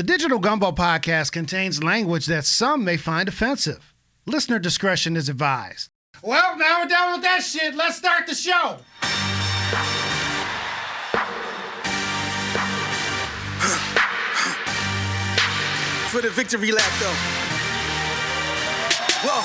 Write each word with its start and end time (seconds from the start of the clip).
The 0.00 0.06
Digital 0.06 0.38
Gumbo 0.38 0.72
podcast 0.72 1.30
contains 1.30 1.82
language 1.82 2.24
that 2.24 2.46
some 2.46 2.84
may 2.84 2.96
find 2.96 3.28
offensive. 3.28 3.92
Listener 4.24 4.58
discretion 4.58 5.14
is 5.14 5.28
advised. 5.28 5.90
Well, 6.22 6.56
now 6.56 6.80
we're 6.80 6.88
done 6.88 7.12
with 7.12 7.22
that 7.22 7.42
shit. 7.42 7.74
Let's 7.74 7.96
start 7.98 8.26
the 8.26 8.34
show. 8.34 8.78
For 16.08 16.22
the 16.22 16.30
victory 16.30 16.72
lap, 16.72 16.90
though. 16.98 17.14
Whoa, 19.22 19.42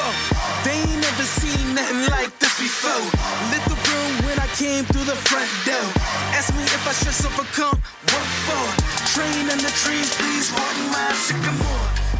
whoa. 0.00 0.49
They 0.64 0.76
ain't 0.76 1.00
never 1.00 1.22
seen 1.24 1.74
nothing 1.74 2.10
like 2.10 2.38
this 2.38 2.54
before. 2.60 3.04
Lit 3.50 3.64
the 3.64 3.78
room 3.88 4.12
when 4.26 4.38
I 4.38 4.46
came 4.60 4.84
through 4.84 5.04
the 5.04 5.16
front 5.16 5.48
door. 5.64 5.88
Ask 6.36 6.54
me 6.54 6.62
if 6.62 6.84
I 6.86 6.92
should 6.92 7.16
overcome. 7.26 7.80
What 8.12 8.26
for? 8.44 8.66
Train 9.14 9.48
in 9.48 9.58
the 9.58 9.72
trees, 9.82 10.14
please 10.16 10.52
water 10.52 10.86
my 10.92 11.12
sycamore. 11.14 12.10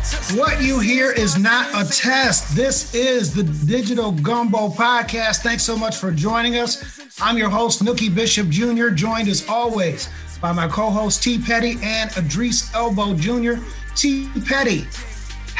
What 0.40 0.62
you 0.62 0.78
hear 0.78 1.12
is 1.12 1.38
not 1.38 1.68
a 1.74 1.88
test. 1.88 2.56
This 2.56 2.94
is 2.94 3.34
the 3.34 3.42
Digital 3.66 4.12
Gumbo 4.12 4.68
Podcast. 4.70 5.42
Thanks 5.42 5.62
so 5.62 5.76
much 5.76 5.96
for 5.96 6.10
joining 6.10 6.56
us. 6.56 7.00
I'm 7.20 7.36
your 7.36 7.50
host, 7.50 7.84
Nookie 7.84 8.12
Bishop 8.14 8.48
Jr., 8.48 8.88
joined 8.88 9.28
as 9.28 9.46
always 9.48 10.08
by 10.40 10.52
my 10.52 10.66
co 10.66 10.90
host, 10.90 11.22
T. 11.22 11.38
Petty, 11.38 11.76
and 11.82 12.10
Idris 12.16 12.72
Elbow 12.74 13.14
Jr. 13.14 13.54
T. 13.94 14.28
Petty, 14.46 14.86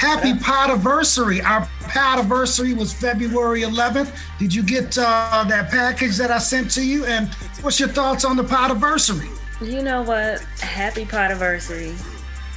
happy 0.01 0.33
podiversary. 0.33 1.45
Our 1.45 1.61
podiversary 1.83 2.75
was 2.75 2.91
February 2.91 3.61
11th. 3.61 4.17
Did 4.39 4.55
you 4.55 4.63
get 4.63 4.97
uh, 4.97 5.45
that 5.47 5.71
package 5.71 6.17
that 6.17 6.31
I 6.31 6.39
sent 6.39 6.71
to 6.73 6.83
you? 6.87 7.05
And 7.05 7.29
what's 7.61 7.79
your 7.79 7.91
thoughts 7.91 8.25
on 8.25 8.37
the 8.37 8.43
podiversary? 8.43 9.29
You 9.61 9.83
know 9.83 10.01
what? 10.01 10.41
Happy 10.61 11.05
podiversary. 11.05 11.93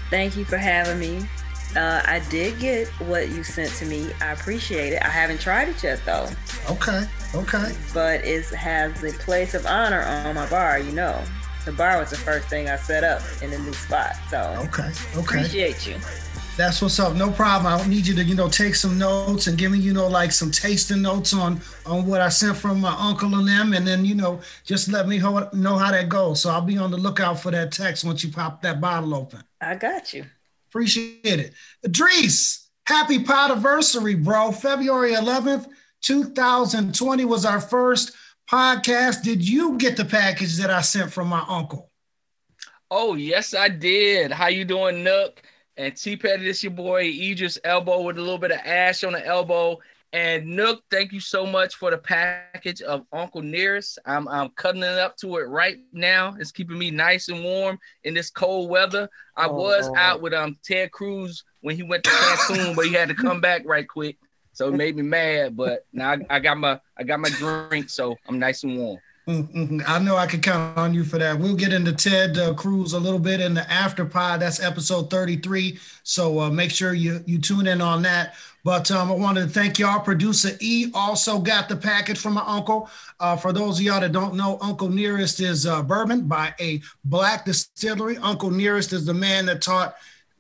Thank 0.10 0.38
you 0.38 0.46
for 0.46 0.56
having 0.58 1.00
me. 1.00 1.28
Uh, 1.76 2.02
I 2.06 2.22
did 2.30 2.60
get 2.60 2.88
what 3.10 3.28
you 3.28 3.44
sent 3.44 3.72
to 3.74 3.86
me. 3.86 4.10
I 4.22 4.32
appreciate 4.32 4.94
it. 4.94 5.02
I 5.02 5.10
haven't 5.10 5.42
tried 5.42 5.68
it 5.68 5.84
yet 5.84 6.00
though. 6.06 6.30
Okay, 6.70 7.04
okay. 7.36 7.74
But 7.94 8.24
it 8.24 8.46
has 8.54 9.02
the 9.02 9.12
place 9.20 9.54
of 9.54 9.66
honor 9.66 10.02
on 10.04 10.36
my 10.36 10.50
bar, 10.50 10.80
you 10.80 10.94
know. 10.94 11.22
The 11.66 11.74
bar 11.74 11.98
was 12.00 12.12
the 12.12 12.18
first 12.18 12.48
thing 12.48 12.70
I 12.70 12.78
set 12.78 13.04
up 13.04 13.22
in 13.42 13.50
the 13.50 13.58
new 13.60 13.74
spot. 13.74 14.16
So 14.30 14.40
Okay, 14.60 14.92
okay. 15.16 15.20
appreciate 15.20 15.86
you. 15.88 15.96
That's 16.56 16.84
what's 16.84 17.00
up. 17.00 17.16
No 17.16 17.32
problem. 17.32 17.74
I 17.74 17.80
don't 17.80 17.90
need 17.90 18.06
you 18.06 18.14
to, 18.14 18.24
you 18.24 18.36
know, 18.36 18.48
take 18.48 18.76
some 18.76 19.00
notes 19.00 19.48
and 19.48 19.58
give 19.58 19.72
me, 19.72 19.80
you 19.80 19.92
know, 19.92 20.08
like 20.08 20.32
some 20.32 20.52
tasting 20.52 21.02
notes 21.02 21.34
on 21.34 21.60
on 21.88 22.06
what 22.06 22.22
I 22.22 22.30
sent 22.30 22.58
from 22.58 22.80
my 22.80 22.96
uncle 23.00 23.34
and 23.34 23.48
them, 23.48 23.74
and 23.74 23.88
then, 23.88 24.06
you 24.06 24.14
know, 24.14 24.40
just 24.64 24.88
let 24.88 25.08
me 25.08 25.18
ho- 25.18 25.50
know 25.52 25.76
how 25.78 25.90
that 25.90 26.10
goes. 26.10 26.42
So 26.42 26.52
I'll 26.52 26.62
be 26.62 26.78
on 26.78 26.92
the 26.92 26.98
lookout 26.98 27.40
for 27.40 27.50
that 27.50 27.72
text 27.72 28.04
once 28.04 28.24
you 28.24 28.32
pop 28.32 28.62
that 28.62 28.80
bottle 28.80 29.16
open. 29.16 29.44
I 29.62 29.74
got 29.76 30.14
you. 30.14 30.26
Appreciate 30.70 31.26
it. 31.26 31.54
Idris, 31.84 32.70
happy 32.86 33.18
podiversary, 33.24 34.24
bro. 34.24 34.52
February 34.52 35.14
11th, 35.14 35.68
2020 36.02 37.26
was 37.26 37.46
our 37.46 37.62
first 37.62 38.12
podcast. 38.48 39.24
Did 39.24 39.48
you 39.48 39.76
get 39.80 39.98
the 39.98 40.06
package 40.06 40.58
that 40.58 40.70
I 40.70 40.82
sent 40.82 41.12
from 41.12 41.30
my 41.30 41.44
uncle? 41.48 41.90
Oh, 42.92 43.16
yes, 43.16 43.56
I 43.56 43.70
did. 43.70 44.32
How 44.32 44.50
you 44.50 44.66
doing, 44.66 45.04
Nook? 45.04 45.42
And 45.78 45.96
T 45.96 46.16
Petty, 46.16 46.46
this 46.46 46.64
your 46.64 46.72
boy 46.72 47.06
Idris 47.06 47.58
Elbow 47.64 48.02
with 48.02 48.18
a 48.18 48.22
little 48.22 48.38
bit 48.38 48.52
of 48.52 48.60
ash 48.64 49.04
on 49.04 49.14
the 49.14 49.26
elbow. 49.26 49.80
And 50.12 50.46
Nook, 50.46 50.84
thank 50.92 51.12
you 51.12 51.20
so 51.20 51.44
much 51.44 51.74
for 51.74 51.90
the 51.90 51.98
package 51.98 52.84
of 52.84 53.04
Uncle 53.12 53.42
Nearest. 53.42 53.98
I'm 54.06 54.28
I'm 54.28 54.50
cutting 54.50 54.84
it 54.84 55.00
up 55.00 55.18
to 55.18 55.38
it 55.38 55.48
right 55.48 55.78
now. 55.92 56.36
It's 56.40 56.52
keeping 56.52 56.78
me 56.78 56.92
nice 56.92 57.30
and 57.30 57.44
warm 57.44 57.80
in 58.04 58.14
this 58.14 58.30
cold 58.30 58.70
weather. 58.70 59.10
I 59.36 59.48
Oh, 59.48 59.54
was 59.54 59.88
Lord. 59.88 59.98
out 59.98 60.22
with 60.22 60.34
um 60.36 60.60
Ted 60.64 60.92
Cruz 60.92 61.44
when 61.62 61.76
he 61.76 61.82
went 61.82 62.04
to 62.04 62.12
Cancun, 62.12 62.76
but 62.76 62.86
he 62.86 62.94
had 62.94 63.10
to 63.10 63.16
come 63.16 63.42
back 63.42 63.64
right 63.66 63.88
quick. 63.88 64.18
So 64.52 64.68
it 64.68 64.76
made 64.76 64.96
me 64.96 65.02
mad. 65.02 65.58
But 65.58 65.88
now 65.92 66.12
I, 66.12 66.18
I 66.30 66.40
got 66.40 66.60
my 66.60 66.80
I 66.96 67.04
got 67.04 67.20
my 67.20 67.30
drink, 67.30 67.90
so 67.90 68.16
I'm 68.28 68.38
nice 68.38 68.64
and 68.64 68.78
warm. 68.78 69.00
Mm-mm. 69.28 69.82
I 69.88 70.00
know 70.00 70.18
I 70.18 70.28
can 70.28 70.42
count 70.42 70.78
on 70.78 70.94
you 70.94 71.06
for 71.06 71.18
that. 71.18 71.40
We'll 71.40 71.56
get 71.56 71.72
into 71.72 71.94
Ted 71.94 72.38
uh, 72.38 72.54
Cruz 72.54 72.92
a 72.92 73.00
little 73.00 73.20
bit 73.20 73.40
in 73.40 73.54
the 73.54 73.70
after 73.72 74.04
pod. 74.04 74.42
That's 74.42 74.62
episode 74.62 75.10
33. 75.10 75.80
So 76.04 76.42
uh, 76.42 76.50
make 76.50 76.72
sure 76.72 76.94
you 76.94 77.24
you 77.26 77.40
tune 77.40 77.68
in 77.68 77.80
on 77.80 78.02
that. 78.02 78.36
But 78.66 78.92
um, 78.92 79.10
I 79.10 79.16
wanted 79.16 79.44
to 79.44 79.48
thank 79.48 79.80
y'all. 79.80 80.02
Producer 80.02 80.52
E 80.60 80.92
also 80.94 81.40
got 81.40 81.70
the 81.70 81.76
package 81.76 82.20
from 82.20 82.34
my 82.34 82.44
uncle. 82.46 82.90
Uh, 83.20 83.38
for 83.38 83.54
those 83.54 83.80
of 83.80 83.86
y'all 83.86 84.02
that 84.02 84.12
don't 84.12 84.36
know, 84.36 84.58
Uncle 84.62 84.90
Nearest 84.90 85.40
is 85.40 85.66
uh, 85.66 85.82
bourbon 85.84 86.28
by 86.28 86.54
a 86.60 86.82
black 87.06 87.46
distillery. 87.46 88.18
Uncle 88.18 88.52
Nearest 88.52 88.92
is 88.92 89.06
the 89.06 89.14
man 89.14 89.46
that 89.46 89.62
taught 89.62 89.96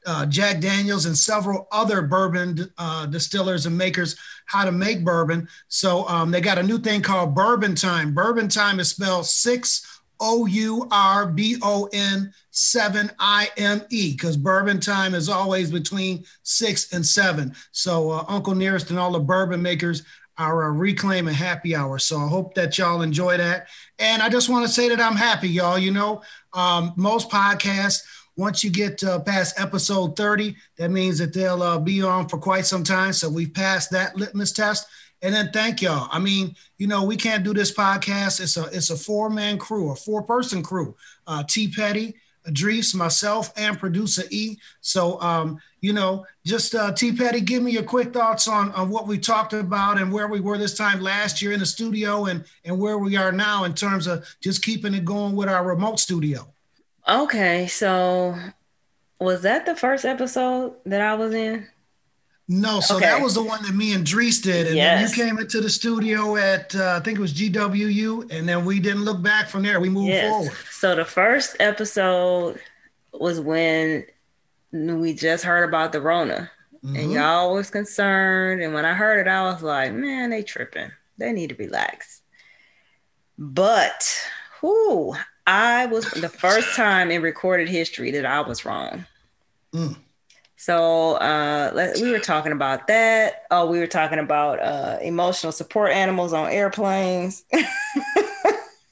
uh, 0.05 0.25
Jack 0.25 0.59
Daniels 0.59 1.05
and 1.05 1.17
several 1.17 1.67
other 1.71 2.01
bourbon 2.01 2.71
uh, 2.77 3.05
distillers 3.05 3.65
and 3.65 3.77
makers 3.77 4.15
how 4.45 4.65
to 4.65 4.71
make 4.71 5.03
bourbon. 5.03 5.47
So 5.67 6.07
um, 6.07 6.31
they 6.31 6.41
got 6.41 6.57
a 6.57 6.63
new 6.63 6.77
thing 6.77 7.01
called 7.01 7.35
Bourbon 7.35 7.75
Time. 7.75 8.13
Bourbon 8.13 8.47
Time 8.47 8.79
is 8.79 8.89
spelled 8.89 9.25
six 9.25 10.01
O 10.19 10.45
U 10.45 10.87
R 10.91 11.27
B 11.27 11.57
O 11.61 11.89
N 11.91 12.33
seven 12.51 13.11
I 13.19 13.49
M 13.57 13.81
E 13.89 14.11
because 14.13 14.37
Bourbon 14.37 14.79
Time 14.79 15.15
is 15.15 15.27
always 15.27 15.71
between 15.71 16.23
six 16.43 16.93
and 16.93 17.05
seven. 17.05 17.53
So 17.71 18.11
uh, 18.11 18.25
Uncle 18.27 18.55
Nearest 18.55 18.89
and 18.89 18.99
all 18.99 19.11
the 19.11 19.19
bourbon 19.19 19.61
makers 19.61 20.03
are 20.37 20.63
uh, 20.65 20.69
reclaiming 20.69 21.33
happy 21.33 21.75
hour. 21.75 21.99
So 21.99 22.17
I 22.17 22.27
hope 22.27 22.55
that 22.55 22.77
y'all 22.77 23.01
enjoy 23.01 23.37
that. 23.37 23.67
And 23.99 24.21
I 24.21 24.29
just 24.29 24.49
want 24.49 24.65
to 24.65 24.71
say 24.71 24.89
that 24.89 24.99
I'm 24.99 25.15
happy, 25.15 25.49
y'all. 25.49 25.77
You 25.77 25.91
know, 25.91 26.21
um, 26.53 26.93
most 26.95 27.29
podcasts 27.29 28.03
once 28.35 28.63
you 28.63 28.71
get 28.71 29.03
uh, 29.03 29.19
past 29.19 29.59
episode 29.59 30.15
30, 30.15 30.55
that 30.77 30.89
means 30.89 31.17
that 31.19 31.33
they'll 31.33 31.61
uh, 31.61 31.79
be 31.79 32.01
on 32.01 32.27
for 32.27 32.37
quite 32.37 32.65
some 32.65 32.83
time. 32.83 33.13
So 33.13 33.29
we've 33.29 33.53
passed 33.53 33.91
that 33.91 34.15
litmus 34.15 34.51
test. 34.51 34.87
And 35.21 35.33
then 35.33 35.51
thank 35.53 35.81
y'all. 35.81 36.09
I 36.11 36.19
mean, 36.19 36.55
you 36.77 36.87
know, 36.87 37.03
we 37.03 37.15
can't 37.15 37.43
do 37.43 37.53
this 37.53 37.71
podcast. 37.71 38.41
It's 38.41 38.57
a 38.57 38.65
it's 38.65 38.89
a 38.89 38.97
four 38.97 39.29
man 39.29 39.57
crew, 39.57 39.91
a 39.91 39.95
four 39.95 40.21
person 40.23 40.61
crew. 40.61 40.95
Uh, 41.25 41.43
T 41.47 41.69
Petty, 41.69 42.15
Idris, 42.45 42.93
myself, 42.93 43.53
and 43.55 43.79
producer 43.79 44.23
E. 44.31 44.57
So, 44.81 45.21
um, 45.21 45.59
you 45.79 45.93
know, 45.93 46.25
just 46.45 46.75
uh, 46.75 46.91
T 46.91 47.13
Petty, 47.13 47.39
give 47.39 47.63
me 47.63 47.71
your 47.71 47.83
quick 47.83 48.11
thoughts 48.11 48.49
on 48.49 48.73
on 48.73 48.89
what 48.89 49.07
we 49.07 49.17
talked 49.17 49.53
about 49.53 49.97
and 49.97 50.11
where 50.11 50.27
we 50.27 50.41
were 50.41 50.57
this 50.57 50.77
time 50.77 50.99
last 50.99 51.41
year 51.41 51.53
in 51.53 51.59
the 51.61 51.65
studio, 51.65 52.25
and 52.25 52.43
and 52.65 52.77
where 52.77 52.97
we 52.97 53.15
are 53.15 53.31
now 53.31 53.63
in 53.63 53.73
terms 53.73 54.07
of 54.07 54.27
just 54.41 54.61
keeping 54.61 54.93
it 54.93 55.05
going 55.05 55.37
with 55.37 55.47
our 55.47 55.65
remote 55.65 55.99
studio. 55.99 56.53
Okay, 57.07 57.67
so 57.67 58.37
was 59.19 59.41
that 59.41 59.65
the 59.65 59.75
first 59.75 60.05
episode 60.05 60.75
that 60.85 61.01
I 61.01 61.15
was 61.15 61.33
in? 61.33 61.67
No, 62.47 62.79
so 62.81 62.97
Okay. 62.97 63.05
that 63.05 63.21
was 63.21 63.35
the 63.35 63.43
one 63.43 63.63
that 63.63 63.73
me 63.73 63.93
and 63.93 64.05
Dries 64.05 64.39
did, 64.39 64.67
and 64.67 64.75
Yes. 64.75 65.11
then 65.15 65.17
you 65.17 65.25
came 65.25 65.39
into 65.39 65.61
the 65.61 65.69
studio 65.69 66.35
at 66.35 66.75
uh, 66.75 66.97
I 66.99 67.03
think 67.03 67.17
it 67.17 67.21
was 67.21 67.33
GWU, 67.33 68.27
and 68.31 68.47
then 68.47 68.65
we 68.65 68.79
didn't 68.79 69.03
look 69.05 69.21
back 69.21 69.47
from 69.47 69.63
there. 69.63 69.79
We 69.79 69.89
moved 69.89 70.19
forward. 70.19 70.57
So 70.69 70.95
the 70.95 71.05
first 71.05 71.55
episode 71.59 72.59
was 73.13 73.39
when 73.39 74.05
we 74.71 75.13
just 75.13 75.43
heard 75.45 75.67
about 75.67 75.93
the 75.93 76.01
Rona, 76.01 76.51
and 76.83 76.95
Mhm. 77.11 77.13
y'all 77.13 77.53
was 77.53 77.69
concerned. 77.69 78.61
And 78.61 78.73
when 78.73 78.85
I 78.85 78.93
heard 78.93 79.25
it, 79.25 79.29
I 79.29 79.43
was 79.43 79.61
like, 79.61 79.93
"Man, 79.93 80.29
they 80.29 80.43
tripping. 80.43 80.91
They 81.17 81.31
need 81.31 81.49
to 81.49 81.55
relax." 81.55 82.21
But 83.37 84.03
who 84.59 85.15
I 85.45 85.87
was 85.87 86.09
the 86.11 86.29
first 86.29 86.75
time 86.75 87.11
in 87.11 87.21
recorded 87.21 87.67
history 87.69 88.11
that 88.11 88.25
I 88.25 88.41
was 88.41 88.65
wrong. 88.65 89.05
Mm. 89.73 89.97
So 90.55 91.15
uh, 91.15 91.71
let, 91.73 91.97
we 91.99 92.11
were 92.11 92.19
talking 92.19 92.53
about 92.53 92.87
that. 92.87 93.43
Oh, 93.51 93.65
we 93.65 93.79
were 93.79 93.87
talking 93.87 94.19
about 94.19 94.61
uh, 94.61 94.97
emotional 95.01 95.51
support 95.51 95.91
animals 95.91 96.31
on 96.31 96.49
airplanes. 96.51 97.43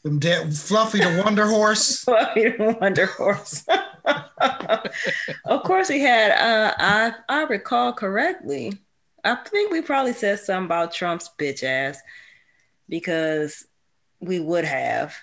Fluffy 0.04 1.00
the 1.00 1.22
Wonder 1.24 1.48
Horse. 1.48 2.00
Fluffy 2.04 2.50
the 2.50 2.78
Wonder 2.82 3.06
Horse. 3.06 3.66
of 5.46 5.64
course, 5.64 5.90
we 5.90 6.02
had. 6.02 6.32
Uh, 6.32 6.74
I 6.78 7.14
I 7.30 7.44
recall 7.44 7.94
correctly. 7.94 8.74
I 9.24 9.36
think 9.36 9.72
we 9.72 9.82
probably 9.82 10.14
said 10.14 10.40
something 10.40 10.66
about 10.66 10.94
Trump's 10.94 11.30
bitch 11.38 11.64
ass 11.64 12.02
because 12.90 13.66
we 14.20 14.40
would 14.40 14.66
have. 14.66 15.16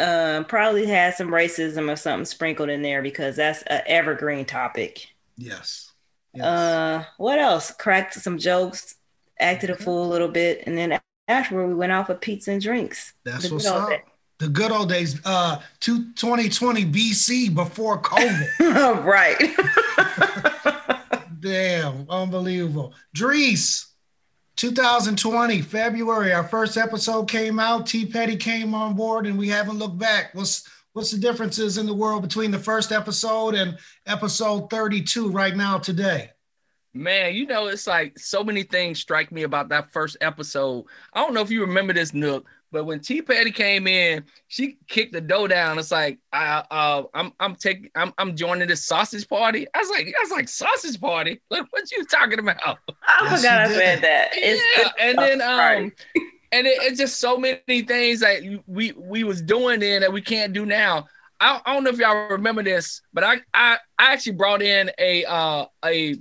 Um, 0.00 0.44
probably 0.44 0.86
had 0.86 1.14
some 1.14 1.28
racism 1.28 1.90
or 1.90 1.96
something 1.96 2.24
sprinkled 2.24 2.68
in 2.68 2.82
there 2.82 3.00
because 3.00 3.36
that's 3.36 3.62
an 3.62 3.82
evergreen 3.86 4.44
topic. 4.44 5.06
Yes. 5.36 5.92
yes. 6.32 6.44
Uh, 6.44 7.04
what 7.16 7.38
else? 7.38 7.70
Cracked 7.70 8.14
some 8.14 8.38
jokes, 8.38 8.96
acted 9.38 9.70
a 9.70 9.76
fool 9.76 10.04
a 10.04 10.10
little 10.10 10.28
bit, 10.28 10.64
and 10.66 10.76
then 10.76 10.98
afterward 11.28 11.68
we 11.68 11.74
went 11.74 11.92
out 11.92 12.06
for 12.06 12.14
pizza 12.14 12.50
and 12.50 12.62
drinks. 12.62 13.12
That's 13.24 13.50
what's 13.50 13.66
up. 13.66 13.90
days. 13.90 14.00
The 14.38 14.48
good 14.48 14.72
old 14.72 14.88
days, 14.88 15.20
uh, 15.24 15.60
2020 15.80 16.86
BC 16.86 17.54
before 17.54 18.02
COVID. 18.02 19.04
right. 19.04 19.38
Damn, 21.40 22.06
unbelievable. 22.10 22.94
Dries, 23.14 23.86
2020, 24.56 25.62
February, 25.62 26.32
our 26.32 26.44
first 26.44 26.76
episode 26.76 27.28
came 27.28 27.58
out. 27.58 27.86
T 27.86 28.06
Petty 28.06 28.36
came 28.36 28.74
on 28.74 28.94
board, 28.94 29.26
and 29.26 29.36
we 29.36 29.48
haven't 29.48 29.78
looked 29.78 29.98
back. 29.98 30.34
What's 30.34 30.68
what's 30.92 31.10
the 31.10 31.18
differences 31.18 31.76
in 31.76 31.86
the 31.86 31.94
world 31.94 32.22
between 32.22 32.50
the 32.52 32.58
first 32.58 32.92
episode 32.92 33.54
and 33.54 33.76
episode 34.06 34.70
32 34.70 35.28
right 35.30 35.56
now 35.56 35.78
today? 35.78 36.30
Man, 36.96 37.34
you 37.34 37.46
know, 37.46 37.66
it's 37.66 37.88
like 37.88 38.16
so 38.16 38.44
many 38.44 38.62
things 38.62 39.00
strike 39.00 39.32
me 39.32 39.42
about 39.42 39.68
that 39.70 39.92
first 39.92 40.16
episode. 40.20 40.84
I 41.12 41.20
don't 41.20 41.34
know 41.34 41.40
if 41.40 41.50
you 41.50 41.62
remember 41.62 41.92
this, 41.92 42.14
Nook, 42.14 42.46
but 42.74 42.86
when 42.86 42.98
T 42.98 43.22
Petty 43.22 43.52
came 43.52 43.86
in, 43.86 44.24
she 44.48 44.76
kicked 44.88 45.12
the 45.12 45.20
dough 45.20 45.46
down. 45.46 45.78
It's 45.78 45.92
like 45.92 46.18
I 46.32 46.64
uh 46.70 47.04
I'm 47.14 47.32
I'm 47.38 47.54
taking 47.54 47.88
I'm 47.94 48.12
I'm 48.18 48.36
joining 48.36 48.66
this 48.66 48.84
sausage 48.84 49.28
party. 49.28 49.66
I 49.72 49.78
was 49.78 49.90
like, 49.90 50.08
I 50.08 50.22
was 50.22 50.32
like 50.32 50.48
sausage 50.48 51.00
party. 51.00 51.40
Like 51.50 51.66
what 51.70 51.88
you 51.92 52.04
talking 52.04 52.40
about? 52.40 52.56
I 53.06 53.20
yes, 53.22 53.36
forgot 53.40 53.60
I 53.60 53.72
said 53.72 54.02
that. 54.02 54.30
It's 54.32 54.62
yeah, 54.76 54.90
and 54.98 55.18
then 55.18 55.40
um 55.40 55.92
and 56.52 56.66
it, 56.66 56.82
it's 56.82 56.98
just 56.98 57.20
so 57.20 57.38
many 57.38 57.82
things 57.82 58.18
that 58.20 58.42
we 58.66 58.90
we 58.92 59.22
was 59.22 59.40
doing 59.40 59.78
then 59.78 60.00
that 60.00 60.12
we 60.12 60.20
can't 60.20 60.52
do 60.52 60.66
now. 60.66 61.06
I, 61.38 61.60
I 61.64 61.74
don't 61.74 61.84
know 61.84 61.90
if 61.90 61.98
y'all 61.98 62.28
remember 62.28 62.64
this, 62.64 63.02
but 63.12 63.22
I 63.22 63.36
I, 63.54 63.78
I 64.00 64.12
actually 64.12 64.32
brought 64.32 64.62
in 64.62 64.90
a 64.98 65.24
uh 65.26 65.66
a 65.84 66.16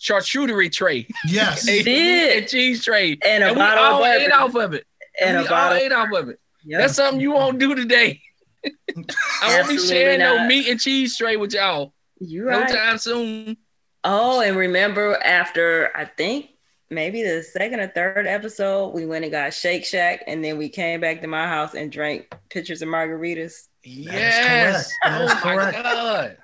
charcuterie 0.00 0.72
tray. 0.72 1.06
Yes, 1.26 1.68
a, 1.68 2.38
a 2.38 2.46
cheese 2.46 2.82
tray, 2.82 3.18
and, 3.22 3.44
and 3.44 3.56
we 3.56 3.62
all 3.62 4.06
ate 4.06 4.32
off 4.32 4.54
of 4.54 4.72
it. 4.72 4.86
And, 5.20 5.36
and 5.36 5.48
we 5.48 5.54
all 5.54 5.72
ate 5.72 5.92
off 5.92 6.12
of 6.12 6.28
it. 6.28 6.40
Yep. 6.64 6.80
That's 6.80 6.94
something 6.94 7.20
you 7.20 7.32
won't 7.32 7.58
do 7.58 7.74
today. 7.74 8.20
I 8.64 9.56
won't 9.56 9.68
be 9.68 9.78
sharing 9.78 10.20
not. 10.20 10.36
no 10.36 10.46
meat 10.46 10.68
and 10.68 10.80
cheese 10.80 11.16
tray 11.16 11.36
with 11.36 11.52
y'all. 11.52 11.94
You 12.20 12.48
right. 12.48 12.68
No 12.68 12.74
time 12.74 12.98
soon. 12.98 13.56
Oh, 14.04 14.40
and 14.40 14.56
remember 14.56 15.16
after 15.22 15.96
I 15.96 16.04
think 16.04 16.50
maybe 16.90 17.22
the 17.22 17.42
second 17.42 17.80
or 17.80 17.88
third 17.88 18.26
episode, 18.26 18.94
we 18.94 19.06
went 19.06 19.24
and 19.24 19.32
got 19.32 19.54
Shake 19.54 19.84
Shack, 19.84 20.24
and 20.26 20.42
then 20.44 20.58
we 20.58 20.68
came 20.68 21.00
back 21.00 21.20
to 21.22 21.26
my 21.26 21.46
house 21.46 21.74
and 21.74 21.92
drank 21.92 22.32
pitchers 22.50 22.82
of 22.82 22.88
margaritas. 22.88 23.68
Yes. 23.84 24.90
oh 25.04 25.40
my 25.44 25.72
god. 25.72 26.36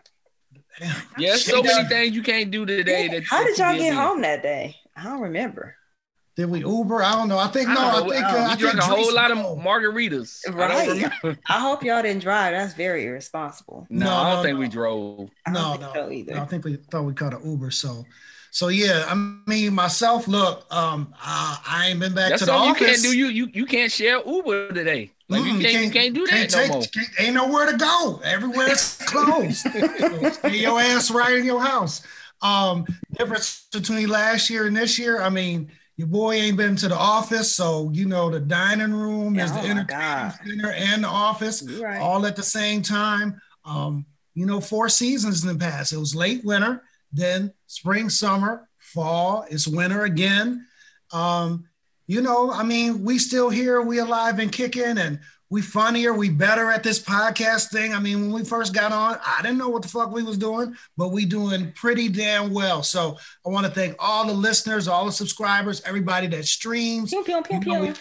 Damn. 0.79 1.03
Yes, 1.19 1.45
so 1.45 1.63
many 1.63 1.89
things 1.89 2.17
you 2.17 2.23
can't 2.23 2.51
do 2.51 2.67
today. 2.67 3.09
That 3.09 3.23
How 3.25 3.45
did 3.45 3.59
y'all 3.59 3.77
get 3.77 3.95
home 3.95 4.23
that 4.23 4.43
day? 4.43 4.77
I 4.97 5.05
don't 5.05 5.21
remember. 5.21 5.77
Did 6.37 6.47
we 6.47 6.61
Uber? 6.61 7.01
I 7.01 7.13
don't 7.13 7.29
know. 7.29 7.39
I 7.39 7.47
think 7.47 7.69
I 7.69 7.75
no. 7.75 7.81
I 7.81 7.93
think 8.09 8.25
uh, 8.25 8.33
we 8.35 8.39
I 8.39 8.57
drank 8.57 8.61
think 8.61 8.75
a 8.75 8.87
whole 8.87 9.15
lot 9.15 9.31
of 9.31 9.39
margaritas. 9.39 10.41
Right. 10.53 11.13
I, 11.23 11.37
I, 11.49 11.61
hope 11.61 11.85
y'all 11.85 12.03
didn't 12.03 12.23
drive. 12.23 12.53
That's 12.53 12.75
very 12.75 13.05
irresponsible. 13.05 13.87
No, 13.95 14.07
no 14.07 14.13
I 14.13 14.31
don't 14.31 14.37
no, 14.37 14.43
think 14.43 14.55
no. 14.55 14.61
we 14.61 14.69
drove. 14.69 15.31
no, 15.49 15.77
no, 15.77 15.93
so 15.95 16.11
either. 16.11 16.37
I 16.37 16.45
think 16.47 16.65
we 16.65 16.77
thought 16.77 17.03
we 17.03 17.15
caught 17.15 17.35
an 17.35 17.49
Uber. 17.49 17.71
So, 17.71 18.05
so 18.51 18.69
yeah. 18.69 19.05
I 19.09 19.15
mean, 19.47 19.75
myself. 19.75 20.27
Look, 20.27 20.67
um, 20.75 21.15
I, 21.21 21.61
I 21.65 21.89
ain't 21.89 22.01
been 22.01 22.15
back 22.15 22.31
That's 22.31 22.41
to 22.41 22.47
the 22.47 22.53
office. 22.53 22.81
You 22.81 22.87
can't 22.87 23.03
do 23.03 23.17
you 23.17 23.27
you 23.27 23.49
you 23.53 23.67
can't 23.67 23.93
share 23.93 24.21
Uber 24.27 24.73
today. 24.73 25.13
Like 25.29 25.43
mm, 25.43 25.47
you, 25.47 25.61
can't, 25.61 25.63
can't, 25.63 25.85
you 25.85 25.91
can't 25.93 26.15
do 26.15 26.27
that 26.27 26.51
can't 26.51 26.73
no 26.73 26.81
take, 26.81 26.97
more. 26.97 27.27
ain't 27.27 27.35
nowhere 27.35 27.71
to 27.71 27.79
go. 27.79 28.21
Everywhere's 28.25 28.97
closed. 29.07 29.59
Stay 29.59 30.57
your 30.57 30.81
ass 30.81 31.13
right 31.13 31.37
in 31.37 31.45
your 31.45 31.63
house. 31.63 32.03
Um, 32.43 32.87
difference 33.17 33.69
between 33.73 34.09
last 34.09 34.51
year 34.51 34.67
and 34.67 34.77
this 34.77 34.99
year. 34.99 35.23
I 35.23 35.29
mean 35.29 35.71
your 35.97 36.09
boy 36.09 36.35
ain't 36.35 36.57
been 36.57 36.77
to 36.77 36.89
the 36.89 36.97
office, 36.97 37.55
so 37.55 37.91
you 37.93 38.07
know 38.07 38.29
the 38.29 38.41
dining 38.41 38.93
room 38.93 39.39
is 39.39 39.51
oh 39.53 39.55
the 39.55 39.69
entertainment 39.69 40.35
center 40.45 40.73
and 40.73 41.05
the 41.05 41.09
office 41.09 41.63
right. 41.81 42.01
all 42.01 42.27
at 42.27 42.37
the 42.37 42.43
same 42.43 42.83
time. 42.83 43.41
Um, 43.65 44.05
you 44.35 44.45
know, 44.47 44.61
four 44.61 44.89
seasons 44.89 45.45
in 45.45 45.57
the 45.57 45.65
past. 45.65 45.93
It 45.93 45.99
was 45.99 46.15
late 46.15 46.45
winter, 46.45 46.83
then 47.13 47.53
spring, 47.69 48.11
summer, 48.11 48.69
fall. 48.79 49.47
It's 49.49 49.69
winter 49.69 50.03
again. 50.05 50.67
Um, 51.13 51.69
you 52.07 52.21
know, 52.21 52.51
I 52.51 52.65
mean, 52.65 53.05
we 53.05 53.19
still 53.19 53.49
here, 53.49 53.81
we 53.81 53.99
alive 53.99 54.41
and 54.41 54.53
kicking, 54.53 54.99
and 54.99 55.21
we 55.51 55.63
funnier, 55.63 56.13
we 56.13 56.31
better 56.31 56.71
at 56.71 56.83
this 56.83 57.01
podcast 57.01 57.71
thing. 57.71 57.93
I 57.93 58.01
mean, 58.01 58.21
when 58.23 58.33
we 58.33 58.45
first 58.45 58.73
got 58.73 58.93
on, 58.93 59.19
I 59.25 59.43
didn't 59.43 59.59
know 59.59 59.69
what 59.69 59.83
the 59.83 59.89
fuck 59.89 60.11
we 60.11 60.23
was 60.23 60.39
doing, 60.39 60.75
but 60.97 61.09
we 61.09 61.27
doing 61.27 61.73
pretty 61.73 62.09
damn 62.09 62.53
well. 62.53 62.83
So 62.83 63.19
I 63.47 63.51
want 63.51 63.67
to 63.67 63.73
thank 63.73 63.97
all 63.99 64.27
the 64.27 64.33
listeners, 64.33 64.89
all 64.89 65.07
the 65.07 65.13
subscribers, 65.13 65.83
everybody 65.85 66.27
that 66.29 66.47
streams. 66.47 67.11
Pew, 67.11 67.23
pew, 67.25 67.43
pew, 67.43 67.61
you 67.61 67.73
know, 67.73 67.81
we, 67.83 67.93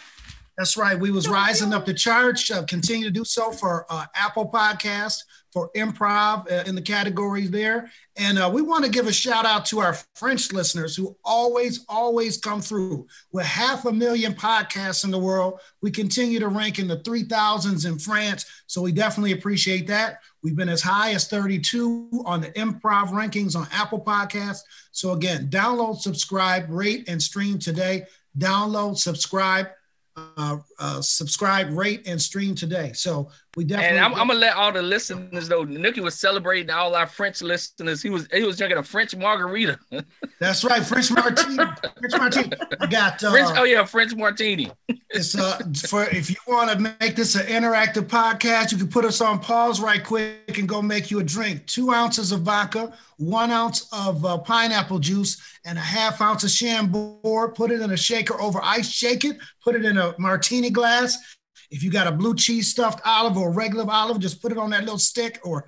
that's 0.57 0.77
right. 0.77 0.99
We 0.99 1.11
was 1.11 1.27
rising 1.27 1.73
up 1.73 1.85
the 1.85 1.93
charts. 1.93 2.49
Uh, 2.49 2.63
continue 2.63 3.05
to 3.05 3.11
do 3.11 3.25
so 3.25 3.51
for 3.51 3.85
uh, 3.89 4.05
Apple 4.15 4.49
Podcast, 4.49 5.23
for 5.53 5.69
improv 5.75 6.51
uh, 6.51 6.63
in 6.67 6.73
the 6.73 6.81
categories 6.81 7.51
there. 7.51 7.89
And 8.17 8.39
uh, 8.39 8.49
we 8.51 8.63
want 8.63 8.83
to 8.83 8.91
give 8.91 9.05
a 9.07 9.13
shout 9.13 9.45
out 9.45 9.65
to 9.67 9.79
our 9.79 9.95
French 10.15 10.51
listeners 10.51 10.95
who 10.95 11.15
always, 11.23 11.85
always 11.87 12.37
come 12.37 12.59
through. 12.59 13.05
With 13.31 13.45
half 13.45 13.85
a 13.85 13.91
million 13.91 14.33
podcasts 14.33 15.05
in 15.05 15.11
the 15.11 15.19
world, 15.19 15.59
we 15.81 15.91
continue 15.91 16.39
to 16.39 16.47
rank 16.47 16.79
in 16.79 16.87
the 16.87 16.97
3000s 16.97 17.85
in 17.85 17.99
France. 17.99 18.45
So 18.65 18.81
we 18.81 18.91
definitely 18.91 19.33
appreciate 19.33 19.87
that. 19.87 20.19
We've 20.41 20.55
been 20.55 20.69
as 20.69 20.81
high 20.81 21.13
as 21.13 21.27
32 21.27 22.23
on 22.25 22.41
the 22.41 22.49
improv 22.51 23.09
rankings 23.09 23.55
on 23.55 23.67
Apple 23.71 24.01
Podcasts. 24.01 24.61
So 24.91 25.11
again, 25.11 25.49
download, 25.49 25.97
subscribe, 25.97 26.65
rate, 26.69 27.07
and 27.07 27.21
stream 27.21 27.59
today. 27.59 28.05
Download, 28.37 28.97
subscribe 28.97 29.67
uh, 30.15 30.57
uh, 30.79 31.01
subscribe, 31.01 31.75
rate, 31.75 32.07
and 32.07 32.21
stream 32.21 32.55
today. 32.55 32.93
So 32.93 33.31
we 33.55 33.65
definitely. 33.65 33.97
And 33.97 34.05
I'm, 34.05 34.13
I'm, 34.19 34.27
gonna 34.27 34.39
let 34.39 34.55
all 34.55 34.71
the 34.71 34.81
listeners 34.81 35.47
know. 35.47 35.63
Nikki 35.63 36.01
was 36.01 36.15
celebrating 36.15 36.71
all 36.71 36.95
our 36.95 37.05
French 37.05 37.41
listeners. 37.43 38.01
He 38.01 38.09
was 38.09 38.27
he 38.33 38.41
was 38.43 38.57
drinking 38.57 38.79
a 38.79 38.83
French 38.83 39.15
margarita. 39.15 39.77
That's 40.39 40.63
right, 40.63 40.83
French 40.83 41.11
martini. 41.11 41.57
French 41.57 42.17
martini. 42.17 42.51
I 42.79 42.87
got. 42.87 43.23
Uh, 43.23 43.29
French, 43.31 43.49
oh 43.55 43.63
yeah, 43.63 43.85
French 43.85 44.15
martini. 44.15 44.71
it's 44.87 45.37
uh 45.37 45.59
for 45.87 46.05
if 46.05 46.31
you 46.31 46.35
want 46.47 46.71
to 46.71 46.79
make 46.99 47.15
this 47.15 47.35
an 47.35 47.45
interactive 47.45 48.07
podcast, 48.07 48.71
you 48.71 48.77
can 48.79 48.87
put 48.87 49.05
us 49.05 49.21
on 49.21 49.39
pause 49.39 49.79
right 49.79 50.03
quick 50.03 50.57
and 50.57 50.67
go 50.67 50.81
make 50.81 51.11
you 51.11 51.19
a 51.19 51.23
drink. 51.23 51.67
Two 51.67 51.91
ounces 51.91 52.31
of 52.31 52.41
vodka, 52.41 52.91
one 53.17 53.51
ounce 53.51 53.87
of 53.93 54.25
uh, 54.25 54.35
pineapple 54.39 54.97
juice, 54.97 55.39
and 55.63 55.77
a 55.77 55.81
half 55.81 56.21
ounce 56.21 56.43
of 56.43 56.49
Chambord. 56.49 57.53
Put 57.53 57.69
it 57.69 57.81
in 57.81 57.91
a 57.91 57.97
shaker 57.97 58.41
over 58.41 58.59
ice. 58.63 58.89
Shake 58.89 59.25
it. 59.25 59.37
Put 59.63 59.75
it 59.75 59.85
in 59.85 59.99
a 59.99 60.15
martini 60.17 60.71
glass 60.71 61.19
if 61.73 61.81
you 61.81 61.89
got 61.89 62.05
a 62.05 62.11
blue 62.11 62.35
cheese 62.35 62.69
stuffed 62.69 63.01
olive 63.03 63.35
or 63.35 63.51
regular 63.51 63.85
olive, 63.89 64.19
just 64.19 64.41
put 64.41 64.51
it 64.51 64.59
on 64.59 64.69
that 64.69 64.81
little 64.81 64.99
stick 64.99 65.39
or 65.43 65.65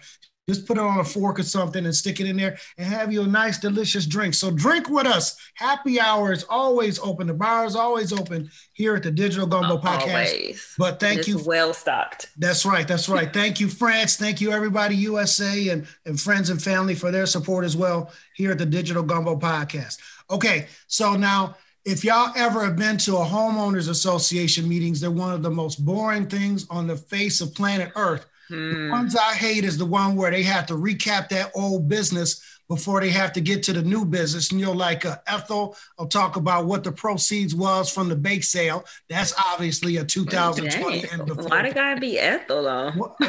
just 0.47 0.67
put 0.67 0.77
it 0.77 0.83
on 0.83 0.99
a 0.99 1.03
fork 1.03 1.39
or 1.39 1.43
something 1.43 1.83
and 1.83 1.95
stick 1.95 2.19
it 2.19 2.27
in 2.27 2.37
there 2.37 2.55
and 2.77 2.85
have 2.87 3.11
you 3.11 3.23
a 3.23 3.27
nice, 3.27 3.57
delicious 3.57 4.05
drink. 4.05 4.35
So 4.35 4.51
drink 4.51 4.87
with 4.87 5.07
us. 5.07 5.35
Happy 5.55 5.99
hour 5.99 6.31
is 6.31 6.45
always 6.47 6.99
open. 6.99 7.25
The 7.25 7.33
bar 7.33 7.65
is 7.65 7.75
always 7.75 8.13
open 8.13 8.51
here 8.73 8.95
at 8.95 9.01
the 9.01 9.09
Digital 9.09 9.47
Gumbo 9.47 9.77
Podcast. 9.77 10.27
Always. 10.27 10.75
But 10.77 10.99
thank 10.99 11.21
it's 11.21 11.27
you. 11.27 11.39
Well 11.43 11.73
stocked. 11.73 12.27
That's 12.37 12.63
right. 12.63 12.87
That's 12.87 13.09
right. 13.09 13.33
thank 13.33 13.59
you, 13.59 13.67
France. 13.67 14.17
Thank 14.17 14.39
you, 14.39 14.51
everybody, 14.51 14.95
USA 14.97 15.69
and, 15.69 15.87
and 16.05 16.21
friends 16.21 16.51
and 16.51 16.61
family 16.61 16.93
for 16.93 17.09
their 17.09 17.25
support 17.25 17.65
as 17.65 17.75
well 17.75 18.11
here 18.35 18.51
at 18.51 18.59
the 18.59 18.67
Digital 18.67 19.01
Gumbo 19.01 19.37
Podcast. 19.37 19.97
Okay, 20.29 20.67
so 20.85 21.15
now 21.15 21.55
if 21.85 22.03
y'all 22.03 22.33
ever 22.35 22.65
have 22.65 22.75
been 22.75 22.97
to 22.97 23.17
a 23.17 23.25
homeowners 23.25 23.89
association 23.89 24.67
meetings, 24.67 24.99
they're 24.99 25.11
one 25.11 25.33
of 25.33 25.43
the 25.43 25.51
most 25.51 25.85
boring 25.85 26.27
things 26.27 26.65
on 26.69 26.87
the 26.87 26.97
face 26.97 27.41
of 27.41 27.53
planet 27.53 27.91
Earth. 27.95 28.25
Hmm. 28.47 28.87
The 28.87 28.91
ones 28.91 29.15
I 29.15 29.33
hate 29.35 29.63
is 29.63 29.77
the 29.77 29.85
one 29.85 30.15
where 30.15 30.31
they 30.31 30.43
have 30.43 30.65
to 30.67 30.73
recap 30.73 31.29
that 31.29 31.51
old 31.55 31.87
business 31.87 32.41
before 32.67 32.99
they 32.99 33.11
have 33.11 33.31
to 33.33 33.41
get 33.41 33.61
to 33.63 33.73
the 33.73 33.83
new 33.83 34.03
business. 34.03 34.51
And 34.51 34.59
you're 34.59 34.75
like 34.75 35.05
uh, 35.05 35.17
Ethel 35.27 35.77
will 35.99 36.07
talk 36.07 36.35
about 36.35 36.65
what 36.65 36.83
the 36.83 36.91
proceeds 36.91 37.53
was 37.53 37.91
from 37.91 38.09
the 38.09 38.15
bake 38.15 38.43
sale. 38.43 38.85
That's 39.07 39.33
obviously 39.37 39.97
a 39.97 40.03
2020. 40.03 41.05
Why 41.47 41.61
did 41.61 41.75
gotta 41.75 41.99
be 41.99 42.19
Ethel 42.19 42.63
though? 42.63 43.15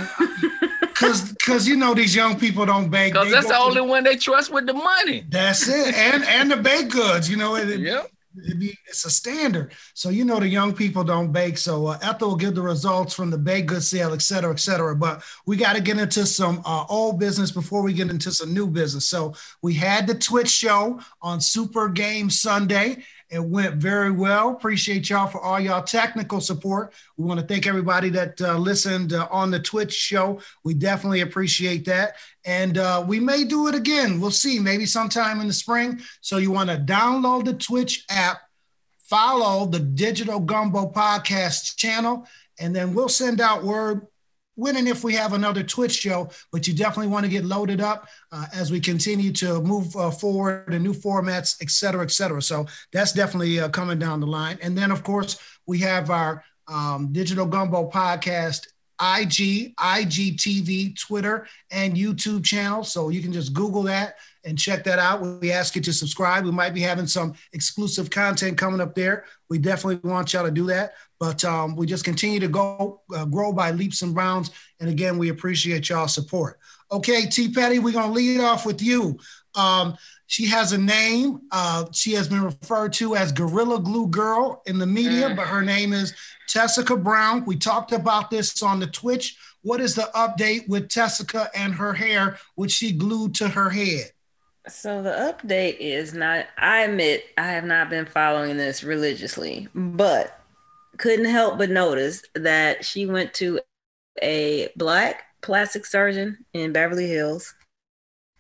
Cause, 0.94 1.36
cause 1.44 1.68
you 1.68 1.76
know 1.76 1.92
these 1.92 2.16
young 2.16 2.38
people 2.38 2.64
don't 2.64 2.88
bake. 2.88 3.12
Cause 3.12 3.30
that's 3.30 3.48
the 3.48 3.58
only 3.58 3.82
one 3.82 4.02
they 4.02 4.16
trust 4.16 4.50
with 4.50 4.64
the 4.64 4.72
money. 4.72 5.26
That's 5.28 5.68
it, 5.68 5.94
and 5.94 6.24
and 6.24 6.50
the 6.50 6.56
baked 6.56 6.90
goods. 6.90 7.28
You 7.28 7.36
know, 7.36 7.54
it, 7.54 7.78
yep 7.78 8.10
be, 8.58 8.78
it's 8.86 9.04
a 9.04 9.10
standard. 9.10 9.72
So 9.94 10.10
you 10.10 10.24
know 10.24 10.38
the 10.38 10.48
young 10.48 10.74
people 10.74 11.04
don't 11.04 11.32
bake. 11.32 11.58
So 11.58 11.86
uh, 11.86 11.98
Ethel 12.02 12.28
will 12.28 12.36
give 12.36 12.54
the 12.54 12.62
results 12.62 13.14
from 13.14 13.30
the 13.30 13.38
baked 13.38 13.68
goods 13.68 13.88
sale, 13.88 14.12
et 14.12 14.22
cetera, 14.22 14.52
et 14.52 14.60
cetera. 14.60 14.94
But 14.94 15.22
we 15.46 15.56
got 15.56 15.76
to 15.76 15.82
get 15.82 15.98
into 15.98 16.26
some 16.26 16.62
uh, 16.64 16.84
old 16.88 17.18
business 17.18 17.50
before 17.50 17.82
we 17.82 17.92
get 17.92 18.10
into 18.10 18.30
some 18.30 18.52
new 18.52 18.66
business. 18.66 19.08
So 19.08 19.34
we 19.62 19.74
had 19.74 20.06
the 20.06 20.14
Twitch 20.14 20.50
show 20.50 21.00
on 21.22 21.40
Super 21.40 21.88
Game 21.88 22.30
Sunday. 22.30 23.04
It 23.28 23.42
went 23.42 23.76
very 23.76 24.12
well. 24.12 24.50
Appreciate 24.50 25.10
y'all 25.10 25.26
for 25.26 25.40
all 25.40 25.58
y'all 25.58 25.82
technical 25.82 26.40
support. 26.40 26.94
We 27.16 27.24
want 27.24 27.40
to 27.40 27.46
thank 27.46 27.66
everybody 27.66 28.08
that 28.10 28.40
uh, 28.40 28.56
listened 28.56 29.12
uh, 29.12 29.26
on 29.32 29.50
the 29.50 29.58
Twitch 29.58 29.92
show. 29.92 30.40
We 30.62 30.74
definitely 30.74 31.22
appreciate 31.22 31.84
that. 31.86 32.16
And 32.44 32.78
uh, 32.78 33.04
we 33.06 33.18
may 33.18 33.44
do 33.44 33.66
it 33.66 33.74
again. 33.74 34.20
We'll 34.20 34.30
see, 34.30 34.60
maybe 34.60 34.86
sometime 34.86 35.40
in 35.40 35.48
the 35.48 35.52
spring. 35.52 36.00
So 36.20 36.36
you 36.36 36.52
want 36.52 36.70
to 36.70 36.76
download 36.76 37.46
the 37.46 37.54
Twitch 37.54 38.04
app, 38.08 38.42
follow 38.98 39.66
the 39.66 39.80
Digital 39.80 40.38
Gumbo 40.38 40.92
Podcast 40.92 41.76
channel, 41.76 42.28
and 42.60 42.74
then 42.74 42.94
we'll 42.94 43.08
send 43.08 43.40
out 43.40 43.64
word 43.64 44.06
when 44.56 44.76
and 44.76 44.88
if 44.88 45.04
we 45.04 45.14
have 45.14 45.32
another 45.32 45.62
Twitch 45.62 45.94
show, 45.94 46.28
but 46.50 46.66
you 46.66 46.74
definitely 46.74 47.12
want 47.12 47.24
to 47.24 47.30
get 47.30 47.44
loaded 47.44 47.80
up 47.80 48.08
uh, 48.32 48.46
as 48.52 48.70
we 48.70 48.80
continue 48.80 49.32
to 49.32 49.62
move 49.62 49.94
uh, 49.96 50.10
forward 50.10 50.74
and 50.74 50.82
new 50.82 50.92
formats, 50.94 51.56
et 51.62 51.70
cetera, 51.70 52.02
et 52.02 52.10
cetera. 52.10 52.42
So 52.42 52.66
that's 52.92 53.12
definitely 53.12 53.60
uh, 53.60 53.68
coming 53.68 53.98
down 53.98 54.20
the 54.20 54.26
line. 54.26 54.58
And 54.60 54.76
then, 54.76 54.90
of 54.90 55.02
course, 55.02 55.38
we 55.66 55.78
have 55.78 56.10
our 56.10 56.42
um, 56.68 57.12
Digital 57.12 57.46
Gumbo 57.46 57.88
podcast 57.90 58.66
IG, 59.00 59.74
IGTV, 59.76 60.98
Twitter, 60.98 61.46
and 61.70 61.94
YouTube 61.94 62.44
channel. 62.44 62.84
So 62.84 63.08
you 63.08 63.20
can 63.20 63.32
just 63.32 63.52
Google 63.52 63.82
that 63.84 64.16
and 64.44 64.58
check 64.58 64.84
that 64.84 64.98
out. 64.98 65.20
We 65.40 65.52
ask 65.52 65.74
you 65.76 65.82
to 65.82 65.92
subscribe. 65.92 66.44
We 66.44 66.52
might 66.52 66.72
be 66.74 66.80
having 66.80 67.06
some 67.06 67.34
exclusive 67.52 68.10
content 68.10 68.56
coming 68.56 68.80
up 68.80 68.94
there. 68.94 69.24
We 69.50 69.58
definitely 69.58 70.08
want 70.08 70.32
y'all 70.32 70.44
to 70.44 70.50
do 70.50 70.66
that. 70.66 70.94
But 71.18 71.44
um, 71.44 71.76
we 71.76 71.86
just 71.86 72.04
continue 72.04 72.40
to 72.40 72.48
go 72.48 73.02
uh, 73.14 73.24
grow 73.24 73.52
by 73.52 73.70
leaps 73.70 74.02
and 74.02 74.14
bounds. 74.14 74.50
And 74.80 74.88
again, 74.88 75.18
we 75.18 75.30
appreciate 75.30 75.88
y'all 75.88 76.08
support. 76.08 76.58
Okay, 76.92 77.26
T 77.26 77.50
Petty, 77.50 77.80
we're 77.80 77.92
gonna 77.92 78.12
lead 78.12 78.40
off 78.40 78.64
with 78.64 78.80
you. 78.80 79.18
Um, 79.56 79.96
she 80.26 80.46
has 80.46 80.72
a 80.72 80.78
name. 80.78 81.40
Uh, 81.50 81.86
she 81.92 82.12
has 82.12 82.28
been 82.28 82.42
referred 82.42 82.92
to 82.94 83.16
as 83.16 83.32
Gorilla 83.32 83.80
Glue 83.80 84.08
Girl 84.08 84.62
in 84.66 84.78
the 84.78 84.86
media, 84.86 85.30
mm. 85.30 85.36
but 85.36 85.46
her 85.46 85.62
name 85.62 85.92
is 85.92 86.14
Tessica 86.48 86.96
Brown. 86.96 87.44
We 87.44 87.56
talked 87.56 87.92
about 87.92 88.30
this 88.30 88.62
on 88.62 88.80
the 88.80 88.86
Twitch. 88.86 89.36
What 89.62 89.80
is 89.80 89.94
the 89.94 90.10
update 90.14 90.68
with 90.68 90.88
Tessica 90.88 91.50
and 91.54 91.74
her 91.74 91.92
hair, 91.92 92.38
which 92.54 92.72
she 92.72 92.92
glued 92.92 93.34
to 93.36 93.48
her 93.48 93.70
head? 93.70 94.12
So 94.68 95.00
the 95.00 95.10
update 95.10 95.78
is 95.78 96.12
not, 96.12 96.46
I 96.58 96.82
admit 96.82 97.24
I 97.38 97.46
have 97.52 97.64
not 97.64 97.88
been 97.88 98.06
following 98.06 98.56
this 98.56 98.82
religiously, 98.82 99.68
but 99.74 100.40
couldn't 100.98 101.26
help 101.26 101.58
but 101.58 101.70
notice 101.70 102.22
that 102.34 102.84
she 102.84 103.06
went 103.06 103.32
to 103.34 103.60
a 104.22 104.68
black 104.76 105.24
plastic 105.40 105.86
surgeon 105.86 106.44
in 106.52 106.72
Beverly 106.72 107.06
Hills 107.06 107.54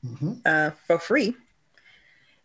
mm-hmm. 0.06 0.32
uh, 0.44 0.70
for 0.86 0.98
free. 0.98 1.34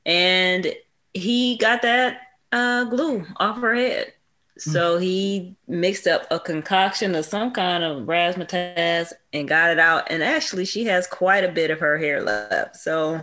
And 0.05 0.73
he 1.13 1.57
got 1.57 1.81
that 1.83 2.21
uh, 2.51 2.85
glue 2.85 3.25
off 3.37 3.59
her 3.59 3.75
head. 3.75 4.13
So 4.57 4.97
mm. 4.97 5.01
he 5.01 5.55
mixed 5.67 6.07
up 6.07 6.27
a 6.29 6.39
concoction 6.39 7.15
of 7.15 7.25
some 7.25 7.51
kind 7.51 7.83
of 7.83 8.05
razzmatazz 8.05 9.13
and 9.33 9.47
got 9.47 9.71
it 9.71 9.79
out. 9.79 10.07
And 10.09 10.21
actually, 10.21 10.65
she 10.65 10.85
has 10.85 11.07
quite 11.07 11.43
a 11.43 11.51
bit 11.51 11.71
of 11.71 11.79
her 11.79 11.97
hair 11.97 12.21
left. 12.21 12.75
So 12.75 13.21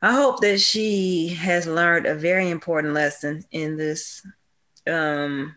I 0.00 0.12
hope 0.12 0.40
that 0.40 0.60
she 0.60 1.28
has 1.28 1.66
learned 1.66 2.06
a 2.06 2.14
very 2.14 2.50
important 2.50 2.94
lesson 2.94 3.44
in 3.50 3.76
this 3.76 4.24
um, 4.86 5.54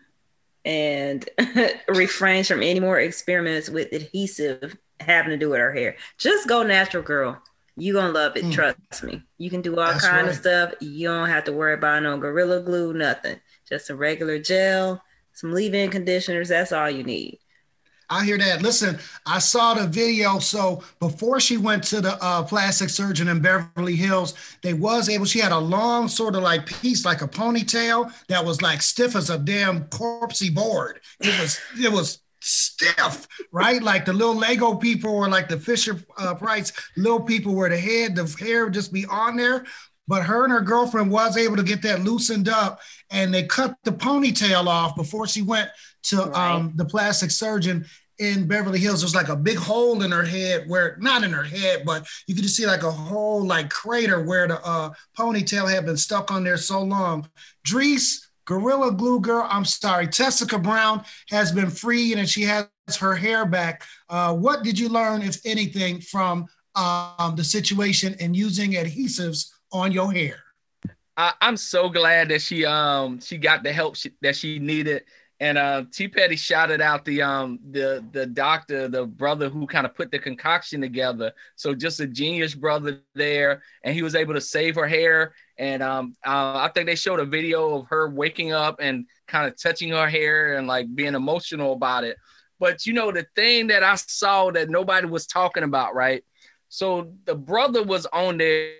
and 0.64 1.28
refrains 1.88 2.48
from 2.48 2.62
any 2.62 2.80
more 2.80 2.98
experiments 2.98 3.70
with 3.70 3.92
adhesive 3.92 4.76
having 5.00 5.30
to 5.30 5.36
do 5.36 5.50
with 5.50 5.60
her 5.60 5.72
hair. 5.72 5.96
Just 6.18 6.48
go 6.48 6.62
natural, 6.62 7.02
girl. 7.02 7.40
You 7.76 7.94
gonna 7.94 8.12
love 8.12 8.36
it. 8.36 8.44
Mm. 8.44 8.52
Trust 8.52 9.02
me. 9.02 9.22
You 9.38 9.50
can 9.50 9.62
do 9.62 9.78
all 9.78 9.86
That's 9.86 10.06
kind 10.06 10.26
right. 10.26 10.30
of 10.30 10.36
stuff. 10.36 10.74
You 10.80 11.08
don't 11.08 11.28
have 11.28 11.44
to 11.44 11.52
worry 11.52 11.74
about 11.74 12.02
no 12.02 12.18
gorilla 12.18 12.60
glue, 12.60 12.92
nothing. 12.92 13.40
Just 13.68 13.90
a 13.90 13.96
regular 13.96 14.38
gel, 14.38 15.02
some 15.32 15.52
leave-in 15.52 15.90
conditioners. 15.90 16.48
That's 16.48 16.72
all 16.72 16.90
you 16.90 17.02
need. 17.02 17.38
I 18.10 18.26
hear 18.26 18.36
that. 18.36 18.60
Listen, 18.60 18.98
I 19.24 19.38
saw 19.38 19.72
the 19.72 19.86
video. 19.86 20.38
So 20.38 20.82
before 21.00 21.40
she 21.40 21.56
went 21.56 21.82
to 21.84 22.02
the 22.02 22.22
uh, 22.22 22.42
plastic 22.42 22.90
surgeon 22.90 23.28
in 23.28 23.40
Beverly 23.40 23.96
Hills, 23.96 24.34
they 24.60 24.74
was 24.74 25.08
able. 25.08 25.24
She 25.24 25.38
had 25.38 25.52
a 25.52 25.58
long 25.58 26.08
sort 26.08 26.36
of 26.36 26.42
like 26.42 26.66
piece, 26.66 27.06
like 27.06 27.22
a 27.22 27.28
ponytail 27.28 28.12
that 28.28 28.44
was 28.44 28.60
like 28.60 28.82
stiff 28.82 29.16
as 29.16 29.30
a 29.30 29.38
damn 29.38 29.86
corpsey 29.86 30.54
board. 30.54 31.00
It 31.20 31.40
was 31.40 31.58
it 31.80 31.90
was 31.90 32.18
stiff, 32.42 33.26
right? 33.50 33.82
Like 33.82 34.04
the 34.04 34.12
little 34.12 34.36
Lego 34.36 34.74
people 34.74 35.14
or 35.14 35.28
like 35.28 35.48
the 35.48 35.58
Fisher 35.58 36.02
uh, 36.18 36.34
Price 36.34 36.72
little 36.96 37.20
people 37.22 37.54
where 37.54 37.70
the 37.70 37.78
head, 37.78 38.14
the 38.14 38.24
hair 38.38 38.64
would 38.64 38.74
just 38.74 38.92
be 38.92 39.06
on 39.06 39.36
there. 39.36 39.64
But 40.08 40.24
her 40.24 40.44
and 40.44 40.52
her 40.52 40.60
girlfriend 40.60 41.10
was 41.10 41.36
able 41.36 41.56
to 41.56 41.62
get 41.62 41.80
that 41.82 42.02
loosened 42.02 42.48
up 42.48 42.80
and 43.10 43.32
they 43.32 43.44
cut 43.44 43.76
the 43.84 43.92
ponytail 43.92 44.66
off 44.66 44.96
before 44.96 45.26
she 45.28 45.42
went 45.42 45.70
to 46.04 46.16
right. 46.16 46.54
um, 46.54 46.72
the 46.74 46.84
plastic 46.84 47.30
surgeon 47.30 47.86
in 48.18 48.46
Beverly 48.46 48.78
Hills, 48.78 49.00
there's 49.00 49.14
like 49.14 49.28
a 49.28 49.36
big 49.36 49.56
hole 49.56 50.02
in 50.02 50.12
her 50.12 50.24
head 50.24 50.68
where 50.68 50.96
not 51.00 51.24
in 51.24 51.32
her 51.32 51.42
head, 51.42 51.82
but 51.84 52.06
you 52.26 52.34
could 52.34 52.44
just 52.44 52.56
see 52.56 52.66
like 52.66 52.84
a 52.84 52.90
whole 52.90 53.44
like 53.44 53.68
crater 53.68 54.22
where 54.22 54.46
the 54.46 54.64
uh, 54.64 54.92
ponytail 55.18 55.68
had 55.68 55.86
been 55.86 55.96
stuck 55.96 56.30
on 56.30 56.44
there 56.44 56.56
so 56.56 56.82
long. 56.82 57.28
Drees, 57.66 58.21
Gorilla 58.44 58.92
Glue 58.92 59.20
Girl, 59.20 59.46
I'm 59.48 59.64
sorry, 59.64 60.06
Tessica 60.08 60.58
Brown 60.58 61.04
has 61.30 61.52
been 61.52 61.70
freed 61.70 62.18
and 62.18 62.28
she 62.28 62.42
has 62.42 62.68
her 62.98 63.14
hair 63.14 63.46
back. 63.46 63.84
Uh, 64.08 64.34
what 64.34 64.62
did 64.62 64.78
you 64.78 64.88
learn, 64.88 65.22
if 65.22 65.40
anything, 65.44 66.00
from 66.00 66.46
um, 66.74 67.34
the 67.36 67.44
situation 67.44 68.16
and 68.20 68.34
using 68.34 68.72
adhesives 68.72 69.50
on 69.72 69.92
your 69.92 70.12
hair? 70.12 70.40
I, 71.16 71.34
am 71.40 71.56
so 71.56 71.88
glad 71.88 72.30
that 72.30 72.40
she 72.40 72.64
um 72.64 73.20
she 73.20 73.36
got 73.36 73.62
the 73.62 73.72
help 73.72 73.96
she, 73.96 74.12
that 74.22 74.34
she 74.34 74.58
needed 74.58 75.02
and 75.42 75.58
uh, 75.58 75.82
T 75.90 76.06
Petty 76.06 76.36
shouted 76.36 76.80
out 76.80 77.04
the 77.04 77.20
um 77.20 77.58
the 77.72 78.04
the 78.12 78.26
doctor, 78.26 78.86
the 78.86 79.06
brother 79.06 79.48
who 79.48 79.66
kind 79.66 79.84
of 79.84 79.92
put 79.92 80.12
the 80.12 80.18
concoction 80.20 80.80
together. 80.80 81.32
So 81.56 81.74
just 81.74 81.98
a 81.98 82.06
genius 82.06 82.54
brother 82.54 83.00
there, 83.16 83.60
and 83.82 83.92
he 83.92 84.02
was 84.02 84.14
able 84.14 84.34
to 84.34 84.40
save 84.40 84.76
her 84.76 84.86
hair. 84.86 85.34
And 85.58 85.82
um, 85.82 86.16
uh, 86.26 86.58
I 86.58 86.70
think 86.74 86.86
they 86.86 86.94
showed 86.94 87.20
a 87.20 87.24
video 87.24 87.78
of 87.78 87.86
her 87.88 88.08
waking 88.08 88.52
up 88.52 88.76
and 88.80 89.06
kind 89.26 89.46
of 89.46 89.60
touching 89.60 89.90
her 89.90 90.08
hair 90.08 90.56
and 90.56 90.66
like 90.66 90.92
being 90.94 91.14
emotional 91.14 91.72
about 91.74 92.04
it. 92.04 92.16
But 92.58 92.86
you 92.86 92.92
know 92.92 93.12
the 93.12 93.26
thing 93.34 93.66
that 93.68 93.82
I 93.82 93.96
saw 93.96 94.50
that 94.52 94.70
nobody 94.70 95.06
was 95.06 95.26
talking 95.26 95.62
about, 95.64 95.94
right? 95.94 96.24
So 96.68 97.12
the 97.26 97.34
brother 97.34 97.82
was 97.82 98.06
on 98.06 98.38
there 98.38 98.72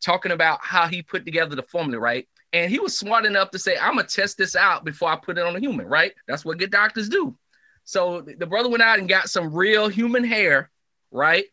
talking 0.00 0.32
about 0.32 0.60
how 0.62 0.86
he 0.86 1.02
put 1.02 1.24
together 1.24 1.56
the 1.56 1.62
formula, 1.62 2.00
right? 2.00 2.28
And 2.52 2.70
he 2.70 2.78
was 2.78 2.98
smart 2.98 3.26
enough 3.26 3.50
to 3.50 3.58
say, 3.58 3.76
I'm 3.76 3.96
gonna 3.96 4.06
test 4.06 4.38
this 4.38 4.56
out 4.56 4.84
before 4.84 5.10
I 5.10 5.16
put 5.16 5.36
it 5.36 5.44
on 5.44 5.56
a 5.56 5.60
human, 5.60 5.86
right? 5.86 6.12
That's 6.26 6.44
what 6.44 6.58
good 6.58 6.70
doctors 6.70 7.08
do. 7.08 7.36
So 7.84 8.22
the 8.22 8.46
brother 8.46 8.68
went 8.68 8.82
out 8.82 8.98
and 8.98 9.08
got 9.08 9.28
some 9.28 9.52
real 9.52 9.88
human 9.88 10.24
hair, 10.24 10.70
right? 11.10 11.44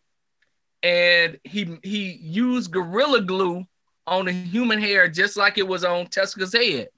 And 0.83 1.39
he 1.43 1.79
he 1.81 2.11
used 2.21 2.71
gorilla 2.71 3.21
glue 3.21 3.65
on 4.05 4.25
the 4.25 4.33
human 4.33 4.79
hair 4.79 5.07
just 5.07 5.37
like 5.37 5.57
it 5.57 5.67
was 5.67 5.83
on 5.83 6.07
Tessica's 6.07 6.53
head. 6.53 6.89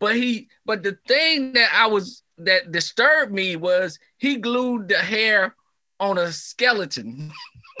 But 0.00 0.16
he 0.16 0.48
but 0.64 0.82
the 0.82 0.98
thing 1.06 1.52
that 1.52 1.70
I 1.74 1.86
was 1.86 2.22
that 2.38 2.72
disturbed 2.72 3.32
me 3.32 3.56
was 3.56 3.98
he 4.16 4.36
glued 4.36 4.88
the 4.88 4.96
hair 4.96 5.54
on 5.98 6.16
a 6.18 6.32
skeleton. 6.32 7.30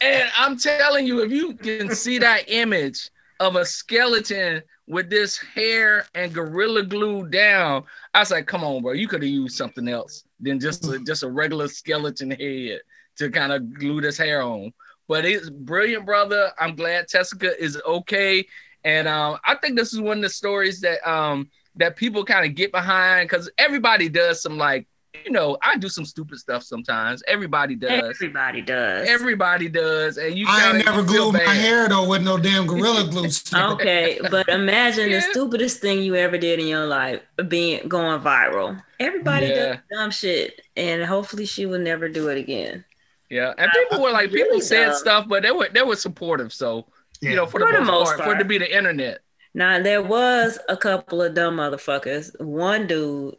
and 0.00 0.30
I'm 0.38 0.56
telling 0.56 1.06
you, 1.06 1.20
if 1.20 1.30
you 1.30 1.54
can 1.54 1.94
see 1.94 2.18
that 2.18 2.48
image 2.48 3.10
of 3.38 3.56
a 3.56 3.64
skeleton 3.66 4.62
with 4.86 5.10
this 5.10 5.38
hair 5.38 6.06
and 6.14 6.32
gorilla 6.32 6.82
glue 6.84 7.28
down, 7.28 7.84
I 8.14 8.20
was 8.20 8.30
like, 8.30 8.46
come 8.46 8.64
on, 8.64 8.82
bro, 8.82 8.92
you 8.92 9.08
could 9.08 9.22
have 9.22 9.30
used 9.30 9.56
something 9.56 9.88
else 9.88 10.24
than 10.42 10.60
just 10.60 10.84
a, 10.86 10.98
just 10.98 11.22
a 11.22 11.30
regular 11.30 11.68
skeleton 11.68 12.30
head 12.30 12.80
to 13.16 13.30
kind 13.30 13.52
of 13.52 13.72
glue 13.78 14.00
this 14.00 14.18
hair 14.18 14.42
on. 14.42 14.72
But 15.08 15.24
it's 15.24 15.50
brilliant, 15.50 16.06
brother. 16.06 16.50
I'm 16.58 16.74
glad 16.74 17.08
Tessica 17.08 17.60
is 17.62 17.80
okay. 17.86 18.46
And 18.84 19.08
um, 19.08 19.38
I 19.44 19.54
think 19.56 19.76
this 19.76 19.92
is 19.92 20.00
one 20.00 20.18
of 20.18 20.22
the 20.22 20.28
stories 20.28 20.80
that 20.80 21.08
um, 21.08 21.50
that 21.76 21.96
people 21.96 22.24
kind 22.24 22.44
of 22.44 22.54
get 22.54 22.72
behind 22.72 23.28
because 23.28 23.50
everybody 23.58 24.08
does 24.08 24.42
some 24.42 24.58
like 24.58 24.86
you 25.24 25.30
know, 25.30 25.56
I 25.62 25.76
do 25.76 25.88
some 25.88 26.04
stupid 26.04 26.38
stuff 26.38 26.62
sometimes. 26.62 27.22
Everybody 27.26 27.74
does. 27.74 28.16
Everybody 28.16 28.62
does. 28.62 29.08
Everybody 29.08 29.68
does. 29.68 30.18
And 30.18 30.36
you 30.36 30.46
I 30.48 30.70
ain't 30.70 30.84
never 30.84 31.02
glued 31.02 31.32
my 31.32 31.40
hair 31.40 31.88
though 31.88 32.08
with 32.08 32.22
no 32.22 32.38
damn 32.38 32.66
gorilla 32.66 33.04
glue. 33.10 33.28
okay, 33.54 34.18
but 34.30 34.48
imagine 34.48 35.10
yeah. 35.10 35.16
the 35.16 35.22
stupidest 35.22 35.80
thing 35.80 36.02
you 36.02 36.14
ever 36.14 36.38
did 36.38 36.60
in 36.60 36.66
your 36.66 36.86
life 36.86 37.20
being 37.48 37.88
going 37.88 38.20
viral. 38.20 38.80
Everybody 39.00 39.46
yeah. 39.46 39.54
does 39.54 39.78
dumb 39.90 40.10
shit, 40.10 40.60
and 40.76 41.04
hopefully 41.04 41.46
she 41.46 41.66
will 41.66 41.80
never 41.80 42.08
do 42.08 42.28
it 42.28 42.38
again. 42.38 42.84
Yeah, 43.30 43.54
and 43.56 43.70
people 43.72 44.02
were 44.02 44.10
like, 44.10 44.30
really 44.30 44.44
people 44.44 44.60
said 44.60 44.86
dumb. 44.86 44.94
stuff, 44.96 45.26
but 45.28 45.42
they 45.42 45.50
were 45.50 45.68
they 45.72 45.82
were 45.82 45.96
supportive. 45.96 46.52
So 46.52 46.86
yeah. 47.20 47.30
you 47.30 47.36
know, 47.36 47.46
for, 47.46 47.60
for 47.60 47.72
the, 47.72 47.80
most, 47.80 47.88
most 47.88 48.08
part, 48.08 48.18
part, 48.18 48.30
for 48.30 48.36
it 48.36 48.38
to 48.38 48.44
be 48.44 48.58
the 48.58 48.76
internet. 48.76 49.20
Now 49.54 49.82
there 49.82 50.02
was 50.02 50.58
a 50.68 50.76
couple 50.76 51.22
of 51.22 51.34
dumb 51.34 51.56
motherfuckers. 51.56 52.38
One 52.40 52.86
dude 52.86 53.36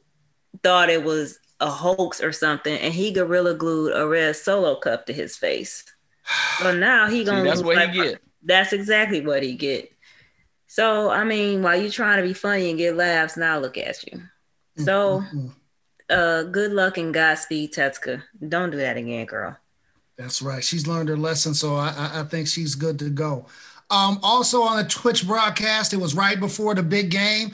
thought 0.62 0.90
it 0.90 1.04
was 1.04 1.40
a 1.60 1.70
hoax 1.70 2.22
or 2.22 2.32
something, 2.32 2.78
and 2.78 2.94
he 2.94 3.12
gorilla 3.12 3.54
glued 3.54 3.96
a 3.96 4.08
red 4.08 4.36
solo 4.36 4.76
cup 4.76 5.06
to 5.06 5.14
his 5.14 5.36
face. 5.36 5.84
So 6.60 6.74
now 6.78 7.10
he 7.10 7.24
gonna. 7.24 7.42
See, 7.42 7.48
that's 7.48 7.64
what 7.64 7.76
like, 7.76 7.92
he 7.92 8.02
get. 8.02 8.22
That's 8.44 8.74
exactly 8.74 9.26
what 9.26 9.44
he 9.44 9.54
get. 9.56 9.92
So 10.68 11.10
I 11.10 11.24
mean, 11.24 11.62
while 11.62 11.82
you 11.82 11.90
trying 11.90 12.18
to 12.18 12.28
be 12.28 12.34
funny 12.34 12.70
and 12.70 12.78
get 12.78 12.96
laughs, 12.96 13.38
now 13.38 13.60
look 13.60 13.78
at 13.78 14.04
you. 14.12 14.22
So, 14.78 15.20
mm-hmm. 15.20 15.48
uh, 16.10 16.44
good 16.44 16.72
luck 16.72 16.98
and 16.98 17.14
Godspeed, 17.14 17.74
Tetska. 17.74 18.24
Don't 18.48 18.72
do 18.72 18.78
that 18.78 18.98
again, 18.98 19.26
girl. 19.26 19.56
That's 20.18 20.42
right. 20.42 20.64
She's 20.64 20.88
learned 20.88 21.10
her 21.10 21.18
lesson, 21.18 21.54
so 21.54 21.76
I, 21.76 22.22
I 22.22 22.24
think 22.24 22.48
she's 22.48 22.76
good 22.76 23.00
to 23.00 23.10
go. 23.10 23.46
Um, 23.90 24.20
also 24.24 24.62
on 24.62 24.78
the 24.78 24.90
Twitch 24.90 25.28
broadcast, 25.28 25.94
it 25.94 25.98
was 25.98 26.16
right 26.16 26.40
before 26.40 26.74
the 26.74 26.84
big 26.84 27.12
game. 27.12 27.54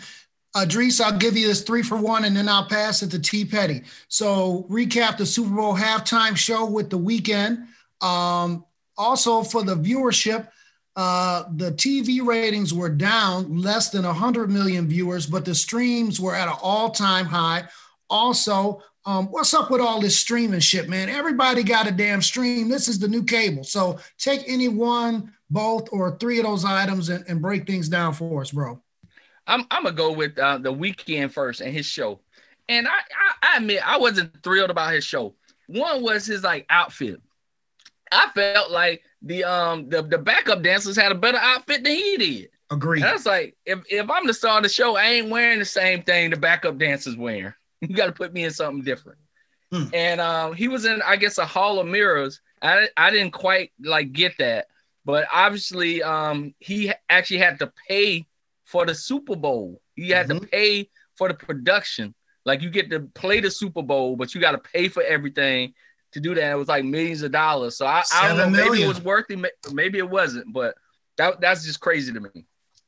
Idris, 0.58 1.00
I'll 1.00 1.18
give 1.18 1.38
you 1.38 1.48
this 1.48 1.62
three 1.62 1.84
for 1.84 1.98
one, 1.98 2.25
and 2.25 2.36
then 2.36 2.50
I'll 2.50 2.68
pass 2.68 3.03
it 3.03 3.12
to 3.12 3.20
T 3.20 3.46
Petty. 3.46 3.84
So 4.08 4.65
recap 4.70 5.18
the 5.18 5.25
Super 5.25 5.56
Bowl 5.56 5.75
halftime 5.75 6.36
show 6.36 6.65
with 6.65 6.89
the 6.89 6.98
Weeknd. 6.98 7.68
Um, 8.01 8.65
also 8.98 9.44
for 9.44 9.63
the 9.63 9.75
viewership, 9.75 10.48
uh, 10.96 11.44
the 11.56 11.72
TV 11.74 12.25
ratings 12.25 12.74
were 12.74 12.89
down 12.89 13.62
less 13.62 13.89
than 13.89 14.06
100 14.06 14.50
million 14.50 14.88
viewers, 14.88 15.27
but 15.27 15.46
the 15.46 15.56
streams 15.56 16.20
were 16.20 16.36
at 16.36 16.48
an 16.48 16.56
all 16.62 16.89
time 16.89 17.25
high. 17.25 17.63
Also, 18.10 18.82
um, 19.06 19.27
what's 19.27 19.53
up 19.53 19.72
with 19.72 19.82
all 19.82 20.01
this 20.01 20.20
streaming 20.20 20.60
shit, 20.60 20.89
man? 20.89 21.10
Everybody 21.10 21.63
got 21.63 21.88
a 21.88 21.91
damn 21.91 22.22
stream. 22.22 22.70
This 22.70 22.88
is 22.88 23.00
the 23.00 23.08
new 23.08 23.24
cable. 23.24 23.63
So 23.63 24.00
take 24.18 24.44
any 24.48 24.68
one, 24.68 25.32
both, 25.50 25.89
or 25.91 26.18
three 26.18 26.39
of 26.39 26.46
those 26.46 26.65
items 26.65 27.10
and, 27.10 27.24
and 27.27 27.41
break 27.41 27.65
things 27.65 27.88
down 27.88 28.13
for 28.13 28.41
us, 28.41 28.51
bro. 28.51 28.82
I'm, 29.50 29.65
I'm 29.72 29.84
gonna 29.84 29.96
go 29.96 30.12
with 30.12 30.38
uh, 30.38 30.60
the 30.60 30.74
Weeknd 30.74 31.32
first 31.32 31.62
and 31.62 31.74
his 31.74 31.86
show. 31.86 32.22
And 32.68 32.88
I, 32.88 32.91
I, 32.91 33.53
I 33.53 33.58
admit 33.58 33.82
I 33.86 33.98
wasn't 33.98 34.44
thrilled 34.44 34.70
about 34.70 34.94
his 34.94 35.03
show. 35.03 35.36
One 35.68 36.03
was 36.03 36.25
his 36.25 36.44
like 36.44 36.65
outfit. 36.70 37.20
I 38.12 38.29
felt 38.34 38.72
like 38.72 39.03
the 39.22 39.44
um 39.44 39.89
the, 39.89 40.01
the 40.01 40.18
backup 40.18 40.62
dancers 40.62 40.96
had 40.96 41.12
a 41.12 41.15
better 41.15 41.38
outfit 41.38 41.84
than 41.84 41.94
he 41.94 42.18
did. 42.18 42.50
Agreed. 42.72 43.01
And 43.01 43.10
I 43.10 43.13
was 43.13 43.25
like, 43.25 43.58
if, 43.65 43.79
if 43.89 44.10
I'm 44.10 44.27
the 44.27 44.34
star 44.34 44.58
of 44.58 44.63
the 44.63 44.70
show, 44.70 44.96
I 44.96 45.06
ain't 45.06 45.29
wearing 45.29 45.58
the 45.58 45.65
same 45.65 46.03
thing 46.03 46.29
the 46.29 46.38
backup 46.38 46.77
dancers 46.77 47.18
wearing. 47.18 47.53
You 47.82 47.96
got 47.96 48.08
to 48.08 48.12
put 48.12 48.34
me 48.34 48.44
in 48.44 48.51
something 48.51 48.84
different. 48.84 49.20
Hmm. 49.72 49.86
And 49.94 50.20
um, 50.20 50.53
he 50.53 50.68
was 50.68 50.84
in, 50.84 51.01
I 51.01 51.15
guess, 51.15 51.38
a 51.38 51.46
Hall 51.46 51.79
of 51.79 51.88
Mirrors. 51.88 52.41
I 52.62 52.89
I 52.98 53.10
didn't 53.10 53.32
quite 53.32 53.72
like 53.82 54.12
get 54.12 54.34
that, 54.39 54.68
but 55.06 55.27
obviously, 55.34 56.03
um, 56.03 56.53
he 56.60 56.91
actually 57.10 57.38
had 57.38 57.60
to 57.60 57.72
pay 57.88 58.27
for 58.69 58.85
the 58.85 58.93
Super 58.93 59.35
Bowl. 59.35 59.81
You 59.95 60.13
had 60.13 60.27
mm-hmm. 60.27 60.39
to 60.39 60.47
pay 60.47 60.89
for 61.17 61.27
the 61.27 61.33
production. 61.33 62.13
Like 62.45 62.61
you 62.61 62.69
get 62.69 62.89
to 62.91 63.01
play 63.01 63.39
the 63.39 63.51
Super 63.51 63.81
Bowl, 63.81 64.15
but 64.15 64.33
you 64.33 64.41
got 64.41 64.51
to 64.51 64.59
pay 64.59 64.88
for 64.88 65.03
everything 65.03 65.73
to 66.13 66.19
do 66.19 66.35
that. 66.35 66.51
It 66.51 66.55
was 66.55 66.67
like 66.67 66.85
millions 66.85 67.21
of 67.23 67.31
dollars. 67.31 67.77
So 67.77 67.85
I, 67.85 68.03
I 68.13 68.27
don't 68.27 68.38
know. 68.38 68.49
Million. 68.49 68.71
Maybe 68.71 68.83
it 68.83 68.88
was 68.88 69.01
worth 69.01 69.25
it. 69.29 69.73
Maybe 69.73 69.97
it 69.97 70.09
wasn't. 70.09 70.53
But 70.53 70.75
that 71.17 71.41
that's 71.41 71.65
just 71.65 71.79
crazy 71.79 72.13
to 72.13 72.19
me. 72.19 72.45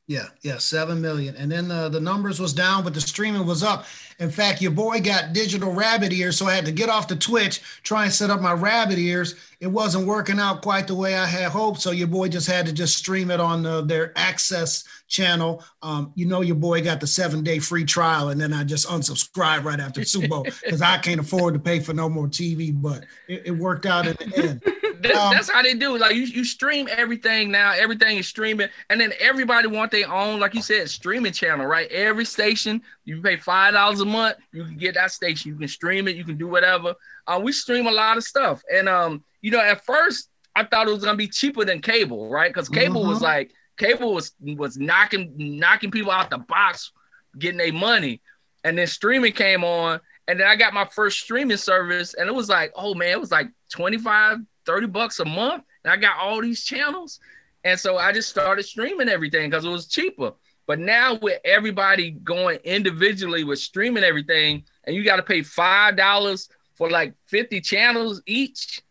Yeah, 0.08 0.28
yeah, 0.42 0.58
seven 0.58 1.00
million, 1.00 1.36
and 1.36 1.50
then 1.50 1.68
the 1.68 1.88
the 1.88 2.00
numbers 2.00 2.40
was 2.40 2.52
down, 2.52 2.82
but 2.82 2.92
the 2.92 3.00
streaming 3.00 3.46
was 3.46 3.62
up. 3.62 3.86
In 4.18 4.30
fact, 4.30 4.60
your 4.60 4.72
boy 4.72 5.00
got 5.00 5.32
digital 5.32 5.72
rabbit 5.72 6.12
ears, 6.12 6.36
so 6.36 6.46
I 6.46 6.54
had 6.54 6.64
to 6.66 6.72
get 6.72 6.88
off 6.88 7.06
the 7.06 7.14
Twitch, 7.14 7.62
try 7.84 8.04
and 8.04 8.12
set 8.12 8.28
up 8.28 8.40
my 8.40 8.52
rabbit 8.52 8.98
ears. 8.98 9.36
It 9.62 9.70
wasn't 9.70 10.08
working 10.08 10.40
out 10.40 10.60
quite 10.60 10.88
the 10.88 10.94
way 10.96 11.14
I 11.14 11.24
had 11.24 11.52
hoped, 11.52 11.80
so 11.80 11.92
your 11.92 12.08
boy 12.08 12.26
just 12.26 12.48
had 12.48 12.66
to 12.66 12.72
just 12.72 12.96
stream 12.96 13.30
it 13.30 13.38
on 13.38 13.62
the, 13.62 13.82
their 13.82 14.12
access 14.16 14.82
channel. 15.06 15.62
Um, 15.82 16.10
you 16.16 16.26
know, 16.26 16.40
your 16.40 16.56
boy 16.56 16.82
got 16.82 16.98
the 16.98 17.06
seven 17.06 17.44
day 17.44 17.60
free 17.60 17.84
trial, 17.84 18.30
and 18.30 18.40
then 18.40 18.52
I 18.52 18.64
just 18.64 18.88
unsubscribed 18.88 19.62
right 19.62 19.78
after 19.78 20.02
Super 20.02 20.26
Bowl 20.26 20.42
because 20.64 20.82
I 20.82 20.98
can't 20.98 21.20
afford 21.20 21.54
to 21.54 21.60
pay 21.60 21.78
for 21.78 21.94
no 21.94 22.08
more 22.08 22.26
TV. 22.26 22.72
But 22.74 23.04
it, 23.28 23.42
it 23.46 23.50
worked 23.52 23.86
out 23.86 24.08
in 24.08 24.16
the 24.18 24.36
end. 24.48 24.62
That, 25.02 25.14
um, 25.14 25.32
that's 25.32 25.48
how 25.48 25.62
they 25.62 25.74
do. 25.74 25.96
Like 25.96 26.16
you, 26.16 26.22
you 26.22 26.44
stream 26.44 26.88
everything 26.90 27.52
now. 27.52 27.72
Everything 27.72 28.16
is 28.18 28.26
streaming, 28.26 28.68
and 28.90 29.00
then 29.00 29.12
everybody 29.20 29.68
want 29.68 29.92
their 29.92 30.12
own, 30.12 30.40
like 30.40 30.54
you 30.54 30.62
said, 30.62 30.90
streaming 30.90 31.32
channel, 31.32 31.66
right? 31.66 31.88
Every 31.92 32.24
station 32.24 32.82
you 33.04 33.22
pay 33.22 33.36
five 33.36 33.74
dollars 33.74 34.00
a 34.00 34.06
month, 34.06 34.38
you 34.50 34.64
can 34.64 34.76
get 34.76 34.94
that 34.94 35.12
station. 35.12 35.52
You 35.52 35.56
can 35.56 35.68
stream 35.68 36.08
it. 36.08 36.16
You 36.16 36.24
can 36.24 36.36
do 36.36 36.48
whatever. 36.48 36.96
Uh, 37.28 37.40
we 37.40 37.52
stream 37.52 37.86
a 37.86 37.92
lot 37.92 38.16
of 38.16 38.24
stuff, 38.24 38.60
and 38.68 38.88
um, 38.88 39.22
you 39.42 39.50
know, 39.50 39.60
at 39.60 39.84
first 39.84 40.30
I 40.56 40.64
thought 40.64 40.88
it 40.88 40.92
was 40.92 41.04
gonna 41.04 41.16
be 41.16 41.28
cheaper 41.28 41.64
than 41.64 41.80
cable, 41.80 42.28
right? 42.30 42.52
Because 42.52 42.68
cable 42.68 43.06
was 43.06 43.16
mm-hmm. 43.16 43.24
like 43.24 43.52
cable 43.76 44.14
was 44.14 44.32
was 44.40 44.78
knocking 44.78 45.34
knocking 45.36 45.90
people 45.90 46.10
out 46.10 46.30
the 46.30 46.38
box, 46.38 46.92
getting 47.38 47.58
their 47.58 47.72
money, 47.72 48.22
and 48.64 48.78
then 48.78 48.86
streaming 48.86 49.32
came 49.32 49.64
on, 49.64 50.00
and 50.28 50.40
then 50.40 50.46
I 50.46 50.56
got 50.56 50.72
my 50.72 50.86
first 50.86 51.20
streaming 51.20 51.58
service, 51.58 52.14
and 52.14 52.28
it 52.28 52.34
was 52.34 52.48
like, 52.48 52.72
oh 52.74 52.94
man, 52.94 53.10
it 53.10 53.20
was 53.20 53.30
like 53.30 53.48
25 53.70 54.38
30 54.64 54.86
bucks 54.86 55.20
a 55.20 55.24
month 55.24 55.64
and 55.84 55.92
I 55.92 55.96
got 55.96 56.18
all 56.18 56.40
these 56.40 56.64
channels. 56.64 57.20
And 57.64 57.78
so 57.78 57.96
I 57.96 58.12
just 58.12 58.28
started 58.28 58.64
streaming 58.64 59.08
everything 59.08 59.50
because 59.50 59.64
it 59.64 59.70
was 59.70 59.86
cheaper. 59.86 60.32
But 60.66 60.78
now 60.78 61.18
with 61.20 61.40
everybody 61.44 62.12
going 62.12 62.58
individually 62.64 63.44
with 63.44 63.58
streaming 63.58 64.04
everything, 64.04 64.64
and 64.84 64.94
you 64.94 65.04
got 65.04 65.16
to 65.16 65.22
pay 65.22 65.42
five 65.42 65.96
dollars 65.96 66.48
for 66.76 66.90
like 66.90 67.14
50 67.26 67.60
channels 67.60 68.22
each. 68.26 68.82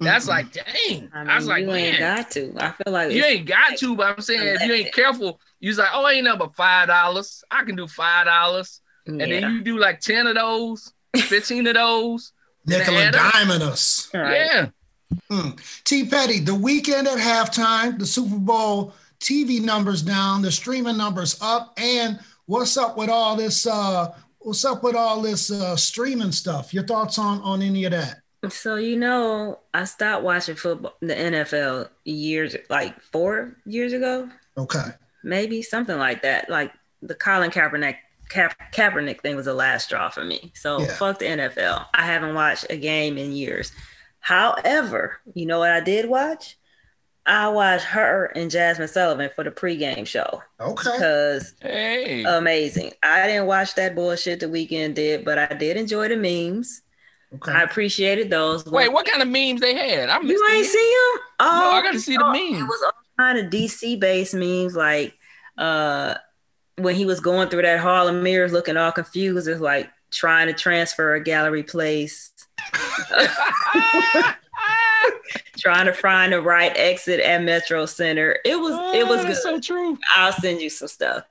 That's 0.00 0.26
like 0.26 0.52
dang. 0.52 1.10
I, 1.12 1.20
mean, 1.20 1.30
I 1.30 1.36
was 1.36 1.46
like, 1.46 1.60
you 1.60 1.66
man, 1.66 1.76
ain't 1.76 1.98
got 1.98 2.30
to. 2.32 2.54
I 2.56 2.72
feel 2.72 2.92
like 2.92 3.12
you 3.12 3.22
ain't 3.22 3.46
got 3.46 3.76
to, 3.78 3.94
but 3.94 4.06
I'm 4.16 4.22
saying 4.22 4.40
if 4.42 4.62
you 4.62 4.72
ain't 4.72 4.94
careful, 4.94 5.40
you're 5.60 5.74
like, 5.74 5.90
oh, 5.92 6.08
ain't 6.08 6.24
nothing 6.24 6.38
but 6.38 6.56
five 6.56 6.88
dollars. 6.88 7.44
I 7.50 7.64
can 7.64 7.76
do 7.76 7.86
five 7.86 8.26
dollars, 8.26 8.80
yeah. 9.06 9.12
and 9.12 9.20
then 9.20 9.42
you 9.52 9.60
do 9.62 9.78
like 9.78 10.00
10 10.00 10.26
of 10.26 10.36
those, 10.36 10.92
15 11.16 11.66
of 11.66 11.74
those. 11.74 12.32
Nickel 12.66 12.94
and 12.94 13.14
diamond 13.14 13.62
us. 13.62 14.10
Right. 14.12 14.36
Yeah. 14.36 14.66
Hmm. 15.30 15.50
T. 15.84 16.06
Petty, 16.06 16.40
the 16.40 16.52
Weeknd 16.52 17.06
at 17.06 17.18
halftime, 17.18 17.98
the 17.98 18.06
Super 18.06 18.38
Bowl 18.38 18.94
TV 19.18 19.60
numbers 19.60 20.02
down, 20.02 20.42
the 20.42 20.52
streaming 20.52 20.96
numbers 20.96 21.38
up, 21.42 21.74
and 21.78 22.18
what's 22.46 22.76
up 22.76 22.96
with 22.96 23.10
all 23.10 23.36
this? 23.36 23.66
Uh, 23.66 24.14
what's 24.38 24.64
up 24.64 24.82
with 24.82 24.94
all 24.94 25.20
this 25.20 25.50
uh, 25.50 25.76
streaming 25.76 26.32
stuff? 26.32 26.72
Your 26.72 26.84
thoughts 26.84 27.18
on 27.18 27.40
on 27.42 27.60
any 27.60 27.84
of 27.84 27.92
that? 27.92 28.20
So 28.48 28.76
you 28.76 28.96
know, 28.96 29.58
I 29.74 29.84
stopped 29.84 30.24
watching 30.24 30.56
football, 30.56 30.94
the 31.00 31.14
NFL 31.14 31.90
years 32.04 32.56
like 32.70 33.00
four 33.00 33.56
years 33.66 33.92
ago. 33.92 34.28
Okay, 34.56 34.86
maybe 35.22 35.62
something 35.62 35.98
like 35.98 36.22
that. 36.22 36.48
Like 36.48 36.72
the 37.02 37.14
Colin 37.14 37.50
Kaepernick 37.50 37.96
Ka- 38.30 38.54
Kaepernick 38.72 39.20
thing 39.20 39.36
was 39.36 39.46
the 39.46 39.54
last 39.54 39.86
straw 39.86 40.08
for 40.08 40.24
me. 40.24 40.52
So 40.54 40.80
yeah. 40.80 40.94
fuck 40.94 41.18
the 41.18 41.26
NFL. 41.26 41.86
I 41.92 42.06
haven't 42.06 42.34
watched 42.34 42.66
a 42.70 42.76
game 42.76 43.18
in 43.18 43.32
years. 43.32 43.72
However, 44.20 45.18
you 45.34 45.46
know 45.46 45.58
what 45.58 45.72
I 45.72 45.80
did 45.80 46.08
watch? 46.08 46.56
I 47.26 47.48
watched 47.48 47.86
H.E.R. 47.90 48.32
and 48.34 48.50
Jazmine 48.50 48.88
Sullivan 48.88 49.30
for 49.34 49.44
the 49.44 49.50
pregame 49.50 50.06
show. 50.06 50.42
Okay. 50.58 50.90
Because 50.92 51.54
hey. 51.60 52.24
amazing. 52.24 52.92
I 53.02 53.26
didn't 53.26 53.46
watch 53.46 53.74
that 53.74 53.94
bullshit 53.94 54.40
the 54.40 54.46
Weeknd 54.46 54.94
did, 54.94 55.24
but 55.24 55.38
I 55.38 55.46
did 55.54 55.76
enjoy 55.76 56.08
the 56.08 56.16
memes. 56.16 56.82
Okay. 57.34 57.52
I 57.52 57.62
appreciated 57.62 58.28
those. 58.28 58.66
Wait, 58.66 58.92
what 58.92 59.06
kind 59.06 59.22
of 59.22 59.28
memes 59.28 59.60
they 59.60 59.74
had? 59.74 60.08
I 60.08 60.20
you 60.20 60.48
ain't 60.52 60.66
see 60.66 60.78
them? 60.78 61.22
Oh, 61.38 61.70
no, 61.70 61.72
I 61.76 61.82
got 61.82 61.92
to 61.92 62.00
see 62.00 62.16
the 62.16 62.24
memes. 62.24 62.60
It 62.60 62.64
was 62.64 62.82
all 62.84 62.92
kind 63.18 63.38
of 63.38 63.52
DC 63.52 64.00
based 64.00 64.34
memes, 64.34 64.74
like 64.74 65.14
uh, 65.56 66.14
when 66.76 66.96
he 66.96 67.04
was 67.04 67.20
going 67.20 67.48
through 67.48 67.62
that 67.62 67.78
hall 67.78 68.08
of 68.08 68.20
mirrors, 68.20 68.52
looking 68.52 68.76
all 68.76 68.90
confused, 68.90 69.46
it's 69.46 69.60
like 69.60 69.88
trying 70.10 70.48
to 70.48 70.52
transfer 70.52 71.14
a 71.14 71.22
gallery 71.22 71.62
place 71.62 72.32
trying 75.60 75.86
to 75.86 75.92
find 75.92 76.32
the 76.32 76.40
right 76.40 76.72
exit 76.76 77.20
at 77.20 77.42
Metro 77.42 77.86
Center. 77.86 78.38
It 78.44 78.58
was 78.58 78.72
oh, 78.74 78.94
it 78.94 79.06
was 79.06 79.24
good. 79.24 79.36
so 79.36 79.60
true. 79.60 79.98
I'll 80.16 80.32
send 80.32 80.60
you 80.60 80.70
some 80.70 80.88
stuff. 80.88 81.24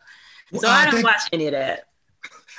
So 0.56 0.68
I, 0.68 0.88
I 0.88 0.92
don't 0.92 1.04
watch 1.04 1.22
any 1.34 1.48
of 1.48 1.54
that. 1.54 1.86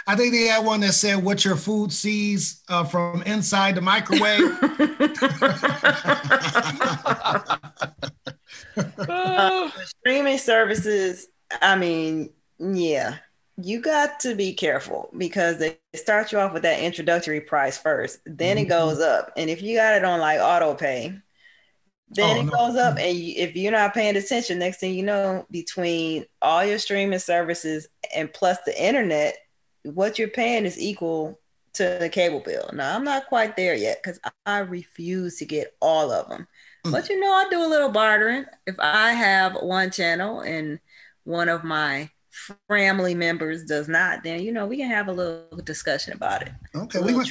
I 0.06 0.16
think 0.16 0.32
they 0.32 0.48
had 0.48 0.64
one 0.64 0.80
that 0.80 0.92
said 0.92 1.22
what 1.22 1.44
your 1.44 1.56
food 1.56 1.92
sees 1.92 2.62
uh, 2.68 2.84
from 2.84 3.22
inside 3.22 3.74
the 3.74 3.80
microwave. 3.80 4.40
uh, 9.08 9.70
streaming 9.84 10.38
services, 10.38 11.28
I 11.60 11.76
mean, 11.76 12.30
yeah, 12.58 13.16
you 13.56 13.80
got 13.80 14.20
to 14.20 14.34
be 14.34 14.54
careful 14.54 15.10
because 15.16 15.58
they 15.58 15.78
start 15.94 16.32
you 16.32 16.38
off 16.38 16.52
with 16.52 16.62
that 16.62 16.80
introductory 16.80 17.40
price 17.40 17.78
first, 17.78 18.20
then 18.24 18.56
mm-hmm. 18.56 18.66
it 18.66 18.68
goes 18.68 19.00
up. 19.00 19.32
And 19.36 19.50
if 19.50 19.62
you 19.62 19.76
got 19.76 19.94
it 19.94 20.04
on 20.04 20.20
like 20.20 20.40
auto 20.40 20.74
pay, 20.74 21.14
then 22.10 22.36
oh, 22.36 22.40
it 22.40 22.44
no. 22.44 22.50
goes 22.50 22.76
up. 22.76 22.98
And 22.98 23.16
you, 23.16 23.34
if 23.36 23.56
you're 23.56 23.72
not 23.72 23.94
paying 23.94 24.16
attention, 24.16 24.58
next 24.58 24.78
thing 24.78 24.94
you 24.94 25.04
know, 25.04 25.46
between 25.50 26.26
all 26.42 26.64
your 26.64 26.78
streaming 26.78 27.18
services 27.18 27.88
and 28.14 28.32
plus 28.32 28.58
the 28.66 28.82
internet, 28.82 29.36
what 29.84 30.18
you're 30.18 30.28
paying 30.28 30.64
is 30.64 30.78
equal 30.78 31.40
to 31.74 31.98
the 32.00 32.08
cable 32.08 32.40
bill. 32.40 32.70
Now, 32.72 32.96
I'm 32.96 33.04
not 33.04 33.26
quite 33.26 33.56
there 33.56 33.74
yet 33.74 34.02
because 34.02 34.20
I 34.44 34.58
refuse 34.58 35.36
to 35.38 35.44
get 35.44 35.74
all 35.80 36.10
of 36.10 36.28
them. 36.28 36.46
Mm. 36.84 36.92
But 36.92 37.08
you 37.08 37.20
know, 37.20 37.32
I 37.32 37.46
do 37.50 37.64
a 37.64 37.68
little 37.68 37.90
bartering. 37.90 38.46
If 38.66 38.76
I 38.78 39.12
have 39.12 39.54
one 39.54 39.90
channel 39.90 40.40
and 40.40 40.80
one 41.24 41.48
of 41.48 41.64
my 41.64 42.10
family 42.68 43.14
members 43.14 43.64
does 43.64 43.88
not, 43.88 44.22
then 44.22 44.42
you 44.42 44.52
know 44.52 44.66
we 44.66 44.76
can 44.76 44.90
have 44.90 45.08
a 45.08 45.12
little 45.12 45.58
discussion 45.64 46.12
about 46.12 46.42
it. 46.42 46.52
Okay, 46.74 47.00
we 47.00 47.14
we're 47.14 47.24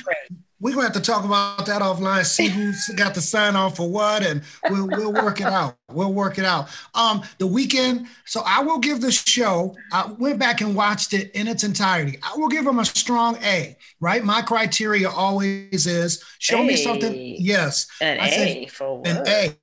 gonna 0.62 0.84
have 0.84 0.94
to 0.94 1.00
talk 1.00 1.24
about 1.24 1.66
that 1.66 1.82
offline. 1.82 2.26
See 2.26 2.48
who's 2.48 2.90
got 2.90 3.14
to 3.16 3.22
sign 3.22 3.56
off 3.56 3.78
for 3.78 3.90
what, 3.90 4.24
and 4.24 4.42
we'll 4.70 4.88
we'll 4.88 5.14
work 5.14 5.40
it 5.40 5.48
out. 5.48 5.78
We'll 5.92 6.14
work 6.14 6.38
it 6.38 6.46
out. 6.46 6.70
Um, 6.94 7.22
the 7.38 7.48
Weeknd. 7.48 8.08
So 8.26 8.42
I 8.46 8.62
will 8.62 8.80
give 8.80 9.02
the 9.02 9.12
show. 9.12 9.76
I 9.92 10.12
went 10.20 10.38
back 10.38 10.62
and 10.62 10.76
watched 10.76 11.14
it 11.14 11.32
in 11.32 11.48
its 11.48 11.64
entirety. 11.64 12.20
I 12.22 12.38
will 12.38 12.50
give 12.50 12.66
them 12.66 12.80
a 12.80 12.86
strong 12.86 13.38
A. 13.44 13.78
Right. 14.00 14.24
My 14.24 14.42
criteria 14.42 15.10
always 15.10 15.88
is 15.88 16.24
show 16.40 16.62
a. 16.62 16.66
me 16.66 16.76
something. 16.76 17.36
Yes. 17.40 17.88
An 18.02 18.20
I 18.20 18.28
A 18.28 18.32
said, 18.32 18.72
for 18.72 19.00
what? 19.00 19.08
An 19.08 19.28
A. 19.28 19.56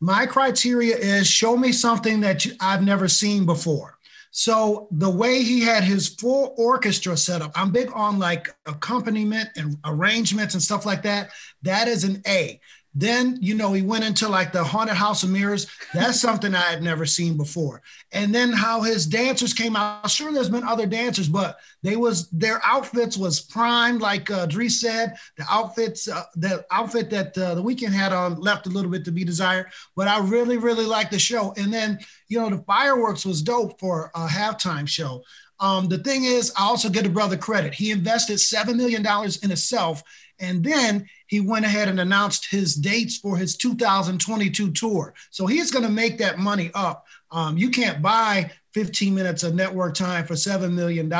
My 0.00 0.26
criteria 0.26 0.96
is 0.96 1.28
show 1.28 1.56
me 1.56 1.70
something 1.70 2.20
that 2.22 2.44
I've 2.60 2.82
never 2.82 3.06
seen 3.06 3.46
before. 3.46 3.98
So 4.34 4.88
the 4.90 5.10
way 5.10 5.42
he 5.42 5.60
had 5.60 5.84
his 5.84 6.08
full 6.08 6.54
orchestra 6.56 7.18
set 7.18 7.42
up, 7.42 7.52
I'm 7.54 7.70
big 7.70 7.90
on 7.94 8.18
like 8.18 8.48
accompaniment 8.66 9.50
and 9.56 9.76
arrangements 9.84 10.54
and 10.54 10.62
stuff 10.62 10.86
like 10.86 11.02
that. 11.02 11.30
That 11.60 11.86
is 11.86 12.04
an 12.04 12.22
A. 12.26 12.58
Then, 12.94 13.38
you 13.40 13.54
know, 13.54 13.72
he 13.72 13.80
went 13.80 14.04
into 14.04 14.28
like 14.28 14.52
the 14.52 14.62
haunted 14.62 14.96
house 14.96 15.22
of 15.22 15.30
mirrors. 15.30 15.66
That's 15.94 16.20
something 16.20 16.54
I 16.54 16.70
had 16.70 16.82
never 16.82 17.06
seen 17.06 17.38
before. 17.38 17.80
And 18.12 18.34
then 18.34 18.52
how 18.52 18.82
his 18.82 19.06
dancers 19.06 19.54
came 19.54 19.76
out. 19.76 20.10
Sure, 20.10 20.32
there's 20.32 20.50
been 20.50 20.64
other 20.64 20.86
dancers, 20.86 21.28
but 21.28 21.58
they 21.82 21.96
was 21.96 22.28
their 22.30 22.60
outfits 22.64 23.16
was 23.16 23.40
primed, 23.40 24.02
like 24.02 24.30
uh, 24.30 24.44
Dries 24.46 24.80
said. 24.80 25.16
The 25.38 25.44
outfits, 25.48 26.06
uh, 26.06 26.24
the 26.36 26.66
outfit 26.70 27.08
that 27.10 27.36
uh, 27.38 27.54
the 27.54 27.62
Weeknd 27.62 27.92
had 27.92 28.12
on 28.12 28.40
left 28.40 28.66
a 28.66 28.70
little 28.70 28.90
bit 28.90 29.06
to 29.06 29.12
be 29.12 29.24
desired. 29.24 29.66
But 29.96 30.08
I 30.08 30.18
really, 30.18 30.58
really 30.58 30.86
liked 30.86 31.12
the 31.12 31.18
show. 31.18 31.54
And 31.56 31.72
then, 31.72 31.98
you 32.28 32.38
know, 32.38 32.50
the 32.50 32.62
fireworks 32.64 33.24
was 33.24 33.40
dope 33.40 33.80
for 33.80 34.10
a 34.14 34.26
halftime 34.26 34.86
show. 34.86 35.22
Um, 35.60 35.88
the 35.88 35.98
thing 35.98 36.24
is, 36.24 36.52
I 36.58 36.64
also 36.64 36.90
give 36.90 37.04
the 37.04 37.08
brother 37.08 37.36
credit. 37.36 37.72
He 37.72 37.92
invested 37.92 38.38
$7 38.38 38.76
million 38.76 39.06
in 39.06 39.48
himself. 39.48 40.02
And 40.40 40.64
then 40.64 41.06
he 41.32 41.40
went 41.40 41.64
ahead 41.64 41.88
and 41.88 41.98
announced 41.98 42.50
his 42.50 42.74
dates 42.74 43.16
for 43.16 43.38
his 43.38 43.56
2022 43.56 44.70
tour. 44.72 45.14
So 45.30 45.46
he's 45.46 45.70
going 45.70 45.82
to 45.82 45.90
make 45.90 46.18
that 46.18 46.38
money 46.38 46.70
up. 46.74 47.06
Um, 47.30 47.56
you 47.56 47.70
can't 47.70 48.02
buy 48.02 48.50
15 48.74 49.14
minutes 49.14 49.42
of 49.42 49.54
network 49.54 49.94
time 49.94 50.26
for 50.26 50.34
$7 50.34 50.70
million. 50.74 51.10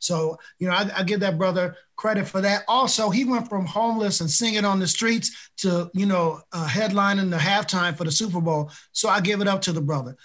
So, 0.00 0.36
you 0.58 0.66
know, 0.66 0.74
I, 0.74 0.90
I, 0.96 1.02
give 1.04 1.20
that 1.20 1.38
brother 1.38 1.76
credit 1.94 2.26
for 2.26 2.40
that. 2.40 2.64
Also, 2.66 3.10
he 3.10 3.24
went 3.24 3.48
from 3.48 3.64
homeless 3.64 4.20
and 4.20 4.28
singing 4.28 4.64
on 4.64 4.80
the 4.80 4.88
streets 4.88 5.50
to, 5.58 5.88
you 5.94 6.06
know, 6.06 6.40
uh, 6.52 6.66
headlining 6.66 7.30
the 7.30 7.36
halftime 7.36 7.96
for 7.96 8.02
the 8.02 8.10
Super 8.10 8.40
Bowl. 8.40 8.72
So 8.90 9.08
I 9.08 9.20
give 9.20 9.40
it 9.40 9.46
up 9.46 9.60
to 9.62 9.72
the 9.72 9.80
brother. 9.80 10.16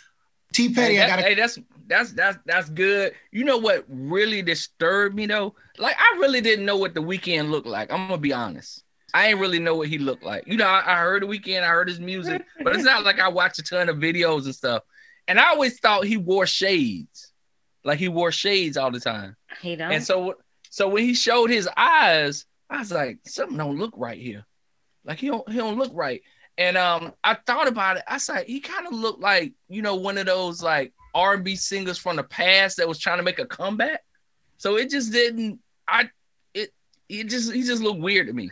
T 0.53 0.73
Petty, 0.73 0.95
hey, 0.95 1.03
I 1.03 1.07
got 1.07 1.19
Hey, 1.19 1.35
that's 1.35 1.59
that's 1.85 2.13
that's 2.13 2.39
that's 2.47 2.69
good. 2.71 3.13
You 3.31 3.43
know 3.43 3.59
what 3.59 3.85
really 3.87 4.41
disturbed 4.41 5.15
me 5.15 5.27
though? 5.27 5.53
Like 5.77 5.95
I 5.99 6.17
really 6.17 6.41
didn't 6.41 6.65
know 6.65 6.77
what 6.77 6.95
the 6.95 7.01
Weeknd 7.01 7.51
looked 7.51 7.67
like. 7.67 7.93
I'm 7.93 8.07
gonna 8.07 8.17
be 8.17 8.33
honest. 8.33 8.83
I 9.13 9.27
ain't 9.27 9.39
really 9.39 9.59
know 9.59 9.75
what 9.75 9.87
he 9.87 9.97
looked 9.97 10.23
like. 10.23 10.47
You 10.47 10.57
know, 10.57 10.67
I, 10.67 10.83
I 10.85 10.97
heard 10.97 11.23
the 11.23 11.27
Weeknd, 11.27 11.63
I 11.63 11.67
heard 11.67 11.87
his 11.87 11.99
music, 11.99 12.45
but 12.63 12.75
it's 12.75 12.83
not 12.83 13.03
like 13.03 13.19
I 13.19 13.27
watched 13.29 13.59
a 13.59 13.63
ton 13.63 13.89
of 13.89 13.97
videos 13.97 14.45
and 14.45 14.55
stuff. 14.55 14.83
And 15.27 15.39
I 15.39 15.49
always 15.49 15.79
thought 15.79 16.05
he 16.05 16.17
wore 16.17 16.47
shades, 16.47 17.31
like 17.83 17.99
he 17.99 18.07
wore 18.07 18.31
shades 18.31 18.77
all 18.77 18.91
the 18.91 18.99
time. 18.99 19.35
He 19.61 19.75
don't. 19.75 19.91
And 19.91 20.03
so, 20.03 20.35
so 20.69 20.87
when 20.87 21.03
he 21.03 21.13
showed 21.13 21.49
his 21.49 21.69
eyes, 21.75 22.45
I 22.69 22.79
was 22.79 22.91
like, 22.91 23.19
something 23.25 23.57
don't 23.57 23.77
look 23.77 23.93
right 23.95 24.19
here. 24.19 24.45
Like 25.05 25.19
he 25.19 25.27
don't 25.27 25.49
he 25.49 25.57
don't 25.57 25.77
look 25.77 25.91
right. 25.93 26.21
And 26.57 26.77
um, 26.77 27.13
I 27.23 27.35
thought 27.35 27.67
about 27.67 27.97
it. 27.97 28.03
I 28.07 28.17
said 28.17 28.45
he 28.45 28.59
kind 28.59 28.85
of 28.85 28.93
looked 28.93 29.21
like 29.21 29.53
you 29.69 29.81
know 29.81 29.95
one 29.95 30.17
of 30.17 30.25
those 30.25 30.61
like 30.61 30.93
R&B 31.15 31.55
singers 31.55 31.97
from 31.97 32.15
the 32.15 32.23
past 32.23 32.77
that 32.77 32.87
was 32.87 32.99
trying 32.99 33.17
to 33.17 33.23
make 33.23 33.39
a 33.39 33.45
comeback. 33.45 34.03
So 34.57 34.77
it 34.77 34.89
just 34.89 35.11
didn't. 35.11 35.59
I 35.87 36.09
it 36.53 36.71
it 37.07 37.25
just 37.25 37.53
he 37.53 37.63
just 37.63 37.81
looked 37.81 38.01
weird 38.01 38.27
to 38.27 38.33
me. 38.33 38.49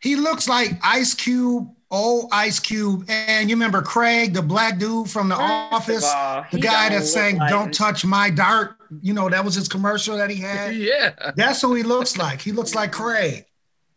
He 0.00 0.16
looks 0.16 0.48
like 0.48 0.72
Ice 0.82 1.14
Cube, 1.14 1.68
old 1.90 2.28
Ice 2.32 2.60
Cube, 2.60 3.04
and 3.08 3.48
you 3.50 3.56
remember 3.56 3.82
Craig, 3.82 4.34
the 4.34 4.42
black 4.42 4.78
dude 4.78 5.10
from 5.10 5.28
The 5.28 5.36
First 5.36 5.48
Office, 5.72 6.04
all, 6.04 6.46
the 6.52 6.60
guy 6.60 6.88
don't 6.88 7.00
that 7.00 7.06
sang 7.06 7.36
like 7.38 7.50
"Don't 7.50 7.66
him. 7.66 7.72
Touch 7.72 8.04
My 8.04 8.30
Dart." 8.30 8.76
You 9.02 9.12
know 9.14 9.28
that 9.28 9.44
was 9.44 9.54
his 9.54 9.68
commercial 9.68 10.16
that 10.16 10.30
he 10.30 10.36
had. 10.40 10.74
yeah, 10.76 11.32
That's 11.36 11.60
who 11.62 11.74
he 11.74 11.82
looks 11.82 12.16
like. 12.16 12.40
He 12.40 12.52
looks 12.52 12.74
like 12.74 12.92
Craig. 12.92 13.44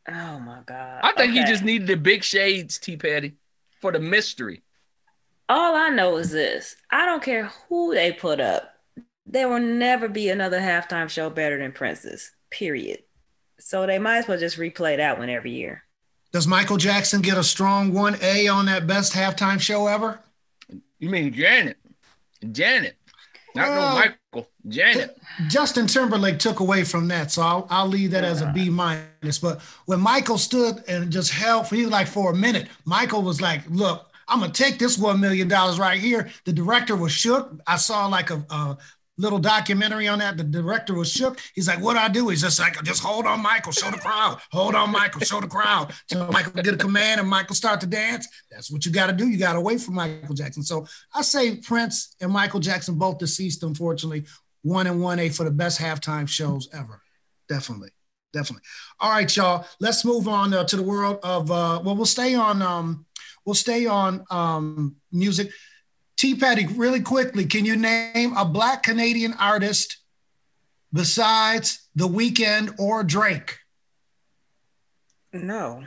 Oh 0.08 0.40
my 0.40 0.60
god. 0.66 1.02
I 1.04 1.14
think 1.14 1.34
he 1.34 1.44
just 1.46 1.64
needed 1.64 1.88
the 1.88 1.96
big 1.96 2.24
shades, 2.24 2.80
T. 2.80 2.98
Petty, 2.98 3.34
for 3.80 3.92
the 3.92 4.00
mystery. 4.00 4.64
All 5.48 5.76
I 5.76 5.90
know 5.90 6.18
is 6.18 6.32
this: 6.32 6.76
I 6.92 7.06
don't 7.06 7.24
care 7.24 7.52
who 7.70 7.94
they 7.94 8.12
put 8.12 8.40
up. 8.40 8.74
There 9.28 9.48
will 9.48 9.60
never 9.60 10.08
be 10.10 10.30
another 10.30 10.60
halftime 10.60 11.08
show 11.10 11.30
better 11.30 11.58
than 11.60 11.72
Prince's, 11.72 12.32
Period. 12.50 13.04
So 13.62 13.86
they 13.86 14.00
might 14.00 14.18
as 14.18 14.28
well 14.28 14.38
just 14.40 14.58
replay 14.58 14.98
that 14.98 15.18
one 15.20 15.30
every 15.30 15.52
year. 15.52 15.84
Does 16.32 16.48
Michael 16.48 16.78
Jackson 16.78 17.22
get 17.22 17.38
a 17.38 17.44
strong 17.44 17.94
one 17.94 18.18
A 18.22 18.48
on 18.48 18.66
that 18.68 18.88
best 18.88 19.14
halftime 19.14 19.60
show 19.60 19.88
ever? 19.88 20.20
You 21.00 21.10
mean 21.10 21.34
Janet? 21.34 21.78
Janet, 22.52 22.96
not 23.56 23.68
Well- 23.70 23.90
no 23.90 23.96
Michael. 24.00 24.18
Janet. 24.68 25.18
Justin 25.50 25.88
Timberlake 25.88 26.40
took 26.40 26.60
away 26.60 26.84
from 26.84 27.08
that, 27.10 27.32
so 27.32 27.42
I'll, 27.42 27.68
I'll 27.70 27.88
leave 27.88 28.12
that 28.12 28.24
as 28.24 28.42
a 28.42 28.52
B 28.54 28.70
minus. 28.70 29.40
But 29.40 29.62
when 29.86 30.00
Michael 30.00 30.38
stood 30.38 30.84
and 30.88 31.12
just 31.12 31.32
held 31.32 31.68
for 31.68 31.76
you 31.76 31.90
like 31.90 32.08
for 32.08 32.32
a 32.32 32.36
minute, 32.36 32.68
Michael 32.86 33.24
was 33.24 33.42
like, 33.42 33.62
"Look, 33.70 34.10
I'm 34.28 34.40
gonna 34.40 34.54
take 34.54 34.78
this 34.80 34.98
one 34.98 35.20
million 35.20 35.48
dollars 35.48 35.80
right 35.80 36.00
here." 36.00 36.30
The 36.46 36.54
director 36.54 36.96
was 36.96 37.12
shook. 37.12 37.60
I 37.68 37.76
saw 37.78 38.06
like 38.08 38.30
a, 38.30 38.46
a 38.52 38.78
little 39.22 39.40
documentary 39.40 40.08
on 40.08 40.20
that. 40.20 40.38
The 40.38 40.44
director 40.44 40.94
was 40.94 41.12
shook. 41.12 41.40
He's 41.54 41.68
like, 41.68 41.80
"What 41.80 41.94
do 41.94 42.00
I 42.00 42.10
do?" 42.10 42.30
He's 42.30 42.42
just 42.42 42.60
like, 42.60 42.82
"Just 42.84 43.04
hold 43.04 43.26
on, 43.26 43.42
Michael. 43.42 43.72
Show 43.72 43.92
the 43.92 43.98
crowd. 43.98 44.40
Hold 44.52 44.76
on, 44.76 44.92
Michael. 44.92 45.22
Show 45.22 45.40
the 45.40 45.48
crowd." 45.48 45.94
So 46.08 46.28
Michael 46.32 46.62
get 46.62 46.74
a 46.74 46.78
command 46.78 47.22
and 47.22 47.30
Michael 47.30 47.56
start 47.56 47.80
to 47.82 47.88
dance. 47.88 48.28
That's 48.50 48.72
what 48.72 48.86
you 48.86 48.92
got 48.92 49.08
to 49.08 49.14
do. 49.14 49.28
You 49.30 49.38
got 49.38 49.54
to 49.54 49.62
wait 49.62 49.82
for 49.82 49.92
Michael 49.92 50.36
Jackson. 50.36 50.64
So 50.64 50.86
I 51.14 51.22
say 51.22 51.58
Prince 51.58 52.16
and 52.20 52.32
Michael 52.32 52.60
Jackson 52.60 52.96
both 52.96 53.20
deceased, 53.20 53.64
unfortunately 53.64 54.26
one 54.64 54.88
and 54.88 55.02
one 55.02 55.20
A 55.20 55.30
for 55.30 55.44
the 55.44 55.52
best 55.52 55.80
halftime 55.80 56.28
shows 56.28 56.70
ever. 56.74 57.02
Definitely, 57.50 57.90
definitely. 58.34 58.64
All 59.00 59.12
right, 59.12 59.36
y'all. 59.36 59.66
Let's 59.80 60.06
move 60.06 60.28
on 60.28 60.54
uh, 60.54 60.64
to 60.66 60.76
the 60.76 60.84
world 60.84 61.20
of. 61.24 61.52
Uh, 61.52 61.82
well, 61.84 61.96
we'll 61.96 62.06
stay 62.06 62.36
on. 62.36 62.62
Um, 62.62 63.06
we'll 63.46 63.56
stay 63.56 63.86
on 63.86 64.24
um, 64.30 64.96
music. 65.12 65.52
T. 66.22 66.36
Petty, 66.36 66.68
really 66.68 67.02
quickly, 67.02 67.46
can 67.48 67.66
you 67.66 67.76
name 67.76 68.38
a 68.38 68.46
Black 68.46 68.84
Canadian 68.84 69.34
artist 69.40 69.98
besides 70.94 71.90
The 71.96 72.08
Weeknd 72.08 72.80
or 72.80 73.04
Drake? 73.04 73.58
No. 75.34 75.84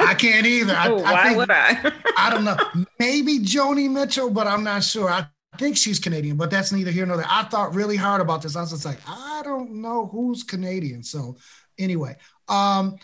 I 0.00 0.14
can't 0.18 0.44
either. 0.44 0.74
I, 0.74 0.88
Oh, 0.88 0.98
I 1.04 1.12
why 1.12 1.22
think, 1.22 1.36
would 1.36 1.50
I? 1.52 1.92
I 2.18 2.30
don't 2.30 2.44
know. 2.44 2.56
Maybe 2.98 3.38
Joni 3.38 3.88
Mitchell, 3.88 4.30
but 4.30 4.48
I'm 4.48 4.64
not 4.64 4.82
sure. 4.82 5.08
I 5.08 5.28
think 5.56 5.76
she's 5.76 6.00
Canadian, 6.00 6.36
but 6.36 6.50
that's 6.50 6.72
neither 6.72 6.90
here 6.90 7.06
nor 7.06 7.16
there. 7.16 7.26
I 7.28 7.44
thought 7.44 7.76
really 7.76 7.96
hard 7.96 8.20
about 8.20 8.42
this. 8.42 8.56
I 8.56 8.62
was 8.62 8.70
just 8.70 8.84
like, 8.84 8.98
I 9.06 9.42
don't 9.44 9.82
know 9.82 10.06
who's 10.06 10.42
Canadian. 10.42 11.04
So 11.04 11.36
anyway, 11.78 12.16
um, 12.48 12.96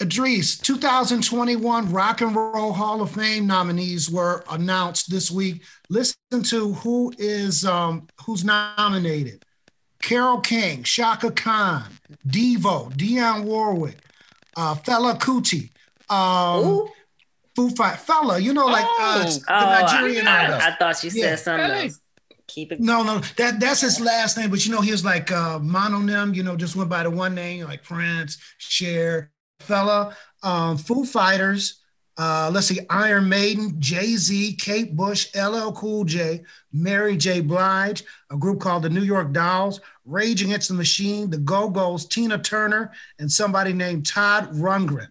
Idris, 0.00 0.56
2021 0.58 1.92
Rock 1.92 2.22
and 2.22 2.34
Roll 2.34 2.72
Hall 2.72 3.02
of 3.02 3.10
Fame 3.10 3.46
nominees 3.46 4.10
were 4.10 4.42
announced 4.50 5.10
this 5.10 5.30
week. 5.30 5.62
Listen 5.90 6.16
to 6.44 6.72
who 6.74 7.12
is 7.18 7.66
um, 7.66 8.06
who's 8.24 8.42
nominated: 8.44 9.44
Carole 10.02 10.40
King, 10.40 10.82
Chaka 10.84 11.30
Khan, 11.30 11.84
Devo, 12.26 12.90
Dionne 12.94 13.44
Warwick, 13.44 13.98
uh, 14.56 14.74
Fela 14.74 15.18
Kuti, 15.20 15.70
um, 16.08 16.66
Ooh. 16.66 16.88
Foo 17.54 17.68
Fight, 17.70 17.98
Fella. 17.98 18.38
You 18.38 18.54
know, 18.54 18.66
like 18.66 18.84
uh, 18.84 19.24
Oh. 19.26 19.28
the 19.28 19.44
Oh, 19.50 19.80
Nigerian 19.82 20.26
I, 20.26 20.46
artist. 20.46 20.66
I 20.66 20.74
thought 20.76 21.04
you 21.04 21.10
said 21.10 21.18
Yeah. 21.20 21.36
something 21.36 21.70
Hey. 21.70 21.84
else. 21.84 22.00
Keep 22.46 22.72
it. 22.72 22.80
No, 22.80 23.02
no, 23.04 23.18
that 23.36 23.60
that's 23.60 23.82
his 23.82 24.00
last 24.00 24.36
name. 24.38 24.50
But 24.50 24.64
you 24.64 24.72
know, 24.72 24.80
he 24.80 24.90
was 24.92 25.04
like 25.04 25.30
uh, 25.30 25.58
mononym. 25.58 26.34
You 26.34 26.42
know, 26.42 26.56
just 26.56 26.74
went 26.74 26.88
by 26.88 27.02
the 27.02 27.10
one 27.10 27.34
name, 27.34 27.64
like 27.66 27.84
Prince, 27.84 28.38
Cher, 28.58 29.30
Fela, 29.60 30.14
um, 30.42 30.76
Foo 30.76 31.04
Fighters. 31.04 31.76
Uh, 32.16 32.50
let's 32.52 32.66
see, 32.66 32.80
Iron 32.90 33.28
Maiden, 33.28 33.76
Jay 33.80 34.16
Z, 34.16 34.54
Kate 34.56 34.94
Bush, 34.94 35.28
LL 35.34 35.70
Cool 35.72 36.04
J, 36.04 36.42
Mary 36.70 37.16
J. 37.16 37.40
Blige, 37.40 38.04
a 38.30 38.36
group 38.36 38.60
called 38.60 38.82
the 38.82 38.90
New 38.90 39.02
York 39.02 39.32
Dolls, 39.32 39.80
Rage 40.04 40.42
Against 40.42 40.68
the 40.68 40.74
Machine, 40.74 41.30
the 41.30 41.38
Go 41.38 41.70
Go's, 41.70 42.04
Tina 42.04 42.36
Turner, 42.36 42.92
and 43.18 43.30
somebody 43.32 43.72
named 43.72 44.04
Todd 44.06 44.52
Rundgren. 44.52 45.08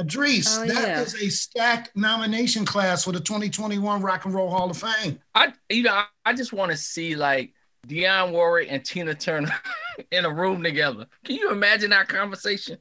Idris, 0.00 0.56
Oh, 0.58 0.66
that 0.66 0.98
is 1.06 1.20
yeah. 1.20 1.26
a 1.26 1.30
stacked 1.30 1.94
nomination 1.94 2.64
class 2.64 3.04
for 3.04 3.12
the 3.12 3.20
2021 3.20 4.00
Rock 4.00 4.24
and 4.24 4.32
Roll 4.32 4.48
Hall 4.48 4.70
of 4.70 4.78
Fame. 4.78 5.18
I 5.34 5.52
you 5.68 5.82
know 5.82 5.92
I, 5.92 6.06
I 6.24 6.32
just 6.32 6.54
want 6.54 6.70
to 6.70 6.76
see 6.78 7.14
like 7.14 7.52
Dionne 7.86 8.32
Warwick 8.32 8.68
and 8.70 8.82
Tina 8.82 9.14
Turner 9.14 9.54
in 10.10 10.24
a 10.24 10.32
room 10.32 10.62
together. 10.62 11.06
Can 11.24 11.36
you 11.36 11.50
imagine 11.50 11.90
that 11.90 12.08
conversation? 12.08 12.78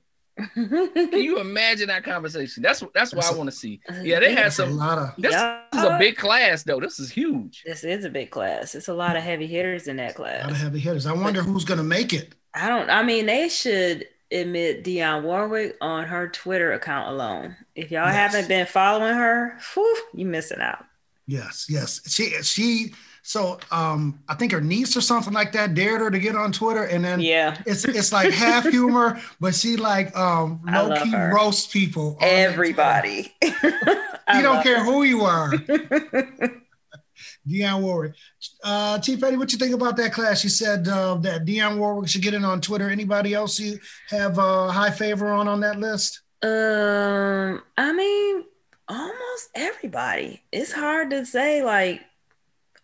Can 0.54 1.12
you 1.14 1.40
imagine 1.40 1.88
that 1.88 2.04
conversation? 2.04 2.62
That's 2.64 2.84
that's 2.94 3.14
what 3.14 3.26
I 3.26 3.34
want 3.36 3.50
to 3.50 3.56
see. 3.56 3.80
Uh, 3.90 3.94
yeah, 4.04 4.20
they 4.20 4.34
had 4.34 4.46
That's 4.46 4.60
a 4.60 4.66
some. 4.66 4.78
lot 4.78 4.98
of 4.98 5.14
This 5.18 5.32
Yeah. 5.32 5.62
is 5.74 5.84
a 5.84 5.98
big 5.98 6.18
class 6.18 6.64
though. 6.64 6.80
This 6.80 7.00
is 7.00 7.10
huge. 7.10 7.64
This 7.66 7.84
is 7.84 8.04
a 8.06 8.10
big 8.10 8.32
class. 8.32 8.76
It's 8.76 8.88
a 8.88 8.94
lot 8.94 9.16
of 9.16 9.24
heavy 9.24 9.48
hitters 9.48 9.88
in 9.88 9.98
that 9.98 10.16
class. 10.16 10.42
A 10.42 10.44
lot 10.48 10.52
of 10.52 10.58
heavy 10.58 10.80
hitters. 10.80 11.06
I 11.06 11.14
wonder 11.14 11.42
who's 11.42 11.64
going 11.66 11.78
to 11.78 11.84
make 11.84 12.14
it. 12.14 12.36
I 12.54 12.68
don't. 12.70 12.90
I 12.90 13.04
mean, 13.04 13.26
they 13.26 13.48
should 13.50 14.06
admit 14.32 14.84
Dionne 14.84 15.24
Warwick 15.24 15.78
on 15.82 16.06
her 16.06 16.28
Twitter 16.30 16.74
account 16.74 17.10
alone. 17.10 17.56
If 17.76 17.92
y'all 17.92 18.06
Yes. 18.08 18.16
haven't 18.34 18.48
been 18.48 18.66
following 18.66 19.14
her, 19.16 19.58
whew, 19.74 19.98
you 20.14 20.26
missing 20.26 20.60
out. 20.62 20.86
Yes, 21.28 21.68
yes. 21.70 22.02
She 22.12 22.32
she. 22.44 22.94
So 23.28 23.58
um, 23.72 24.20
I 24.30 24.36
think 24.36 24.52
her 24.52 24.62
niece 24.62 24.96
or 24.96 25.02
something 25.02 25.34
like 25.34 25.52
that 25.54 25.74
dared 25.74 26.00
her 26.00 26.12
to 26.12 26.20
get 26.20 26.36
on 26.36 26.52
Twitter, 26.52 26.84
and 26.84 27.04
then 27.04 27.20
Yeah, 27.22 27.58
it's 27.66 27.84
it's 27.84 28.14
like 28.14 28.32
half 28.32 28.70
humor, 28.70 29.20
but 29.40 29.56
she 29.56 29.78
like 29.78 30.16
um, 30.16 30.62
low 30.72 30.94
key 31.04 31.10
her. 31.10 31.34
roasts 31.34 31.66
people. 31.66 32.18
everybody. 32.22 33.34
You 34.34 34.42
don't 34.42 34.64
care 34.64 34.84
who 34.84 35.04
you 35.04 35.22
are. 35.22 35.52
Dionne 37.48 37.82
Warwick. 37.82 38.14
Uh, 38.64 38.98
T. 39.00 39.18
Petty, 39.18 39.38
what 39.38 39.52
you 39.52 39.60
think 39.60 39.74
about 39.76 39.96
that 39.98 40.14
class? 40.14 40.44
You 40.44 40.50
said 40.50 40.88
uh, 40.88 41.16
that 41.18 41.46
Dionne 41.46 41.78
Warwick 41.78 42.10
should 42.10 42.24
get 42.24 42.34
in 42.34 42.44
on 42.44 42.60
Twitter. 42.60 42.90
Anybody 42.90 43.34
else 43.36 43.60
you 43.60 43.80
have 44.10 44.38
uh, 44.40 44.70
high 44.70 44.90
favor 44.92 45.32
on 45.32 45.48
on 45.48 45.60
that 45.62 45.80
list? 45.80 46.22
Um, 46.42 47.62
I 47.78 47.94
mean, 47.94 48.46
almost 48.88 49.50
everybody. 49.54 50.42
It's 50.52 50.72
hard 50.72 51.12
to 51.12 51.26
say 51.26 51.64
like 51.64 52.02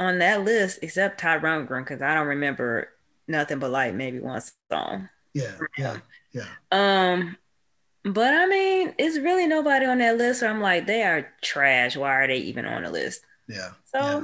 on 0.02 0.18
that 0.20 0.44
list 0.44 0.80
except 0.82 1.20
Ty 1.20 1.40
Rundgren 1.40 1.84
because 1.84 2.02
I 2.02 2.16
don't 2.16 2.28
remember 2.28 2.90
nothing 3.28 3.60
but 3.60 3.70
like 3.70 3.94
maybe 3.94 4.20
one 4.20 4.42
song. 4.72 5.10
Yeah, 5.34 5.58
yeah, 5.78 5.98
yeah. 6.34 6.48
Um, 6.72 7.38
but 8.04 8.34
I 8.34 8.48
mean, 8.48 8.96
it's 8.98 9.20
really 9.20 9.48
nobody 9.48 9.86
on 9.86 10.00
that 10.00 10.18
list. 10.18 10.42
Where 10.42 10.50
I'm 10.50 10.60
like, 10.60 10.88
they 10.88 11.04
are 11.04 11.32
trash. 11.42 11.96
Why 11.96 12.16
are 12.16 12.28
they 12.28 12.38
even 12.38 12.66
on 12.66 12.84
the 12.84 12.90
list? 12.90 13.22
Yeah. 13.48 13.70
So 13.86 14.00
yeah. 14.00 14.24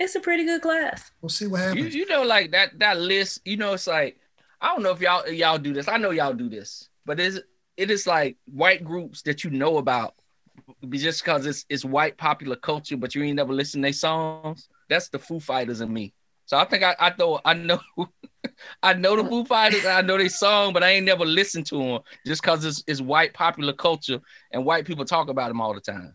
it's 0.00 0.16
a 0.16 0.20
pretty 0.20 0.44
good 0.44 0.62
class. 0.62 1.12
We'll 1.22 1.28
see 1.28 1.46
what 1.46 1.60
happens. 1.60 1.94
you 1.94 2.06
know, 2.06 2.24
like 2.24 2.50
that 2.50 2.78
that 2.80 2.98
list. 2.98 3.40
You 3.44 3.56
know, 3.56 3.74
it's 3.74 3.86
like 3.86 4.18
I 4.60 4.68
don't 4.68 4.82
know 4.82 4.90
if 4.90 5.00
y'all 5.00 5.28
y'all 5.28 5.58
do 5.58 5.72
this. 5.72 5.88
I 5.88 5.96
know 5.96 6.10
y'all 6.10 6.34
do 6.34 6.48
this, 6.48 6.88
but 7.06 7.20
is 7.20 7.40
it 7.76 7.90
is 7.90 8.06
like 8.06 8.36
white 8.46 8.84
groups 8.84 9.22
that 9.22 9.44
you 9.44 9.50
know 9.50 9.78
about 9.78 10.14
just 10.90 11.22
because 11.22 11.46
it's 11.46 11.64
it's 11.68 11.84
white 11.84 12.18
popular 12.18 12.56
culture, 12.56 12.96
but 12.96 13.14
you 13.14 13.22
ain't 13.22 13.36
never 13.36 13.52
listened 13.52 13.82
to 13.82 13.86
their 13.86 13.92
songs. 13.92 14.68
That's 14.94 15.08
the 15.08 15.18
Foo 15.18 15.40
Fighters 15.40 15.80
in 15.80 15.92
me. 15.92 16.14
So 16.46 16.56
I 16.56 16.64
think 16.64 16.82
I 16.84 16.94
I 17.00 17.12
know 17.18 17.40
I 17.44 17.54
know 17.54 17.80
I 18.82 18.92
know 18.94 19.16
the 19.20 19.28
Foo 19.28 19.44
Fighters. 19.44 19.84
I 19.84 20.02
know 20.02 20.16
their 20.18 20.28
song, 20.28 20.72
but 20.72 20.82
I 20.84 20.90
ain't 20.90 21.06
never 21.06 21.24
listened 21.24 21.66
to 21.66 21.78
them 21.78 21.98
just 22.26 22.42
because 22.42 22.64
it's, 22.64 22.84
it's 22.86 23.00
white 23.00 23.32
popular 23.34 23.72
culture 23.72 24.20
and 24.52 24.64
white 24.64 24.84
people 24.86 25.04
talk 25.04 25.28
about 25.28 25.48
them 25.48 25.60
all 25.60 25.74
the 25.74 25.80
time. 25.80 26.14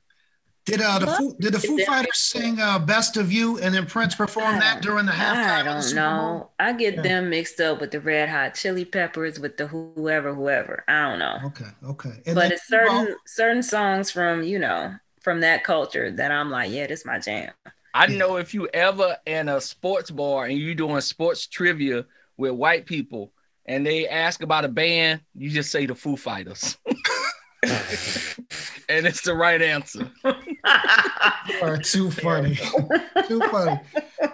Did 0.65 0.81
uh 0.81 0.99
the 0.99 1.07
Foo, 1.07 1.35
did 1.39 1.53
the 1.53 1.59
Foo 1.59 1.77
that- 1.77 1.87
Fighters 1.87 2.17
sing 2.17 2.59
uh 2.61 2.77
"Best 2.77 3.17
of 3.17 3.31
You" 3.31 3.57
and 3.59 3.73
then 3.73 3.85
Prince 3.87 4.13
performed 4.13 4.61
that 4.61 4.81
during 4.83 5.05
the 5.07 5.11
halftime? 5.11 5.47
I 5.47 5.63
don't 5.63 5.95
know. 5.95 6.51
I 6.59 6.73
get 6.73 6.95
Yeah. 6.95 7.01
them 7.01 7.29
mixed 7.31 7.59
up 7.59 7.81
with 7.81 7.89
the 7.91 7.99
Red 7.99 8.29
Hot 8.29 8.53
Chili 8.53 8.85
Peppers, 8.85 9.39
with 9.39 9.57
the 9.57 9.65
whoever, 9.67 10.33
whoever. 10.33 10.83
I 10.87 11.09
don't 11.09 11.19
know. 11.19 11.37
Okay, 11.45 11.71
okay. 11.93 12.15
And 12.27 12.35
but 12.35 12.41
then 12.41 12.51
it's 12.51 12.67
certain 12.67 13.07
Tebow- 13.07 13.15
certain 13.25 13.63
songs 13.63 14.11
from 14.11 14.43
you 14.43 14.59
know 14.59 14.93
from 15.21 15.41
that 15.41 15.63
culture 15.63 16.11
that 16.11 16.31
I'm 16.31 16.51
like, 16.51 16.69
yeah, 16.71 16.85
this 16.87 17.03
my 17.03 17.17
jam. 17.19 17.51
I 17.93 18.07
know 18.07 18.37
if 18.37 18.53
you 18.53 18.67
ever 18.73 19.17
in 19.25 19.49
a 19.49 19.59
sports 19.59 20.11
bar 20.11 20.45
and 20.45 20.57
you 20.57 20.75
doing 20.75 21.01
sports 21.01 21.47
trivia 21.47 22.05
with 22.37 22.51
white 22.51 22.85
people 22.85 23.31
and 23.65 23.85
they 23.85 24.07
ask 24.07 24.41
about 24.43 24.65
a 24.65 24.69
band, 24.69 25.21
you 25.35 25.49
just 25.49 25.71
say 25.71 25.85
the 25.85 25.95
Foo 25.95 26.15
Fighters. 26.15 26.77
and 28.89 29.05
it's 29.05 29.21
the 29.21 29.33
right 29.33 29.61
answer. 29.61 30.09
Are 31.61 31.77
too 31.77 32.09
funny. 32.11 32.55
too 33.27 33.39
funny. 33.51 33.79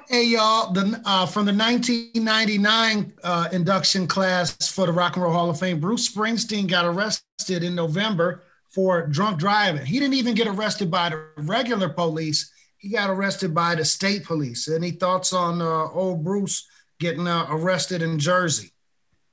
Hey 0.07 0.25
y'all, 0.25 0.71
the 0.71 1.01
uh, 1.05 1.25
from 1.25 1.45
the 1.45 1.53
1999 1.53 3.13
uh, 3.23 3.49
induction 3.51 4.07
class 4.07 4.69
for 4.69 4.85
the 4.85 4.93
Rock 4.93 5.15
and 5.15 5.23
Roll 5.23 5.33
Hall 5.33 5.49
of 5.49 5.59
Fame, 5.59 5.79
Bruce 5.79 6.09
Springsteen 6.09 6.67
got 6.67 6.85
arrested 6.85 7.63
in 7.63 7.73
November 7.73 8.43
for 8.69 9.07
drunk 9.07 9.39
driving. 9.39 9.85
He 9.85 9.99
didn't 9.99 10.15
even 10.15 10.35
get 10.35 10.47
arrested 10.47 10.91
by 10.91 11.09
the 11.09 11.25
regular 11.37 11.89
police. 11.89 12.51
He 12.85 12.91
got 12.91 13.09
arrested 13.09 13.51
by 13.51 13.73
the 13.73 13.83
state 13.83 14.25
police. 14.25 14.67
Any 14.67 14.91
thoughts 14.91 15.33
on 15.33 15.59
uh, 15.59 15.87
old 15.91 16.23
Bruce 16.23 16.67
getting 16.99 17.27
uh, 17.27 17.47
arrested 17.49 18.03
in 18.03 18.19
Jersey? 18.19 18.73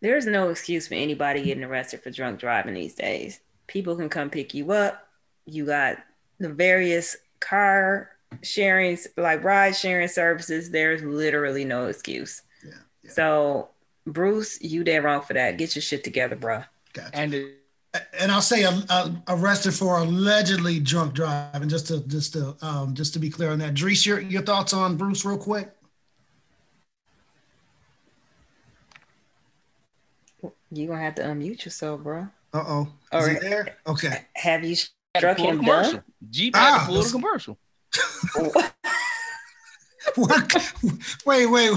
There's 0.01 0.25
no 0.25 0.49
excuse 0.49 0.89
for 0.89 0.95
anybody 0.95 1.43
getting 1.43 1.63
arrested 1.63 2.03
for 2.03 2.11
drunk 2.11 2.41
driving 2.41 2.73
these 2.73 2.95
days. 2.95 3.41
People 3.67 3.95
can 3.95 4.09
come 4.09 4.31
pick 4.31 4.55
you 4.55 4.73
up. 4.73 5.07
You 5.45 5.67
got 5.67 5.99
the 6.39 6.49
various 6.49 7.15
car 7.41 8.13
sharing, 8.43 8.97
like 9.19 9.45
ride 9.45 9.77
sharing 9.77 10.09
services. 10.09 10.71
There's 10.71 11.03
literally 11.03 11.67
no 11.67 11.89
excuse. 11.89 12.41
Yeah, 12.65 12.71
yeah. 13.03 13.11
So, 13.11 13.69
Bruce, 14.07 14.63
you 14.63 14.83
dead 14.83 15.05
wrong 15.05 15.21
for 15.21 15.35
that. 15.35 15.59
Get 15.59 15.77
your 15.77 15.83
shit 15.83 16.05
together, 16.05 16.37
bro. 16.37 16.63
Gotcha. 16.95 17.11
And 17.15 17.35
it, 17.35 17.62
and 18.19 18.33
I'll 18.33 18.41
say 18.41 18.65
uh, 18.65 18.81
uh, 18.89 19.11
arrested 19.29 19.73
for 19.75 19.99
allegedly 19.99 20.81
drunk 20.81 21.15
driving. 21.15 21.69
Just 21.69 21.89
to 21.89 22.01
just 22.07 22.33
to 22.35 22.57
um, 22.63 22.95
just 22.95 23.13
to 23.15 23.19
be 23.19 23.29
clear 23.31 23.51
on 23.51 23.59
that. 23.59 23.75
Dries, 23.75 24.07
your 24.07 24.21
your 24.21 24.43
thoughts 24.43 24.73
on 24.73 24.97
Bruce, 24.97 25.25
real 25.25 25.37
quick. 25.39 25.71
You 30.71 30.87
gonna 30.87 31.01
have 31.03 31.15
to 31.17 31.23
unmute 31.23 31.65
yourself, 31.65 32.01
bro. 32.03 32.29
Uh 32.55 32.65
oh. 32.67 32.89
All 33.13 33.21
Is 33.25 33.29
he 33.29 33.35
there? 33.49 33.77
Okay. 33.87 34.23
Have 34.37 34.65
you 34.65 34.71
had 34.71 34.77
to 34.77 35.19
struck 35.19 35.37
pull 35.37 35.51
him 35.51 35.59
commercial. 35.59 35.93
dumb? 35.95 36.03
Jeep 36.31 36.57
had 36.57 36.75
Ah, 36.75 36.79
to 36.81 36.87
pull 36.87 37.03
the 37.03 37.11
commercial. 37.11 37.59
What? 40.17 40.75
wait, 41.25 41.47
wait. 41.47 41.73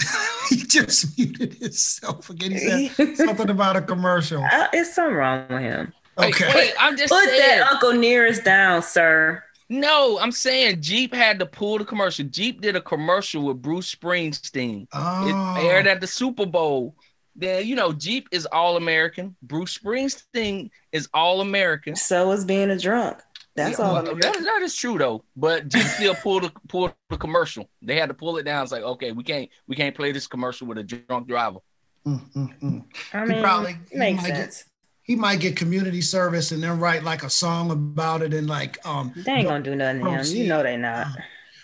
he 0.48 0.56
just 0.56 1.16
muted 1.18 1.54
himself 1.54 2.30
again. 2.30 2.52
He 2.52 2.88
said 2.88 3.16
something 3.16 3.50
about 3.50 3.76
a 3.76 3.82
commercial. 3.82 4.42
Uh, 4.44 4.68
it's 4.72 4.94
something 4.94 5.14
wrong 5.14 5.46
with 5.48 5.60
him. 5.60 5.92
Wait, 6.18 6.34
Okay. 6.34 6.52
wait, 6.54 6.72
I'm 6.78 6.96
just 6.96 7.12
Put 7.12 7.24
saying. 7.28 7.58
that 7.60 7.70
Uncle 7.72 7.92
Nearest 7.92 8.44
down, 8.44 8.82
sir. 8.82 9.42
No, 9.68 10.18
I'm 10.20 10.32
saying 10.32 10.80
Jeep 10.80 11.12
had 11.12 11.38
to 11.40 11.46
pull 11.46 11.78
the 11.78 11.84
commercial. 11.84 12.24
Jeep 12.26 12.60
did 12.60 12.76
a 12.76 12.80
commercial 12.80 13.42
with 13.42 13.60
Bruce 13.60 13.92
Springsteen. 13.94 14.86
Oh. 14.92 15.56
It 15.58 15.64
aired 15.64 15.86
at 15.86 16.00
the 16.00 16.06
Super 16.06 16.46
Bowl. 16.46 16.94
Then 17.34 17.66
you 17.66 17.74
know 17.76 17.92
Jeep 17.92 18.28
is 18.32 18.46
all 18.46 18.76
American. 18.78 19.36
Bruce 19.42 19.76
Springsteen 19.76 20.70
is 20.92 21.08
all 21.12 21.40
American. 21.42 21.94
So 21.96 22.32
is 22.32 22.44
being 22.46 22.70
a 22.70 22.78
drunk. 22.78 23.18
That's 23.56 23.80
all. 23.80 23.94
Well, 23.94 24.04
that, 24.04 24.20
that 24.20 24.60
is 24.62 24.74
true 24.76 24.98
though. 24.98 25.24
But 25.34 25.68
Jeep 25.68 25.82
still 25.86 26.14
pulled 26.14 26.44
the 26.44 26.52
pulled 26.68 26.92
the 27.10 27.16
commercial. 27.16 27.68
They 27.82 27.96
had 27.98 28.08
to 28.10 28.14
pull 28.14 28.36
it 28.36 28.42
down. 28.44 28.62
It's 28.62 28.72
like 28.72 28.82
okay, 28.82 29.12
we 29.12 29.24
can't 29.24 29.48
we 29.66 29.74
can't 29.76 29.94
play 29.96 30.12
this 30.12 30.26
commercial 30.26 30.66
with 30.66 30.78
a 30.78 30.82
drunk 30.84 31.26
driver. 31.26 31.58
Mm, 32.06 32.32
mm, 32.34 32.60
mm. 32.60 32.84
I 33.12 33.20
He 33.22 33.26
mean, 33.32 33.42
probably- 33.42 33.76
he 33.90 33.98
makes 33.98 34.22
might 34.22 34.28
get- 34.28 34.36
sense. 34.52 34.64
He 35.02 35.14
might 35.14 35.38
get 35.38 35.56
community 35.56 36.00
service 36.02 36.50
and 36.50 36.60
then 36.62 36.80
write 36.80 37.04
like 37.04 37.22
a 37.22 37.30
song 37.30 37.70
about 37.70 38.22
it 38.22 38.34
and 38.34 38.48
like 38.48 38.84
um. 38.84 39.12
They 39.16 39.32
ain't 39.32 39.48
gonna 39.48 39.62
do 39.62 39.74
nothing 39.76 40.04
to 40.04 40.10
him. 40.10 40.24
You 40.24 40.48
know 40.48 40.62
they 40.64 40.76
not. 40.76 41.06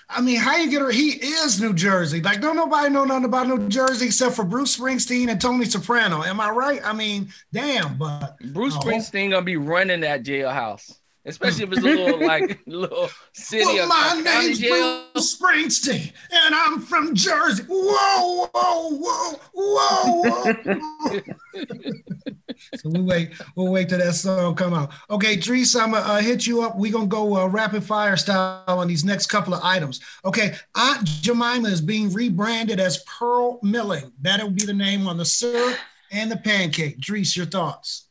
I 0.09 0.20
mean, 0.20 0.37
how 0.38 0.57
you 0.59 0.70
get 0.70 0.81
her? 0.83 0.90
He 0.90 1.09
is 1.12 1.61
New 1.61 1.72
Jersey. 1.72 2.20
Like, 2.20 2.40
don't 2.42 2.55
nobody 2.55 2.90
know 2.90 3.05
nothing 3.05 3.24
about 3.24 3.48
New 3.48 3.66
Jersey 3.68 4.07
except 4.07 4.37
for 4.37 4.44
Bruce 4.44 4.76
Springsteen 4.76 5.28
and 5.31 5.40
Tony 5.40 5.64
Soprano. 5.64 6.22
Am 6.22 6.38
I 6.38 6.50
right? 6.50 6.81
I 6.85 6.92
mean, 6.92 7.33
damn. 7.52 7.96
But 7.96 8.37
Bruce 8.52 8.76
Oh. 8.76 8.81
Springsteen 8.81 9.31
gonna 9.31 9.42
be 9.44 9.57
running 9.57 10.00
that 10.02 10.22
jailhouse, 10.22 10.98
especially 11.24 11.64
if 11.64 11.72
it's 11.72 11.80
a 11.80 11.85
little 11.85 12.26
like 12.26 12.61
little 12.66 13.08
city 13.32 13.64
well, 13.64 13.87
my 13.88 14.20
name's 14.20 14.58
jail. 14.58 15.04
Bruce 15.12 15.37
Springsteen, 15.37 16.12
and 16.30 16.54
I'm 16.54 16.80
from 16.80 17.14
Jersey. 17.14 17.64
Whoa, 17.68 18.48
whoa, 18.52 18.88
whoa, 18.98 19.40
whoa, 19.52 20.22
whoa. 20.24 21.20
so 22.76 22.90
we 22.90 23.00
wait. 23.00 23.32
We'll 23.56 23.72
wait 23.72 23.88
till 23.88 23.98
that 23.98 24.14
song 24.14 24.54
come 24.54 24.74
out. 24.74 24.92
Okay, 25.11 25.37
Dries, 25.37 25.76
I'm 25.76 25.92
gonna 25.92 26.04
uh, 26.04 26.20
hit 26.20 26.46
you 26.46 26.62
up. 26.62 26.76
We're 26.76 26.92
gonna 26.92 27.06
go 27.06 27.37
uh, 27.37 27.46
rapid 27.46 27.85
fire 27.85 28.16
style 28.16 28.64
on 28.66 28.88
these 28.88 29.04
next 29.04 29.26
couple 29.26 29.54
of 29.54 29.62
items. 29.62 30.00
Okay, 30.24 30.54
Aunt 30.74 31.04
Jemima 31.04 31.68
is 31.68 31.80
being 31.80 32.12
rebranded 32.12 32.80
as 32.80 33.04
Pearl 33.04 33.61
Milling. 33.62 34.12
That'll 34.20 34.50
be 34.50 34.64
the 34.64 34.74
name 34.74 35.06
on 35.06 35.16
the 35.16 35.24
syrup 35.24 35.76
and 36.11 36.30
the 36.30 36.37
pancake. 36.37 36.98
Dries, 36.98 37.37
your 37.37 37.46
thoughts? 37.46 38.08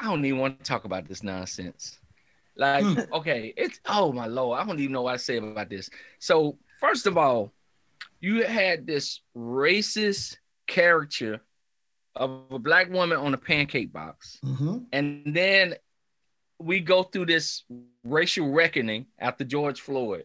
I 0.00 0.04
don't 0.04 0.24
even 0.24 0.38
want 0.40 0.58
to 0.58 0.64
talk 0.64 0.84
about 0.84 1.06
this 1.06 1.22
nonsense. 1.22 1.98
Like, 2.56 2.84
Mm. 2.84 3.10
okay, 3.12 3.52
it's 3.56 3.80
oh 3.86 4.12
my 4.12 4.26
lord, 4.26 4.58
I 4.58 4.64
don't 4.66 4.80
even 4.80 4.92
know 4.92 5.02
what 5.02 5.12
to 5.12 5.18
say 5.18 5.36
about 5.36 5.68
this. 5.70 5.88
So, 6.18 6.58
first 6.80 7.06
of 7.06 7.16
all, 7.16 7.52
you 8.20 8.44
had 8.44 8.86
this 8.86 9.20
racist 9.36 10.36
caricature 10.66 11.40
of 12.16 12.42
a 12.50 12.58
black 12.58 12.90
woman 12.90 13.18
on 13.18 13.34
a 13.34 13.38
pancake 13.38 13.92
box, 13.92 14.38
Mm-hmm. 14.44 14.78
and 14.92 15.22
then 15.34 15.74
we 16.58 16.80
go 16.80 17.02
through 17.02 17.26
this 17.26 17.64
racial 18.04 18.50
reckoning 18.50 19.06
after 19.18 19.44
George 19.44 19.80
Floyd, 19.80 20.24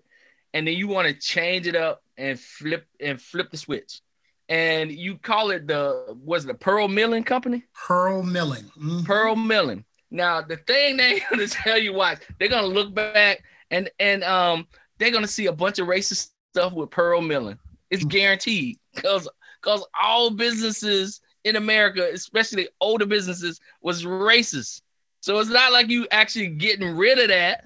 and 0.54 0.68
then 0.68 0.76
you 0.76 0.88
want 0.88 1.08
to 1.08 1.14
change 1.14 1.68
it 1.68 1.76
up 1.76 2.02
and 2.18 2.40
flip 2.40 2.86
and 3.00 3.22
flip 3.22 3.52
the 3.52 3.58
switch, 3.58 4.02
and 4.50 4.92
you 4.92 5.18
call 5.18 5.52
it 5.52 5.68
the 5.68 6.16
was 6.24 6.46
it 6.46 6.48
the 6.48 6.54
Pearl 6.54 6.88
Milling 6.88 7.24
Company? 7.24 7.64
Pearl 7.74 8.24
Milling. 8.24 8.72
Mhm. 8.78 9.06
Pearl 9.06 9.36
Milling. 9.36 9.86
Now 10.12 10.42
the 10.42 10.58
thing 10.58 10.98
they're 10.98 11.20
gonna 11.30 11.48
tell 11.48 11.78
you 11.78 11.94
watch, 11.94 12.22
they're 12.40 12.50
gonna 12.50 12.68
look 12.68 12.94
back 12.94 13.44
and 13.72 13.90
and 14.00 14.24
um 14.24 14.68
they're 14.98 15.12
gonna 15.12 15.28
see 15.28 15.48
a 15.48 15.52
bunch 15.52 15.80
of 15.80 15.88
racist 15.88 16.30
stuff 16.54 16.74
with 16.74 16.90
Pearl 16.92 17.22
Milling. 17.22 17.60
It's 17.90 18.06
guaranteed 18.06 18.78
because 18.94 19.28
because 19.62 19.86
all 20.02 20.30
businesses 20.30 21.22
in 21.44 21.56
America, 21.56 22.10
especially 22.14 22.68
older 22.82 23.06
businesses, 23.06 23.60
was 23.82 24.04
racist. 24.04 24.82
So 25.22 25.40
it's 25.40 25.50
not 25.50 25.72
like 25.72 25.90
you 25.90 26.08
actually 26.12 26.48
getting 26.48 26.96
rid 26.96 27.20
of 27.20 27.30
that. 27.30 27.66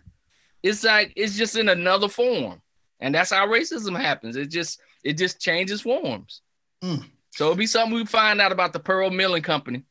It's 0.64 0.84
like 0.84 1.14
it's 1.16 1.38
just 1.38 1.58
in 1.58 1.70
another 1.70 2.10
form, 2.10 2.62
and 3.00 3.16
that's 3.16 3.32
how 3.32 3.48
racism 3.48 4.00
happens. 4.00 4.36
It 4.36 4.50
just 4.50 4.80
it 5.04 5.14
just 5.14 5.40
changes 5.42 5.82
forms. 5.82 6.42
Mm. 6.84 7.06
So 7.32 7.46
it'll 7.46 7.56
be 7.56 7.68
something 7.68 7.94
we 7.94 8.06
find 8.06 8.42
out 8.42 8.52
about 8.52 8.74
the 8.74 8.80
Pearl 8.80 9.10
Milling 9.10 9.44
Company. 9.44 9.84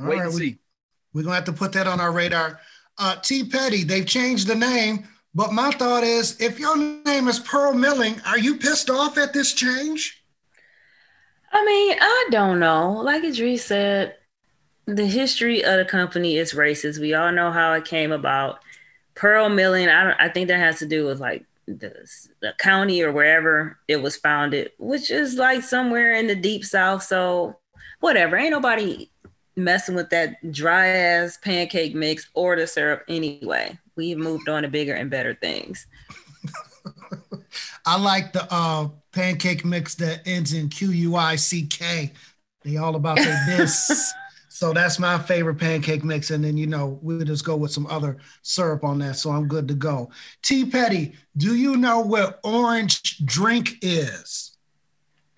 All 0.00 0.06
Wait 0.08 0.16
right, 0.16 0.24
and 0.26 0.34
we- 0.34 0.40
see. 0.40 0.58
We're 1.14 1.22
gonna 1.24 1.34
have 1.34 1.44
to 1.44 1.52
put 1.52 1.72
that 1.72 1.86
on 1.86 2.00
our 2.00 2.10
radar. 2.10 2.58
Uh, 2.98 3.16
T. 3.16 3.44
Petty, 3.44 3.84
they've 3.84 4.06
changed 4.06 4.46
the 4.46 4.54
name, 4.54 5.06
but 5.34 5.52
my 5.52 5.70
thought 5.70 6.04
is, 6.04 6.40
if 6.40 6.58
your 6.58 6.76
name 6.76 7.28
is 7.28 7.38
Pearl 7.38 7.74
Milling, 7.74 8.18
are 8.26 8.38
you 8.38 8.56
pissed 8.56 8.88
off 8.88 9.18
at 9.18 9.34
this 9.34 9.52
change? 9.52 10.24
I 11.52 11.64
mean, 11.66 11.98
I 12.00 12.28
don't 12.30 12.58
know. 12.58 12.92
Like 12.92 13.24
Idris 13.24 13.66
said, 13.66 14.16
the 14.86 15.06
history 15.06 15.62
of 15.62 15.76
the 15.76 15.84
company 15.84 16.38
is 16.38 16.54
racist. 16.54 16.98
We 16.98 17.12
all 17.12 17.30
know 17.30 17.52
how 17.52 17.74
it 17.74 17.84
came 17.84 18.10
about. 18.10 18.60
Pearl 19.14 19.50
milling, 19.50 19.88
I 19.90 20.04
don't, 20.04 20.20
I 20.20 20.28
think 20.30 20.48
that 20.48 20.58
has 20.58 20.78
to 20.78 20.86
do 20.86 21.04
with 21.04 21.20
like 21.20 21.44
the, 21.66 22.08
the 22.40 22.54
county 22.58 23.02
or 23.02 23.12
wherever 23.12 23.78
it 23.88 24.02
was 24.02 24.16
founded, 24.16 24.72
which 24.78 25.10
is 25.10 25.36
like 25.36 25.62
somewhere 25.62 26.14
in 26.14 26.26
the 26.26 26.34
deep 26.34 26.64
south. 26.64 27.02
So 27.02 27.58
whatever, 28.00 28.36
ain't 28.36 28.50
nobody 28.50 29.10
messing 29.56 29.94
with 29.94 30.10
that 30.10 30.52
dry 30.52 30.86
ass 30.86 31.38
pancake 31.42 31.94
mix 31.94 32.28
or 32.34 32.56
the 32.56 32.66
syrup 32.66 33.04
anyway. 33.08 33.78
We've 33.96 34.18
moved 34.18 34.48
on 34.48 34.62
to 34.62 34.68
bigger 34.68 34.94
and 34.94 35.10
better 35.10 35.34
things. 35.34 35.86
I 37.86 38.00
like 38.00 38.32
the 38.32 38.46
uh, 38.50 38.88
pancake 39.12 39.64
mix 39.64 39.94
that 39.96 40.26
ends 40.26 40.52
in 40.52 40.68
Q 40.68 40.90
U 40.90 41.16
I 41.16 41.36
C 41.36 41.66
K. 41.66 42.12
They 42.64 42.76
all 42.76 42.96
about 42.96 43.16
their 43.16 43.42
this. 43.56 44.12
So 44.52 44.72
that's 44.72 44.98
my 44.98 45.18
favorite 45.18 45.54
pancake 45.56 46.04
mix. 46.04 46.30
And 46.30 46.44
then, 46.44 46.56
you 46.56 46.66
know, 46.66 46.98
we'll 47.02 47.24
just 47.24 47.44
go 47.44 47.56
with 47.56 47.70
some 47.70 47.86
other 47.86 48.18
syrup 48.42 48.84
on 48.84 48.98
that. 48.98 49.16
So 49.16 49.30
I'm 49.30 49.48
good 49.48 49.66
to 49.68 49.74
go. 49.74 50.10
T 50.42 50.64
Petty, 50.66 51.14
do 51.36 51.56
you 51.56 51.76
know 51.76 52.00
what 52.00 52.38
orange 52.44 53.24
drink 53.24 53.78
is? 53.82 54.56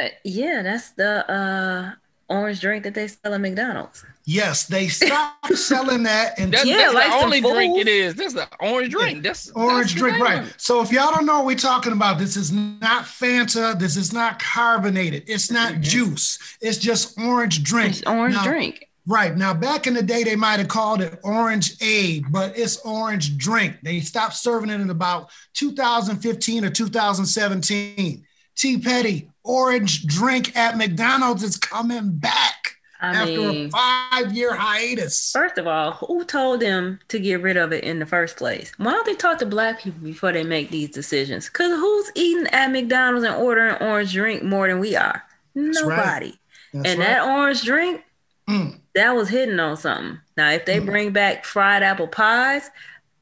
Uh, 0.00 0.08
yeah, 0.24 0.62
that's 0.62 0.90
the 0.90 1.30
uh, 1.30 1.92
orange 2.28 2.60
drink 2.60 2.82
that 2.82 2.94
they 2.94 3.06
sell 3.06 3.34
at 3.34 3.40
McDonald's. 3.40 4.04
Yes, 4.24 4.66
they 4.66 4.88
stopped 4.88 5.54
selling 5.56 6.02
that, 6.02 6.36
and 6.38 6.52
that's, 6.52 6.64
Yeah, 6.66 6.78
that's 6.78 6.94
like 6.94 7.06
the 7.06 7.12
some 7.12 7.24
only 7.24 7.40
drink 7.40 7.74
fools. 7.74 7.80
it 7.82 7.88
is. 7.88 8.14
That's 8.16 8.34
the 8.34 8.48
orange 8.60 8.90
drink. 8.90 9.22
That's 9.22 9.50
orange 9.52 9.90
that's 9.92 10.00
drink, 10.00 10.18
right? 10.18 10.52
So 10.56 10.80
if 10.82 10.90
y'all 10.90 11.12
don't 11.14 11.26
know 11.26 11.36
what 11.36 11.46
we're 11.46 11.56
talking 11.56 11.92
about, 11.92 12.18
this 12.18 12.36
is 12.36 12.50
not 12.50 13.04
Fanta. 13.04 13.78
This 13.78 13.96
is 13.96 14.12
not 14.12 14.40
carbonated. 14.42 15.24
It's 15.28 15.50
not 15.52 15.80
juice. 15.80 16.38
It's 16.60 16.78
just 16.78 17.16
orange 17.20 17.62
drink. 17.62 17.90
It's 17.98 18.02
orange 18.06 18.34
Now- 18.34 18.44
drink. 18.44 18.88
Right 19.06 19.36
now, 19.36 19.52
back 19.52 19.86
in 19.86 19.92
the 19.92 20.02
day, 20.02 20.24
they 20.24 20.36
might 20.36 20.60
have 20.60 20.68
called 20.68 21.02
it 21.02 21.20
orange 21.22 21.74
aid, 21.82 22.24
but 22.30 22.56
it's 22.56 22.78
orange 22.78 23.36
drink. 23.36 23.76
They 23.82 24.00
stopped 24.00 24.34
serving 24.34 24.70
it 24.70 24.80
in 24.80 24.88
about 24.88 25.30
2015 25.54 26.64
or 26.64 26.70
2017. 26.70 28.24
T 28.56 28.78
Petty, 28.78 29.30
orange 29.42 30.06
drink 30.06 30.56
at 30.56 30.78
McDonald's 30.78 31.42
is 31.42 31.56
coming 31.56 32.16
back 32.16 32.76
I 33.00 33.14
after 33.14 33.52
mean, 33.52 33.66
a 33.66 33.70
five-year 33.70 34.54
hiatus. 34.54 35.32
first 35.32 35.58
of 35.58 35.66
all, 35.66 35.92
who 35.92 36.24
told 36.24 36.60
them 36.60 37.00
to 37.08 37.18
get 37.18 37.42
rid 37.42 37.58
of 37.58 37.72
it 37.72 37.84
in 37.84 37.98
the 37.98 38.06
first 38.06 38.36
place? 38.36 38.72
Why 38.78 38.92
don't 38.92 39.04
they 39.04 39.14
talk 39.14 39.38
to 39.38 39.46
black 39.46 39.80
people 39.82 40.00
before 40.00 40.32
they 40.32 40.44
make 40.44 40.70
these 40.70 40.90
decisions? 40.90 41.46
Because 41.48 41.72
who's 41.72 42.10
eating 42.14 42.46
at 42.48 42.70
McDonald's 42.70 43.26
and 43.26 43.34
ordering 43.34 43.76
orange 43.82 44.12
drink 44.14 44.42
more 44.42 44.66
than 44.68 44.78
we 44.78 44.96
are? 44.96 45.22
Nobody. 45.54 45.74
That's 45.74 45.84
right. 45.84 46.34
That's 46.72 46.88
and 46.88 46.98
right. 47.00 47.06
that 47.06 47.28
orange 47.28 47.62
drink, 47.62 48.04
Mm. 48.48 48.78
that 48.94 49.12
was 49.16 49.28
hitting 49.28 49.58
on 49.58 49.76
something. 49.76 50.18
Now, 50.36 50.50
if 50.50 50.66
they 50.66 50.78
Mm. 50.80 50.86
bring 50.86 51.12
back 51.12 51.44
fried 51.44 51.82
apple 51.82 52.08
pies, 52.08 52.70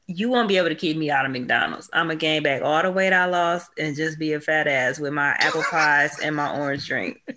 you 0.07 0.27
won't 0.29 0.49
be 0.49 0.57
able 0.57 0.67
to 0.67 0.75
keep 0.75 0.97
me 0.97 1.09
out 1.09 1.25
of 1.25 1.31
McDonald's. 1.31 1.89
I'm 1.93 2.07
gonna 2.07 2.17
gain 2.17 2.43
back 2.43 2.61
all 2.61 2.81
the 2.81 2.91
weight 2.91 3.13
I 3.13 3.25
lost 3.25 3.69
and 3.77 3.95
just 3.95 4.19
be 4.19 4.33
a 4.33 4.41
fat 4.41 4.67
ass 4.67 4.99
with 4.99 5.13
my 5.13 5.29
apple 5.39 5.63
pies 5.71 6.19
and 6.19 6.35
my 6.35 6.53
orange 6.59 6.87
drink. 6.87 7.21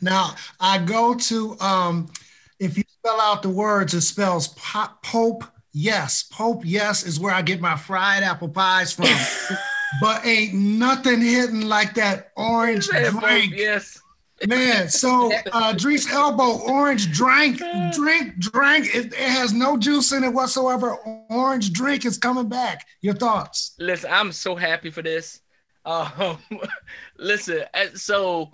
Now 0.00 0.34
I 0.60 0.78
go 0.78 1.14
to 1.14 1.56
um, 1.60 2.08
if 2.58 2.78
you 2.78 2.84
spell 2.88 3.20
out 3.20 3.42
the 3.42 3.50
words, 3.50 3.92
it 3.92 4.00
spells 4.00 4.48
pop, 4.48 5.02
Pope. 5.04 5.44
Yes, 5.74 6.24
Popeyes 6.32 7.06
is 7.06 7.20
where 7.20 7.34
I 7.34 7.42
get 7.42 7.60
my 7.60 7.76
fried 7.76 8.22
apple 8.22 8.48
pies 8.48 8.92
from. 8.94 9.06
but 10.00 10.24
ain't 10.24 10.54
nothing 10.54 11.20
hitting 11.20 11.68
like 11.68 11.94
that 11.94 12.32
orange 12.36 12.86
Say 12.86 13.04
it, 13.04 13.12
Pope, 13.12 13.20
drink, 13.22 13.52
Yes. 13.56 14.00
Man. 14.46 14.88
So 14.88 15.32
uh, 15.52 15.72
Drees 15.74 16.10
Elbow 16.10 16.58
orange 16.60 17.10
drink, 17.12 17.58
drink, 17.92 18.38
drink. 18.38 18.94
It, 18.94 19.06
it 19.06 19.14
has 19.14 19.52
no 19.52 19.76
juice 19.76 20.12
in 20.12 20.22
it 20.24 20.32
whatsoever. 20.32 20.96
Orange 21.28 21.72
drink 21.72 22.04
is 22.04 22.18
coming 22.18 22.48
back. 22.48 22.86
Your 23.00 23.14
thoughts? 23.14 23.74
Listen, 23.78 24.10
I'm 24.12 24.32
so 24.32 24.54
happy 24.54 24.90
for 24.90 25.02
this. 25.02 25.40
Um, 25.84 26.38
listen, 27.18 27.62
uh, 27.74 27.86
so 27.94 28.52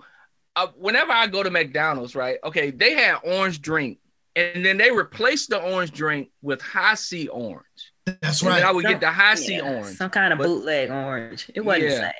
uh, 0.55 0.67
whenever 0.77 1.11
I 1.11 1.27
go 1.27 1.43
to 1.43 1.49
McDonald's, 1.51 2.15
right? 2.15 2.37
Okay, 2.43 2.71
they 2.71 2.93
had 2.93 3.17
orange 3.23 3.61
drink, 3.61 3.99
and 4.35 4.65
then 4.65 4.77
they 4.77 4.89
replaced 4.91 5.49
the 5.49 5.61
orange 5.61 5.91
drink 5.91 6.29
with 6.41 6.61
Hi-C 6.61 7.27
orange. 7.27 7.65
That's 8.05 8.41
And 8.41 8.51
then 8.51 8.61
I 8.61 8.65
right. 8.67 8.75
would 8.75 8.85
get 8.85 8.99
the 9.01 9.11
Hi-C 9.11 9.55
Yeah, 9.55 9.61
orange. 9.77 9.97
Some 9.97 10.09
kind 10.09 10.31
of 10.33 10.39
But- 10.39 10.45
bootleg 10.47 10.89
orange. 10.91 11.51
It 11.53 11.61
wasn't 11.61 11.83
Yeah. 11.83 11.89
the 11.89 11.95
same. 11.97 12.11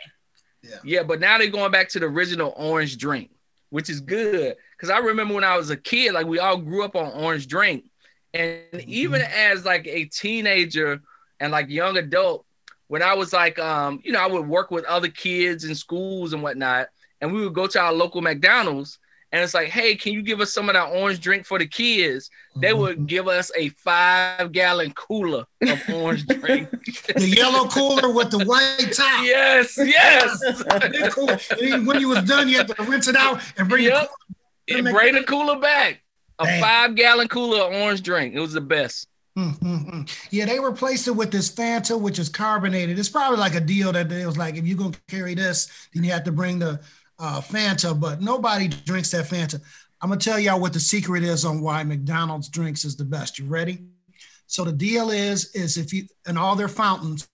Yeah. 0.63 0.78
Yeah, 0.84 1.04
but 1.04 1.19
now 1.19 1.38
they're 1.38 1.47
going 1.47 1.71
back 1.71 1.89
to 1.89 1.99
the 1.99 2.08
original 2.08 2.51
orange 2.58 2.97
drink, 2.97 3.30
which 3.69 3.89
is 3.89 4.01
good. 4.01 4.56
Because 4.78 4.89
I 4.89 4.99
remember 4.99 5.34
when 5.34 5.43
I 5.43 5.58
was 5.58 5.69
a 5.69 5.78
kid, 5.78 6.13
like 6.13 6.28
we 6.28 6.39
all 6.39 6.58
grew 6.58 6.84
up 6.84 6.95
on 6.95 7.12
orange 7.12 7.47
drink. 7.47 7.86
And 8.34 8.84
even 8.86 9.21
as 9.21 9.65
like 9.65 9.88
a 9.88 10.06
teenager 10.06 10.99
and 11.39 11.51
like 11.51 11.69
young 11.69 11.97
adult, 11.97 12.45
when 12.88 13.01
I 13.01 13.13
was 13.13 13.34
like 13.34 13.58
um, 13.60 14.01
you 14.04 14.12
know, 14.12 14.19
I 14.19 14.28
would 14.28 14.47
work 14.47 14.71
with 14.71 14.86
other 14.86 15.08
kids 15.08 15.63
in 15.63 15.75
schools 15.75 16.34
and 16.34 16.43
whatnot, 16.43 16.88
and 17.21 17.34
we 17.34 17.43
would 17.43 17.54
go 17.54 17.67
to 17.67 17.80
our 17.80 17.93
local 17.93 18.21
McDonald's 18.21 18.99
and 19.36 19.43
it's 19.43 19.54
like, 19.54 19.67
hey, 19.67 19.95
can 19.95 20.13
you 20.13 20.21
give 20.21 20.39
us 20.39 20.54
some 20.54 20.69
of 20.69 20.76
that 20.76 20.86
orange 20.86 21.19
drink 21.19 21.45
for 21.45 21.60
the 21.60 21.67
kids? 21.67 22.30
They 22.56 22.69
Mm-hmm. 22.69 22.80
would 22.80 23.08
give 23.08 23.28
us 23.28 23.52
a 23.58 23.67
five 23.69 24.54
gallon 24.54 24.93
cooler 24.93 25.45
of 25.67 25.89
orange 25.93 26.26
drink. 26.28 26.69
the 26.71 27.28
yellow 27.36 27.67
cooler 27.67 28.10
with 28.13 28.32
the 28.32 28.45
white 28.45 28.93
top. 28.95 29.26
yes, 29.26 29.78
yes. 29.78 30.63
And 31.62 31.86
when 31.86 32.00
you 32.00 32.08
was 32.10 32.24
done, 32.24 32.48
you 32.48 32.58
had 32.58 32.69
to 32.69 32.84
rinse 32.84 33.08
it 33.10 33.15
out 33.17 33.41
and 33.58 33.67
bring 33.67 33.84
Yep. 33.84 34.10
It 34.67 34.84
bring 34.86 35.15
the 35.15 35.24
cooler 35.24 35.60
back. 35.60 36.02
A 36.39 36.45
Damn. 36.45 36.62
five 36.62 36.95
gallon 36.95 37.28
cooler 37.28 37.60
of 37.65 37.74
orange 37.74 38.02
drink. 38.02 38.34
It 38.36 38.39
was 38.39 38.54
the 38.54 38.62
best. 38.62 39.08
Mm, 39.38 39.60
mm, 39.60 39.91
mm. 39.91 40.28
Yeah, 40.32 40.45
they 40.45 40.60
replaced 40.60 41.08
it 41.08 41.12
with 41.12 41.30
this 41.32 41.52
Fanta, 41.52 42.00
which 42.00 42.19
is 42.19 42.30
carbonated. 42.30 42.98
It's 42.98 43.10
probably 43.10 43.38
like 43.38 43.54
a 43.56 43.60
deal 43.60 43.91
that 43.91 44.10
it 44.12 44.26
was 44.26 44.38
like, 44.38 44.56
if 44.56 44.65
you're 44.65 44.78
gonna 44.78 44.95
carry 45.10 45.34
this, 45.36 45.69
then 45.93 46.04
you 46.06 46.12
have 46.13 46.24
to 46.24 46.32
bring 46.32 46.58
the 46.60 46.80
uh, 47.19 47.41
Fanta. 47.41 47.99
But 47.99 48.21
nobody 48.21 48.67
drinks 48.67 49.12
that 49.12 49.25
Fanta. 49.25 49.62
I'm 50.01 50.10
gonna 50.10 50.19
tell 50.19 50.39
y'all 50.39 50.60
what 50.60 50.73
the 50.73 50.80
secret 50.80 51.23
is 51.23 51.45
on 51.45 51.62
why 51.62 51.84
McDonald's 51.84 52.49
drinks 52.49 52.86
is 52.86 52.95
the 52.95 53.06
best. 53.06 53.39
You 53.39 53.45
ready? 53.45 53.86
So 54.47 54.63
the 54.63 54.71
deal 54.71 55.10
is, 55.10 55.54
is 55.56 55.78
if 55.78 55.91
you 55.91 56.06
in 56.28 56.38
all 56.38 56.56
their 56.56 56.67
fountains, 56.67 57.28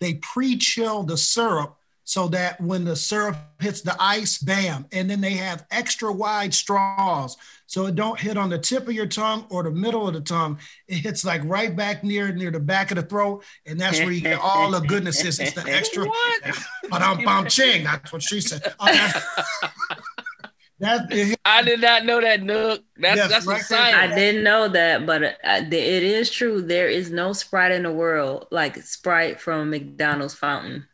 they 0.00 0.14
pre-chill 0.14 1.04
the 1.04 1.16
syrup 1.16 1.77
so 2.08 2.26
that 2.26 2.58
when 2.58 2.86
the 2.86 2.96
syrup 2.96 3.36
hits 3.60 3.82
the 3.82 3.94
ice, 4.00 4.38
bam, 4.38 4.86
and 4.92 5.10
then 5.10 5.20
they 5.20 5.34
have 5.34 5.66
extra 5.70 6.10
wide 6.10 6.54
straws 6.54 7.36
so 7.66 7.84
it 7.84 7.96
don't 7.96 8.18
hit 8.18 8.38
on 8.38 8.48
the 8.48 8.58
tip 8.58 8.88
of 8.88 8.94
your 8.94 9.06
tongue 9.06 9.44
or 9.50 9.62
the 9.62 9.70
middle 9.70 10.08
of 10.08 10.14
the 10.14 10.22
tongue. 10.22 10.58
It 10.86 10.94
hits 10.94 11.22
like 11.22 11.42
right 11.44 11.76
back 11.76 12.02
near 12.02 12.32
near 12.32 12.50
the 12.50 12.60
back 12.60 12.90
of 12.90 12.96
the 12.96 13.02
throat, 13.02 13.44
and 13.66 13.78
that's 13.78 13.98
where 13.98 14.10
you 14.10 14.22
get 14.22 14.40
all 14.40 14.70
the 14.70 14.80
goodnesses. 14.80 15.38
It's 15.38 15.52
the 15.52 15.64
extra. 15.70 16.06
What? 16.06 16.42
But 16.90 17.02
I'm 17.02 17.22
bum 17.22 17.46
ching. 17.46 17.84
That's 17.84 18.10
what 18.10 18.22
she 18.22 18.40
said. 18.40 18.62
Oh, 18.80 18.86
that's, 18.86 19.26
that 20.80 21.36
I 21.44 21.60
did 21.60 21.82
not 21.82 22.06
know 22.06 22.22
that, 22.22 22.42
Nook. 22.42 22.82
That's 22.96 23.18
Yes, 23.18 23.28
that's 23.28 23.46
right 23.46 23.62
a 23.62 23.68
there. 23.68 23.96
I 23.96 24.14
didn't 24.14 24.44
know 24.44 24.68
that, 24.68 25.04
but 25.04 25.22
uh, 25.22 25.36
it 25.44 25.74
is 25.74 26.30
true. 26.30 26.62
There 26.62 26.88
is 26.88 27.10
no 27.10 27.34
Sprite 27.34 27.72
in 27.72 27.82
the 27.82 27.92
world 27.92 28.46
like 28.50 28.78
Sprite 28.78 29.42
from 29.42 29.68
McDonald's 29.68 30.32
fountain. 30.32 30.86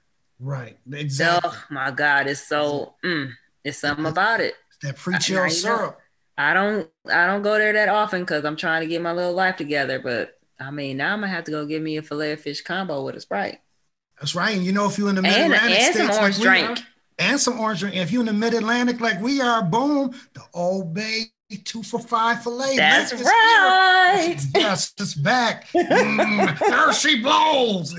Right, 0.44 0.78
exactly. 0.92 1.50
Oh 1.52 1.64
my 1.70 1.90
God, 1.90 2.26
it's 2.26 2.46
so 2.46 2.94
mm, 3.04 3.30
it's 3.64 3.78
something 3.78 4.06
about 4.06 4.40
it. 4.40 4.54
that 4.82 4.96
pre-chill 4.96 5.50
syrup. 5.50 5.98
I 6.36 6.54
don't 6.54 6.88
I 7.10 7.26
don't 7.26 7.42
go 7.42 7.58
there 7.58 7.72
that 7.72 7.88
often 7.88 8.20
because 8.20 8.44
I'm 8.44 8.56
trying 8.56 8.82
to 8.82 8.86
get 8.86 9.02
my 9.02 9.12
little 9.12 9.32
life 9.32 9.56
together. 9.56 9.98
But 9.98 10.38
I 10.60 10.70
mean, 10.70 10.96
now 10.96 11.12
I'm 11.12 11.20
gonna 11.20 11.32
have 11.32 11.44
to 11.44 11.50
go 11.50 11.66
get 11.66 11.82
me 11.82 11.96
a 11.96 12.02
fillet 12.02 12.32
of 12.32 12.40
fish 12.40 12.62
combo 12.62 13.04
with 13.04 13.16
a 13.16 13.20
Sprite 13.20 13.58
That's 14.18 14.34
right. 14.34 14.56
And 14.56 14.64
you 14.64 14.72
know, 14.72 14.86
if 14.86 14.98
you're 14.98 15.08
in 15.08 15.14
the 15.14 15.22
mid-Atlantic 15.22 15.78
and 15.78 15.94
some 15.94 16.06
states 16.06 16.18
orange 16.18 16.38
like 16.38 16.44
drink. 16.44 16.78
are, 16.78 16.82
and 17.18 17.40
some 17.40 17.60
orange 17.60 17.80
drink. 17.80 17.96
If 17.96 18.10
you're 18.12 18.22
in 18.22 18.26
the 18.26 18.32
mid-Atlantic 18.32 19.00
like 19.00 19.20
we 19.20 19.40
are, 19.40 19.62
boom, 19.62 20.14
the 20.34 20.42
Old 20.52 20.92
Bay 20.94 21.26
two 21.64 21.82
for 21.82 22.00
five 22.00 22.42
fillet. 22.42 22.76
That's 22.76 23.12
Let's 23.12 23.24
right. 23.24 24.36
Yes, 24.54 24.92
it's 24.98 25.14
back. 25.14 25.68
Mm, 25.74 26.58
there 26.58 26.92
she 26.92 27.22
blows. 27.22 27.94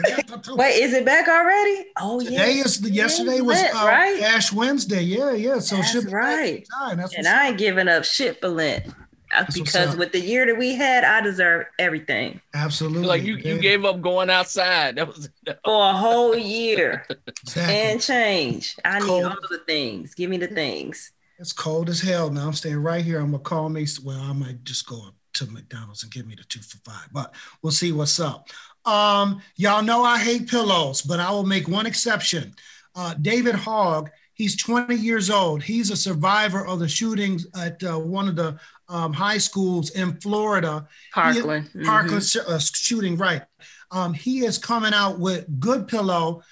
Wait, 0.56 0.72
is 0.82 0.94
it 0.94 1.06
back 1.06 1.28
already? 1.28 1.86
Oh 2.00 2.20
yeah. 2.20 2.30
Today 2.30 2.54
is 2.60 2.82
the 2.82 2.90
yesterday 2.90 3.42
was 3.42 3.62
Lent, 3.62 3.76
uh, 3.76 3.86
right? 3.88 4.22
Ash 4.22 4.52
Wednesday. 4.52 5.02
Yeah, 5.02 5.32
yeah. 5.34 5.60
So 5.60 5.78
That's 5.78 5.92
should 5.92 6.06
be 6.08 6.14
right. 6.14 6.68
That's 6.96 7.16
And 7.16 7.28
I 7.28 7.44
up. 7.46 7.50
ain't 7.50 7.58
giving 7.58 7.88
up 7.88 8.04
shit 8.04 8.39
for 8.41 8.50
Lent. 8.50 8.88
Uh, 8.88 9.43
what's 9.43 9.60
Because 9.60 9.96
with 9.96 10.12
the 10.12 10.20
year 10.20 10.46
that 10.46 10.58
we 10.58 10.76
had, 10.76 11.04
I 11.04 11.20
deserve 11.20 11.66
everything 11.80 12.39
absolutely 12.54 13.08
Like 13.08 13.24
you, 13.24 13.36
you 13.38 13.56
Yeah, 13.56 13.62
gave 13.62 13.84
up 13.86 14.00
going 14.02 14.30
outside. 14.30 14.96
That 14.98 15.08
was 15.08 15.30
for 15.66 15.89
a 15.89 15.93
whole 15.93 16.38
year 16.38 17.06
exactly. 17.28 17.76
and 17.76 18.02
change. 18.02 18.76
I 18.86 19.00
need 19.00 19.24
all 19.24 19.36
the 19.50 19.62
things. 19.66 20.14
Give 20.14 20.30
me 20.30 20.38
the 20.38 20.48
things. 20.48 21.12
It's 21.38 21.54
cold 21.54 21.90
as 21.90 22.02
hell 22.02 22.30
now. 22.30 22.48
I'm 22.48 22.54
staying 22.54 22.82
right 22.82 23.04
here. 23.04 23.20
I'm 23.20 23.32
gonna 23.32 23.44
call 23.44 23.70
me. 23.70 23.86
Well, 24.04 24.20
I 24.20 24.34
might 24.34 24.64
just 24.64 24.88
go 24.88 25.02
to 25.34 25.46
McDonald's 25.48 26.04
and 26.04 26.12
give 26.12 26.26
me 26.26 26.36
the 26.36 26.44
two 26.44 26.62
for 26.62 26.78
five, 26.90 27.08
but 27.12 27.34
we'll 27.62 27.72
see 27.72 27.92
what's 27.92 28.20
up. 28.20 28.50
Um, 28.86 29.42
y'all 29.58 29.84
know 29.84 30.04
I 30.04 30.18
hate 30.18 30.50
pillows, 30.50 31.02
but 31.02 31.20
I 31.20 31.32
will 31.32 31.46
make 31.46 31.68
one 31.68 31.86
exception. 31.86 32.56
Uh, 32.96 33.16
David 33.16 33.56
Hogg 33.56 34.10
He's 34.36 34.58
20 34.58 34.96
years 34.96 35.30
old. 35.30 35.64
He's 35.64 35.92
a 35.92 35.96
survivor 35.96 36.68
of 36.68 36.80
the 36.80 36.90
shootings 36.90 37.48
at 37.58 37.82
uh, 37.84 37.98
one 37.98 38.28
of 38.28 38.36
the 38.36 38.60
um, 38.90 39.14
high 39.14 39.38
schools 39.38 39.92
in 39.92 40.20
Florida. 40.20 40.86
Parkland. 41.14 41.70
He, 41.72 41.86
Parkland 41.86 42.22
mm-hmm. 42.22 42.54
uh, 42.54 42.60
shooting, 42.60 43.16
right. 43.16 43.44
Um, 43.92 44.14
he 44.14 44.44
is 44.44 44.58
coming 44.58 44.94
out 44.94 45.20
with 45.20 45.46
Good 45.62 45.88
Pillow 45.88 46.44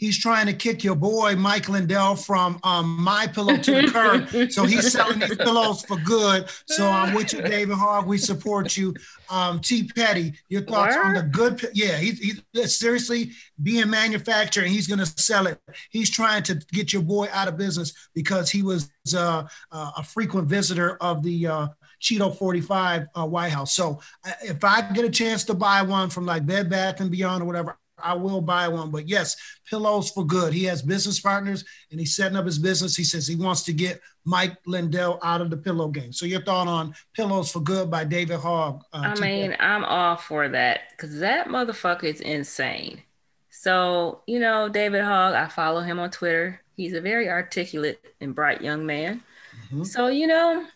he's 0.00 0.18
trying 0.18 0.46
to 0.46 0.52
kick 0.54 0.82
your 0.82 0.96
boy 0.96 1.36
Mike 1.36 1.68
Lindell 1.68 2.16
from 2.16 2.58
um, 2.64 2.96
my 2.98 3.26
pillow 3.26 3.56
to 3.56 3.82
the 3.82 3.88
curb. 3.88 4.50
so 4.50 4.64
he's 4.64 4.90
selling 4.90 5.20
these 5.20 5.36
pillows 5.36 5.84
for 5.84 5.98
good. 5.98 6.48
So 6.66 6.88
I'm 6.88 7.14
with 7.14 7.34
you, 7.34 7.42
David 7.42 7.76
Hogg. 7.76 8.06
We 8.06 8.18
support 8.18 8.76
you. 8.76 8.94
Um, 9.28 9.60
T. 9.60 9.88
Petty, 9.94 10.32
your 10.48 10.62
thoughts 10.62 10.96
on 10.96 11.14
the 11.14 11.22
good? 11.22 11.64
Yeah, 11.74 11.98
he's 11.98 12.18
he, 12.18 12.66
seriously 12.66 13.32
being 13.62 13.88
manufactured 13.88 14.64
and 14.64 14.72
he's 14.72 14.88
going 14.88 14.98
to 14.98 15.06
sell 15.06 15.46
it. 15.46 15.60
He's 15.90 16.10
trying 16.10 16.42
to 16.44 16.54
get 16.72 16.92
your 16.92 17.02
boy 17.02 17.28
out 17.30 17.46
of 17.46 17.56
business 17.56 17.92
because 18.14 18.50
he 18.50 18.62
was 18.62 18.90
uh, 19.14 19.44
uh, 19.70 19.90
a 19.96 20.02
frequent 20.02 20.48
visitor 20.48 20.96
of 20.96 21.22
the 21.22 21.46
uh, 21.46 21.68
Cheeto 22.00 22.34
45 22.34 23.06
uh, 23.14 23.26
White 23.26 23.52
House. 23.52 23.74
So 23.74 24.00
uh, 24.24 24.32
if 24.42 24.64
I 24.64 24.90
get 24.92 25.04
a 25.04 25.10
chance 25.10 25.44
to 25.44 25.54
buy 25.54 25.82
one 25.82 26.08
from 26.08 26.24
like 26.24 26.46
Bed 26.46 26.70
Bath 26.70 27.00
and 27.00 27.10
Beyond 27.10 27.42
or 27.42 27.46
whatever, 27.46 27.76
I 28.02 28.14
will 28.14 28.40
buy 28.40 28.68
one. 28.68 28.90
But 28.90 29.08
yes, 29.08 29.36
pillows 29.68 30.10
for 30.10 30.26
good. 30.26 30.52
He 30.52 30.64
has 30.64 30.82
business 30.82 31.20
partners 31.20 31.64
and 31.90 32.00
he's 32.00 32.16
setting 32.16 32.36
up 32.36 32.46
his 32.46 32.58
business. 32.58 32.96
He 32.96 33.04
says 33.04 33.26
he 33.26 33.36
wants 33.36 33.62
to 33.64 33.72
get 33.72 34.00
Mike 34.24 34.56
Lindell 34.66 35.18
out 35.22 35.40
of 35.40 35.50
the 35.50 35.56
pillow 35.56 35.88
game. 35.88 36.12
So 36.12 36.26
your 36.26 36.42
thought 36.42 36.68
on 36.68 36.94
Pillows 37.14 37.50
for 37.50 37.60
Good 37.60 37.90
by 37.90 38.04
David 38.04 38.38
Hogg? 38.38 38.82
Uh, 38.92 38.98
I 38.98 39.20
mean, 39.20 39.56
I'm 39.58 39.84
all 39.84 40.16
for 40.16 40.48
that 40.48 40.80
because 40.90 41.18
that 41.20 41.48
motherfucker 41.48 42.04
is 42.04 42.20
insane. 42.20 43.02
So, 43.50 44.22
you 44.26 44.38
know, 44.38 44.68
David 44.68 45.02
Hogg, 45.02 45.34
I 45.34 45.48
follow 45.48 45.80
him 45.80 45.98
on 45.98 46.10
Twitter. 46.10 46.60
He's 46.76 46.94
a 46.94 47.00
very 47.00 47.28
articulate 47.28 48.00
and 48.20 48.34
bright 48.34 48.62
young 48.62 48.86
man. 48.86 49.22
Mm-hmm. 49.66 49.84
So, 49.84 50.08
you 50.08 50.26
know, 50.26 50.66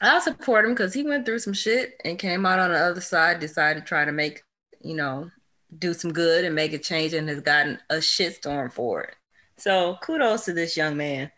I'll 0.00 0.20
support 0.20 0.64
him 0.64 0.72
because 0.72 0.94
he 0.94 1.02
went 1.02 1.26
through 1.26 1.40
some 1.40 1.52
shit 1.52 2.00
and 2.04 2.18
came 2.18 2.46
out 2.46 2.58
on 2.58 2.70
the 2.70 2.78
other 2.78 3.00
side, 3.00 3.40
decided 3.40 3.80
to 3.80 3.86
try 3.86 4.04
to 4.04 4.12
make, 4.12 4.42
you 4.82 4.94
know, 4.94 5.30
do 5.76 5.94
some 5.94 6.12
good 6.12 6.44
and 6.44 6.54
make 6.54 6.72
a 6.72 6.78
change 6.78 7.14
and 7.14 7.28
has 7.28 7.40
gotten 7.40 7.78
a 7.90 7.96
shitstorm 7.96 8.72
for 8.72 9.02
it. 9.02 9.16
So 9.56 9.98
kudos 10.02 10.44
to 10.46 10.52
this 10.52 10.76
young 10.76 10.96
man. 10.96 11.30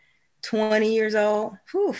20 0.43 0.93
years 0.93 1.15
old. 1.15 1.57
Whew. 1.71 1.95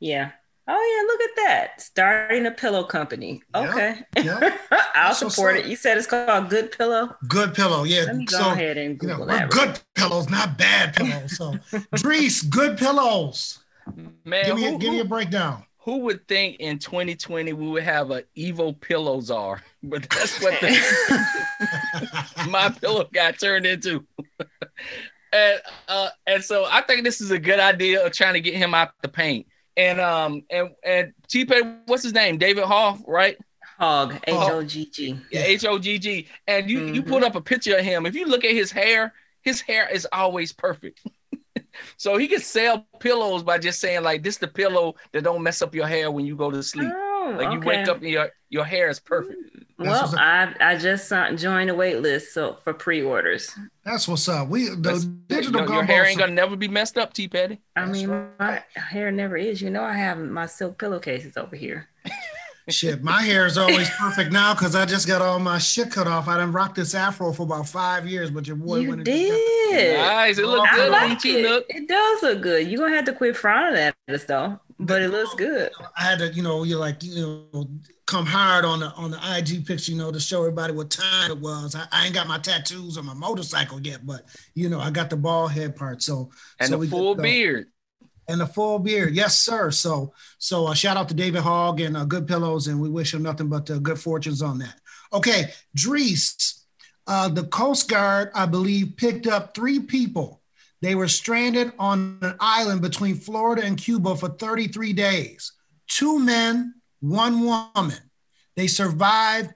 Yeah. 0.00 0.30
Oh 0.70 0.72
yeah, 0.72 1.06
look 1.06 1.20
at 1.22 1.36
that. 1.36 1.80
Starting 1.80 2.46
a 2.46 2.50
pillow 2.50 2.84
company. 2.84 3.42
Okay. 3.54 4.00
Yeah. 4.16 4.22
yeah. 4.40 4.56
I'll 4.94 5.08
That's 5.08 5.18
support 5.18 5.56
it. 5.56 5.66
You 5.66 5.76
said 5.76 5.96
it's 5.96 6.06
called 6.06 6.50
Good 6.50 6.72
Pillow? 6.72 7.16
Good 7.26 7.54
Pillow, 7.54 7.84
yeah. 7.84 8.02
Let 8.02 8.16
me 8.16 8.24
go 8.26 8.38
so, 8.38 8.50
ahead 8.50 8.76
and 8.76 8.98
Google 8.98 9.20
you 9.20 9.26
know, 9.26 9.32
that. 9.32 9.50
Good 9.50 9.80
pillows, 9.94 10.28
not 10.28 10.58
bad 10.58 10.94
pillows. 10.94 11.36
So 11.36 11.54
Dries, 11.94 12.42
good 12.42 12.76
pillows. 12.76 13.60
Man, 14.24 14.44
give 14.44 14.56
me, 14.56 14.64
who, 14.64 14.76
a, 14.76 14.78
give 14.78 14.92
me 14.92 15.00
a 15.00 15.04
breakdown 15.04 15.64
who 15.88 16.00
would 16.00 16.28
think 16.28 16.56
in 16.60 16.78
2020 16.78 17.54
we 17.54 17.66
would 17.66 17.82
have 17.82 18.10
an 18.10 18.22
evil 18.34 18.74
pillow 18.74 19.22
czar? 19.22 19.62
But 19.82 20.06
that's 20.10 20.38
what 20.42 20.60
the, 20.60 22.46
my 22.50 22.68
pillow 22.68 23.08
got 23.10 23.38
turned 23.38 23.64
into. 23.64 24.04
and 25.32 25.62
uh, 25.88 26.10
and 26.26 26.44
so 26.44 26.66
I 26.70 26.82
think 26.82 27.04
this 27.04 27.22
is 27.22 27.30
a 27.30 27.38
good 27.38 27.58
idea 27.58 28.04
of 28.04 28.12
trying 28.12 28.34
to 28.34 28.40
get 28.40 28.52
him 28.52 28.74
out 28.74 28.90
the 29.00 29.08
paint. 29.08 29.46
And 29.78 29.98
um 29.98 30.42
and 30.50 30.70
and 30.84 31.14
T 31.26 31.48
what's 31.86 32.02
his 32.02 32.12
name? 32.12 32.36
David 32.36 32.64
Hall, 32.64 32.98
right? 33.06 33.38
Hogg, 33.78 34.16
H 34.26 34.34
O 34.34 34.62
G 34.62 34.90
G. 34.90 35.18
Yeah, 35.32 35.44
H 35.44 35.64
O 35.64 35.78
G 35.78 35.98
G. 35.98 36.28
And 36.46 36.68
you 36.68 36.80
mm-hmm. 36.80 36.94
you 36.96 37.02
put 37.02 37.24
up 37.24 37.34
a 37.34 37.40
picture 37.40 37.78
of 37.78 37.84
him. 37.84 38.04
If 38.04 38.14
you 38.14 38.26
look 38.26 38.44
at 38.44 38.52
his 38.52 38.70
hair, 38.70 39.14
his 39.40 39.62
hair 39.62 39.88
is 39.88 40.06
always 40.12 40.52
perfect. 40.52 41.00
So 41.96 42.16
he 42.16 42.28
can 42.28 42.40
sell 42.40 42.86
pillows 43.00 43.42
by 43.42 43.58
just 43.58 43.80
saying 43.80 44.02
like 44.02 44.22
this 44.22 44.38
the 44.38 44.48
pillow 44.48 44.94
that 45.12 45.24
don't 45.24 45.42
mess 45.42 45.62
up 45.62 45.74
your 45.74 45.86
hair 45.86 46.10
when 46.10 46.26
you 46.26 46.36
go 46.36 46.50
to 46.50 46.62
sleep. 46.62 46.90
Oh, 46.92 47.36
like 47.38 47.52
you 47.52 47.60
wake 47.60 47.88
up 47.88 47.98
and 47.98 48.08
your 48.08 48.30
your 48.48 48.64
hair 48.64 48.88
is 48.88 49.00
perfect. 49.00 49.38
Well, 49.78 50.12
I 50.16 50.54
I 50.60 50.76
just 50.76 51.12
joined 51.36 51.70
a 51.70 51.74
wait 51.74 52.00
list 52.00 52.34
so 52.34 52.58
for 52.64 52.72
pre-orders. 52.72 53.54
That's 53.84 54.08
what's 54.08 54.28
up. 54.28 54.48
We 54.48 54.68
the 54.68 54.98
digital 55.28 55.62
your, 55.62 55.72
your 55.72 55.84
hair 55.84 56.04
ain't 56.04 56.18
gonna 56.18 56.32
never 56.32 56.56
be 56.56 56.68
messed 56.68 56.98
up, 56.98 57.12
T 57.12 57.28
Petty. 57.28 57.60
I 57.76 57.86
mean, 57.86 58.08
my 58.38 58.62
hair 58.74 59.12
never 59.12 59.36
is. 59.36 59.62
You 59.62 59.70
know, 59.70 59.84
I 59.84 59.92
have 59.92 60.18
my 60.18 60.46
silk 60.46 60.78
pillowcases 60.78 61.36
over 61.36 61.54
here. 61.54 61.88
Shit, 62.70 63.02
my 63.02 63.22
hair 63.22 63.46
is 63.46 63.58
always 63.58 63.88
perfect 63.98 64.32
now 64.32 64.54
because 64.54 64.74
I 64.74 64.84
just 64.84 65.06
got 65.06 65.22
all 65.22 65.38
my 65.38 65.58
shit 65.58 65.90
cut 65.90 66.06
off. 66.06 66.28
I 66.28 66.38
didn't 66.38 66.52
rock 66.52 66.74
this 66.74 66.94
afro 66.94 67.32
for 67.32 67.42
about 67.42 67.68
five 67.68 68.06
years, 68.06 68.30
but 68.30 68.46
your 68.46 68.56
boy 68.56 68.78
you 68.78 68.90
went 68.90 69.04
did. 69.04 69.96
Nice, 69.96 70.38
it 70.38 70.46
looks 70.46 70.70
good. 70.74 70.90
Like 70.90 71.24
it. 71.24 71.42
Look. 71.42 71.66
it 71.68 71.88
does 71.88 72.22
look 72.22 72.40
good. 72.40 72.68
You're 72.68 72.80
gonna 72.80 72.96
have 72.96 73.04
to 73.06 73.12
quit 73.12 73.36
frowning 73.36 73.78
at 73.78 73.94
us 74.08 74.24
though, 74.24 74.58
but 74.78 75.02
it 75.02 75.08
looks 75.08 75.34
good. 75.34 75.70
I 75.96 76.02
had 76.02 76.18
to, 76.20 76.32
you 76.32 76.42
know, 76.42 76.64
you're 76.64 76.78
like, 76.78 77.02
you 77.02 77.48
know, 77.52 77.68
come 78.06 78.26
hard 78.26 78.64
on 78.64 78.80
the 78.80 78.90
on 78.92 79.10
the 79.10 79.18
IG 79.36 79.66
picture, 79.66 79.92
you 79.92 79.98
know, 79.98 80.10
to 80.10 80.20
show 80.20 80.40
everybody 80.40 80.72
what 80.72 80.90
time 80.90 81.30
it 81.30 81.38
was. 81.38 81.74
I, 81.74 81.86
I 81.92 82.06
ain't 82.06 82.14
got 82.14 82.26
my 82.26 82.38
tattoos 82.38 82.98
on 82.98 83.06
my 83.06 83.14
motorcycle 83.14 83.80
yet, 83.80 84.06
but 84.06 84.24
you 84.54 84.68
know, 84.68 84.80
I 84.80 84.90
got 84.90 85.10
the 85.10 85.16
bald 85.16 85.52
head 85.52 85.76
part. 85.76 86.02
So 86.02 86.30
and 86.58 86.70
so 86.70 86.78
the 86.78 86.86
full 86.88 87.14
beard 87.14 87.68
and 88.28 88.42
a 88.42 88.46
full 88.46 88.78
beard. 88.78 89.14
Yes, 89.14 89.40
sir. 89.40 89.70
So, 89.70 90.12
so 90.38 90.68
a 90.68 90.76
shout 90.76 90.96
out 90.96 91.08
to 91.08 91.14
David 91.14 91.40
Hogg 91.40 91.80
and 91.80 91.96
uh, 91.96 92.04
Good 92.04 92.28
Pillows, 92.28 92.68
and 92.68 92.80
we 92.80 92.90
wish 92.90 93.14
him 93.14 93.22
nothing 93.22 93.48
but 93.48 93.70
uh, 93.70 93.78
good 93.78 93.98
fortunes 93.98 94.42
on 94.42 94.58
that. 94.58 94.78
Okay, 95.12 95.46
Dries, 95.74 96.62
uh, 97.06 97.28
the 97.28 97.44
Coast 97.44 97.88
Guard, 97.88 98.30
I 98.34 98.44
believe, 98.44 98.96
picked 98.96 99.26
up 99.26 99.54
three 99.54 99.80
people. 99.80 100.42
They 100.82 100.94
were 100.94 101.08
stranded 101.08 101.72
on 101.78 102.18
an 102.20 102.36
island 102.38 102.82
between 102.82 103.16
Florida 103.16 103.64
and 103.64 103.76
Cuba 103.76 104.14
for 104.14 104.28
33 104.28 104.92
days. 104.92 105.52
Two 105.88 106.18
men, 106.18 106.74
one 107.00 107.40
woman. 107.40 107.98
They 108.54 108.66
survived 108.66 109.54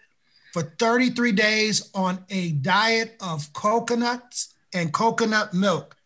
for 0.53 0.63
33 0.63 1.33
days 1.33 1.91
on 1.95 2.25
a 2.31 2.53
diet 2.53 3.17
of 3.21 3.53
coconuts 3.53 4.55
and 4.73 4.93
coconut 4.93 5.55
milk. 5.55 5.97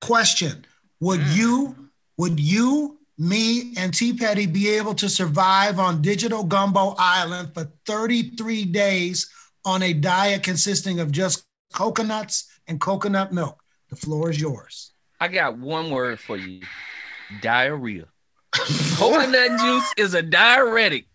Question 0.00 0.66
would 1.00 1.20
mm. 1.20 1.36
you, 1.36 1.90
would 2.16 2.38
you, 2.40 2.98
me, 3.18 3.74
and 3.76 3.92
T 3.92 4.12
Petty 4.12 4.46
be 4.46 4.68
able 4.70 4.94
to 4.94 5.08
survive 5.08 5.78
on 5.78 6.02
Digital 6.02 6.44
Gumbo 6.44 6.94
Island 6.98 7.54
for 7.54 7.70
33 7.86 8.64
days 8.66 9.30
on 9.64 9.82
a 9.82 9.92
diet 9.92 10.42
consisting 10.42 11.00
of 11.00 11.10
just 11.10 11.44
coconuts 11.72 12.50
and 12.66 12.80
coconut 12.80 13.32
milk? 13.32 13.62
The 13.90 13.96
floor 13.96 14.30
is 14.30 14.40
yours. 14.40 14.92
I 15.20 15.28
got 15.28 15.58
one 15.58 15.90
word 15.90 16.20
for 16.20 16.36
you 16.36 16.62
diarrhea. 17.40 18.06
coconut 18.52 19.60
juice 19.60 19.92
is 19.96 20.14
a 20.14 20.22
diuretic. 20.22 21.06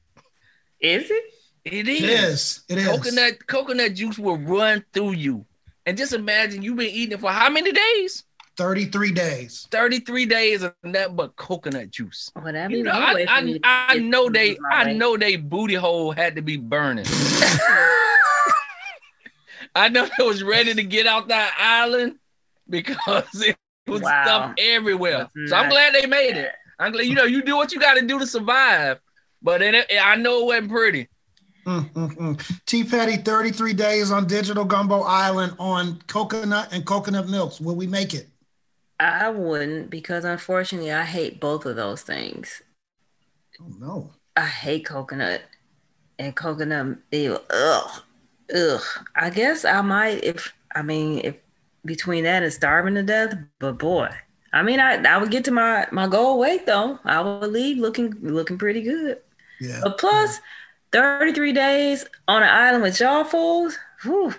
Is 0.80 1.09
it? 1.09 1.23
It 1.65 1.88
is. 1.88 2.01
It 2.01 2.09
is. 2.09 2.61
It 2.69 2.77
is. 2.80 2.88
Coconut 2.88 3.47
coconut 3.47 3.93
juice 3.93 4.17
will 4.17 4.38
run 4.38 4.84
through 4.93 5.13
you. 5.13 5.45
And 5.86 5.97
just 5.97 6.13
imagine 6.13 6.61
you've 6.61 6.77
been 6.77 6.88
eating 6.88 7.13
it 7.13 7.19
for 7.19 7.32
how 7.32 7.49
many 7.49 7.71
days? 7.71 8.23
33 8.60 9.12
days. 9.14 9.68
33 9.72 10.26
days 10.26 10.64
of 10.64 10.76
nothing 10.84 11.16
but 11.16 11.34
coconut 11.38 11.91
juice. 11.91 12.30
Whatever. 12.41 12.76
You 12.76 12.84
know, 12.84 12.91
I, 12.91 13.26
I, 13.30 13.60
I 13.64 13.99
know 13.99 14.30
they 14.30 14.57
I 14.70 14.91
know 14.91 15.16
they 15.16 15.38
booty 15.38 15.76
hole 15.76 16.12
had 16.12 16.36
to 16.36 16.41
be 16.41 16.57
burning. 16.57 17.05
I 19.76 19.88
know 19.88 20.10
it 20.20 20.26
was 20.26 20.43
ready 20.43 20.74
to 20.74 20.84
get 20.84 21.07
out 21.07 21.30
that 21.30 21.55
island 21.57 22.18
because 22.70 23.24
it 23.41 23.55
was 23.88 24.01
wow. 24.01 24.26
stuff 24.26 24.53
everywhere. 24.57 25.30
That's 25.34 25.51
so 25.51 25.55
I'm 25.55 25.70
glad 25.70 25.93
they 25.93 26.05
made 26.05 26.36
it. 26.36 26.51
I'm 26.80 26.91
glad 26.91 27.05
you 27.05 27.16
know 27.16 27.24
you 27.24 27.41
do 27.41 27.55
what 27.55 27.72
you 27.72 27.80
got 27.80 27.93
to 27.93 28.05
do 28.05 28.20
to 28.20 28.28
survive, 28.28 28.99
but 29.41 29.62
it, 29.62 29.88
I 30.01 30.18
know 30.18 30.41
it 30.41 30.45
wasn't 30.47 30.72
pretty. 30.72 31.07
Mm, 31.66 32.66
T 32.66 32.84
Petty, 32.84 33.16
33 33.18 33.74
days 33.74 34.12
on 34.12 34.28
Digital 34.28 34.66
Gumbo 34.66 35.03
Island 35.03 35.55
on 35.60 36.01
coconut 36.07 36.74
and 36.74 36.86
coconut 36.86 37.30
milks. 37.30 37.62
Will 37.62 37.76
we 37.76 37.88
make 37.88 38.14
it? 38.14 38.28
I 39.00 39.30
wouldn't 39.30 39.89
because 39.89 40.26
unfortunately 40.26 40.91
I 40.91 41.04
hate 41.04 41.39
both 41.39 41.66
of 41.66 41.76
those 41.76 42.02
things. 42.02 42.62
Oh 43.62 43.74
no. 43.80 44.12
I 44.36 44.45
hate 44.45 44.86
coconut 44.86 45.41
and 46.18 46.36
coconut 46.36 46.97
ew, 47.12 47.38
ugh. 47.50 48.04
Ugh. 48.54 48.82
I 49.16 49.30
guess 49.30 49.66
I 49.66 49.82
might 49.82 50.24
if 50.24 50.54
I 50.76 50.82
mean 50.82 51.20
if 51.24 51.36
between 51.86 52.26
that 52.26 52.43
and 52.43 52.52
starving 52.52 52.95
to 52.95 53.04
death, 53.04 53.36
but 53.60 53.78
boy. 53.80 54.10
I 54.52 54.64
mean 54.64 54.80
I, 54.80 55.02
I 55.04 55.18
would 55.18 55.32
get 55.32 55.45
to 55.45 55.52
my 55.52 55.88
my 55.91 56.08
goal 56.08 56.39
weight 56.39 56.66
though. 56.66 57.00
I 57.06 57.22
would 57.22 57.52
leave 57.52 57.78
looking 57.78 58.14
looking 58.22 58.58
pretty 58.58 58.82
good. 58.82 59.20
Yeah. 59.62 59.80
But 59.84 59.97
plus 59.97 60.38
yeah. 60.38 60.41
33 60.91 61.54
days 61.54 62.06
on 62.28 62.43
an 62.43 62.50
island 62.50 62.84
with 62.84 63.00
y'all 63.00 63.24
fools. 63.24 63.78
Whew, 64.04 64.34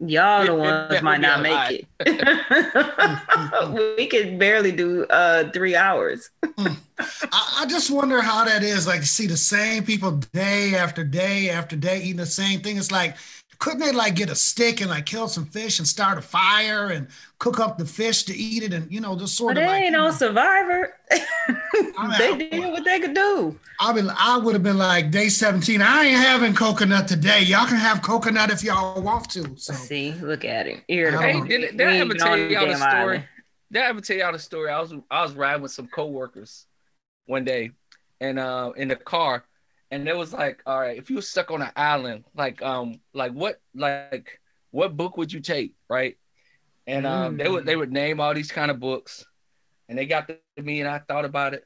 Y'all 0.00 0.46
the 0.46 0.54
ones 0.54 1.02
might 1.02 1.20
not 1.20 1.42
make 1.42 1.86
it. 2.00 3.96
we 3.96 4.06
could 4.06 4.38
barely 4.38 4.70
do 4.70 5.04
uh 5.06 5.50
three 5.50 5.74
hours. 5.74 6.30
I, 6.56 6.76
I, 7.32 7.66
just 7.68 7.90
wonder 7.90 8.20
how 8.20 8.44
that 8.44 8.62
is. 8.62 8.86
Like 8.86 9.00
to 9.00 9.06
see 9.06 9.26
the 9.26 9.36
same 9.36 9.84
people 9.84 10.12
day 10.32 10.74
after 10.76 11.02
day 11.02 11.50
after 11.50 11.74
day 11.74 12.00
eating 12.00 12.16
the 12.16 12.26
same 12.26 12.60
thing. 12.60 12.76
It's 12.76 12.92
like 12.92 13.16
couldn't 13.58 13.80
they 13.80 13.92
like 13.92 14.14
get 14.14 14.30
a 14.30 14.34
stick 14.34 14.80
and 14.80 14.90
like 14.90 15.06
kill 15.06 15.28
some 15.28 15.46
fish 15.46 15.78
and 15.78 15.88
start 15.88 16.18
a 16.18 16.22
fire 16.22 16.90
and 16.90 17.08
cook 17.38 17.58
up 17.60 17.78
the 17.78 17.84
fish 17.86 18.22
to 18.24 18.34
eat 18.34 18.62
it 18.62 18.72
and 18.72 18.90
you 18.92 19.00
know 19.00 19.16
just 19.18 19.36
sort 19.36 19.54
But 19.54 19.58
of 19.58 19.64
they 19.64 19.66
like 19.66 19.84
ain't 19.84 19.92
you 19.92 19.92
no 19.92 20.06
know, 20.06 20.10
survivor. 20.10 20.94
they 22.18 22.34
mean, 22.34 22.38
did 22.50 22.72
what 22.72 22.84
they 22.84 23.00
could 23.00 23.14
do. 23.14 23.58
I 23.80 23.92
been 23.92 24.10
I 24.10 24.38
would 24.38 24.54
have 24.54 24.62
been 24.62 24.78
like 24.78 25.10
day 25.10 25.28
17. 25.28 25.80
I 25.82 26.04
ain't 26.06 26.16
having 26.18 26.54
coconut 26.54 27.08
today. 27.08 27.42
Y'all 27.42 27.66
can 27.66 27.76
have 27.76 28.02
coconut 28.02 28.50
if 28.50 28.62
y'all 28.62 29.00
want 29.02 29.30
to. 29.30 29.56
So 29.56 29.72
See, 29.72 30.12
look 30.14 30.44
at 30.44 30.66
him. 30.66 30.82
I 31.06 31.16
Irritable. 31.16 31.22
don't 31.32 31.46
Hey, 31.46 31.58
did, 31.58 31.76
did 31.76 31.86
I 31.88 31.96
ever 31.98 32.14
tell 32.14 32.36
y'all 32.36 32.66
the 32.66 32.74
story? 32.76 33.18
island. 33.18 33.28
Did 33.70 33.82
I 33.82 33.86
ever 33.86 34.00
tell 34.00 34.16
y'all 34.16 34.32
the 34.32 34.38
story? 34.38 34.70
I 34.70 34.80
was 34.80 34.94
I 35.10 35.22
was 35.22 35.34
riding 35.34 35.62
with 35.62 35.72
some 35.72 35.88
coworkers 35.88 36.66
one 37.26 37.44
day, 37.44 37.72
and 38.20 38.38
uh, 38.38 38.72
in 38.76 38.88
the 38.88 38.96
car, 38.96 39.44
and 39.90 40.08
it 40.08 40.16
was 40.16 40.32
like, 40.32 40.62
all 40.66 40.78
right, 40.78 40.98
if 40.98 41.10
you 41.10 41.16
were 41.16 41.22
stuck 41.22 41.50
on 41.50 41.62
an 41.62 41.70
island, 41.76 42.24
like 42.34 42.60
um, 42.62 43.00
like 43.14 43.32
what 43.32 43.60
like 43.74 44.40
what 44.70 44.96
book 44.96 45.16
would 45.16 45.32
you 45.32 45.40
take, 45.40 45.74
right? 45.88 46.16
And 46.86 47.06
um, 47.06 47.36
they 47.36 47.48
would 47.48 47.64
they 47.64 47.76
would 47.76 47.92
name 47.92 48.20
all 48.20 48.34
these 48.34 48.52
kind 48.52 48.70
of 48.70 48.80
books, 48.80 49.24
and 49.88 49.98
they 49.98 50.06
got 50.06 50.28
to 50.28 50.62
me, 50.62 50.80
and 50.80 50.88
I 50.88 50.98
thought 50.98 51.24
about 51.24 51.54
it. 51.54 51.64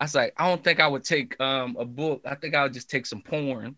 I 0.00 0.04
was 0.04 0.14
like, 0.14 0.34
I 0.36 0.48
don't 0.48 0.62
think 0.62 0.80
I 0.80 0.88
would 0.88 1.04
take 1.04 1.38
um 1.40 1.76
a 1.78 1.84
book. 1.84 2.22
I 2.26 2.34
think 2.34 2.54
I 2.54 2.62
would 2.62 2.72
just 2.72 2.90
take 2.90 3.06
some 3.06 3.22
porn. 3.22 3.76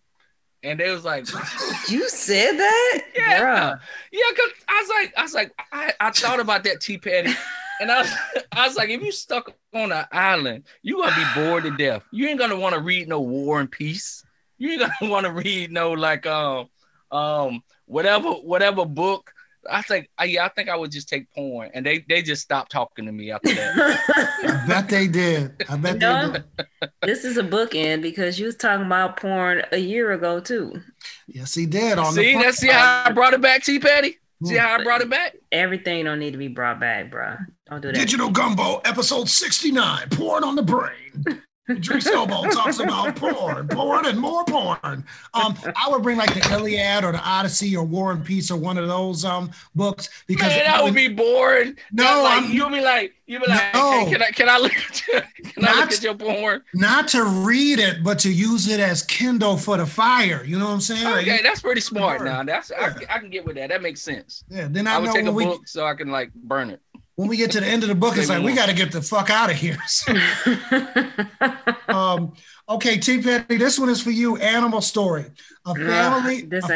And 0.63 0.81
they 0.81 0.91
was 0.91 1.05
like, 1.05 1.27
You 1.89 2.09
said 2.09 2.53
that? 2.53 3.03
Yeah. 3.17 3.41
Bruh. 3.41 3.81
Yeah, 4.13 4.37
cause 4.37 4.51
I 4.69 4.81
was 4.81 4.89
like, 4.89 5.15
I 5.17 5.23
was 5.23 5.35
like, 5.35 5.53
I, 5.73 5.93
I 6.01 6.11
thought 6.11 6.41
about 6.41 6.65
that 6.65 6.81
T 6.81 6.99
Petty. 6.99 7.33
And 7.81 7.91
I 7.91 8.03
was, 8.03 8.13
I 8.53 8.67
was 8.67 8.77
like, 8.77 8.91
if 8.91 9.03
you 9.03 9.13
stuck 9.13 9.53
on 9.75 9.93
an 9.93 10.05
island, 10.13 10.65
you 10.83 10.97
gonna 10.97 11.17
be 11.17 11.41
bored 11.41 11.65
to 11.65 11.77
death. 11.77 12.05
You 12.11 12.29
ain't 12.29 12.39
gonna 12.39 12.57
want 12.57 12.75
to 12.75 12.81
read 12.81 13.09
no 13.09 13.21
War 13.21 13.61
and 13.61 13.71
Peace. 13.71 14.25
You 14.59 14.71
ain't 14.71 14.81
gonna 14.81 14.95
want 15.13 15.27
to 15.27 15.33
read 15.33 15.71
no 15.71 15.93
like 15.93 16.27
um 16.27 16.69
um 17.11 17.63
whatever 17.87 18.31
whatever 18.31 18.85
book. 18.85 19.33
I 19.69 19.83
think 19.83 20.09
I, 20.17 20.27
yeah, 20.27 20.45
I 20.45 20.49
think 20.49 20.69
I 20.69 20.77
would 20.77 20.93
just 20.93 21.09
take 21.09 21.33
porn, 21.33 21.71
and 21.75 21.85
they 21.85 22.05
they 22.09 22.23
just 22.23 22.43
stopped 22.43 22.71
talking 22.71 23.05
to 23.07 23.13
me 23.13 23.33
after 23.33 23.53
that. 23.53 23.99
I 24.63 24.67
bet 24.67 24.89
they 24.89 25.09
did. 25.09 25.65
I 25.69 25.77
bet 25.77 25.99
they 25.99 26.31
did. 26.31 26.45
this 27.03 27.25
is 27.25 27.37
a 27.37 27.43
bookend 27.43 28.01
because 28.01 28.39
you 28.39 28.47
was 28.47 28.55
talking 28.55 28.87
about 28.87 29.17
porn 29.17 29.65
a 29.73 29.79
year 29.79 30.13
ago 30.13 30.39
too. 30.39 30.81
Yes, 31.27 31.53
he 31.55 31.67
did. 31.67 31.99
On 31.99 32.13
see, 32.13 32.35
the 32.35 32.43
that's 32.45 32.59
see 32.59 32.69
how 32.69 33.07
I 33.07 33.11
brought 33.11 33.35
it 33.35 33.41
back, 33.41 33.65
T 33.65 33.81
Petty. 33.81 34.19
See 34.45 34.57
how 34.57 34.79
I 34.79 34.83
brought 34.83 35.01
it 35.01 35.09
back. 35.09 35.37
Everything 35.51 36.05
don't 36.05 36.19
need 36.19 36.33
to 36.33 36.39
be 36.39 36.49
brought 36.49 36.79
back, 36.79 37.11
bruh. 37.11 37.39
Don't 37.71 37.81
do 37.81 37.89
that. 37.89 37.95
Digital 37.95 38.31
Gumbo, 38.31 38.79
episode 38.85 39.29
69, 39.29 40.11
porn 40.11 40.45
on 40.45 40.57
the 40.57 40.63
brain. 40.63 41.43
Drees 41.69 42.07
Elbow 42.07 42.49
talks 42.51 42.79
about 42.79 43.17
porn, 43.17 43.67
porn, 43.69 44.07
and 44.07 44.19
more 44.21 44.45
porn. 44.45 45.05
Um, 45.35 45.57
I 45.65 45.89
would 45.89 46.03
bring 46.03 46.17
like 46.17 46.33
the 46.33 46.53
Iliad 46.55 47.05
or 47.05 47.11
the 47.13 47.19
Odyssey 47.21 47.77
or 47.77 47.83
War 47.85 48.13
and 48.13 48.25
Peace 48.25 48.51
or 48.53 48.57
one 48.57 48.79
of 48.79 48.87
those 48.87 49.25
um 49.25 49.51
books 49.75 50.09
because 50.29 50.49
Man, 50.49 50.65
that 50.65 50.85
would 50.85 50.95
be 50.95 51.09
boring. 51.09 51.77
No, 51.93 52.23
like, 52.23 52.49
you'll 52.53 52.71
be 52.71 52.81
like, 52.81 53.15
you'll 53.27 53.41
be 53.41 53.49
like, 53.49 53.75
No. 53.75 54.05
hey, 54.05 54.13
can 54.13 54.23
I 54.23 54.31
can 54.31 54.49
I 54.49 54.59
look 54.59 54.73
at 54.77 55.07
your, 55.09 55.21
can 55.43 55.65
I 55.65 55.81
look 55.81 55.93
at 55.93 56.03
your 56.03 56.15
porn? 56.15 56.63
not 56.75 57.09
to 57.09 57.25
read 57.25 57.81
it, 57.81 58.05
but 58.05 58.21
to 58.21 58.33
use 58.33 58.69
it 58.69 58.79
as 58.79 59.03
Kindle 59.03 59.57
for 59.57 59.77
the 59.77 59.87
fire. 59.87 60.45
You 60.45 60.59
know 60.61 60.67
what 60.67 60.73
I'm 60.75 60.81
saying? 60.81 61.03
Like, 61.05 61.23
Okay, 61.27 61.41
that's 61.43 61.63
pretty 61.63 61.81
smart. 61.81 62.23
Now 62.23 62.45
that's 62.45 62.71
I, 62.71 62.81
Yeah. 62.81 62.93
can- 62.93 63.07
I 63.11 63.19
can 63.19 63.31
get 63.31 63.45
with 63.45 63.57
that. 63.57 63.71
That 63.71 63.83
makes 63.83 64.01
sense. 64.03 64.45
yeah. 64.49 64.69
Then 64.71 64.87
I 64.87 64.95
I, 64.95 64.99
would 64.99 65.07
know 65.07 65.13
take 65.15 65.23
a 65.27 65.33
when 65.33 65.35
we 65.35 65.45
book 65.47 65.67
so 65.67 65.85
I 65.85 65.95
can 65.95 66.11
like 66.13 66.33
burn 66.35 66.71
it. 66.71 66.81
When 67.17 67.29
we 67.29 67.37
get 67.37 67.51
to 67.53 67.61
the 67.61 67.67
end 67.67 67.83
of 67.83 67.89
the 67.89 67.95
book, 67.95 68.17
it's 68.17 68.29
like 68.29 68.43
we 68.43 68.55
got 68.55 68.69
to 68.69 68.75
get 68.75 68.93
the 68.93 69.01
fuck 69.01 69.31
out 69.31 69.51
of 69.51 69.57
here. 69.57 69.79
um, 71.89 72.35
okay, 72.69 72.99
T. 72.99 73.23
Petty, 73.23 73.57
this 73.57 73.79
one 73.79 73.89
is 73.89 74.03
for 74.03 74.11
you. 74.11 74.37
Animal 74.37 74.83
story. 74.83 75.25
A 75.65 75.75
family, 75.75 76.43
this 76.43 76.65
a 76.65 76.69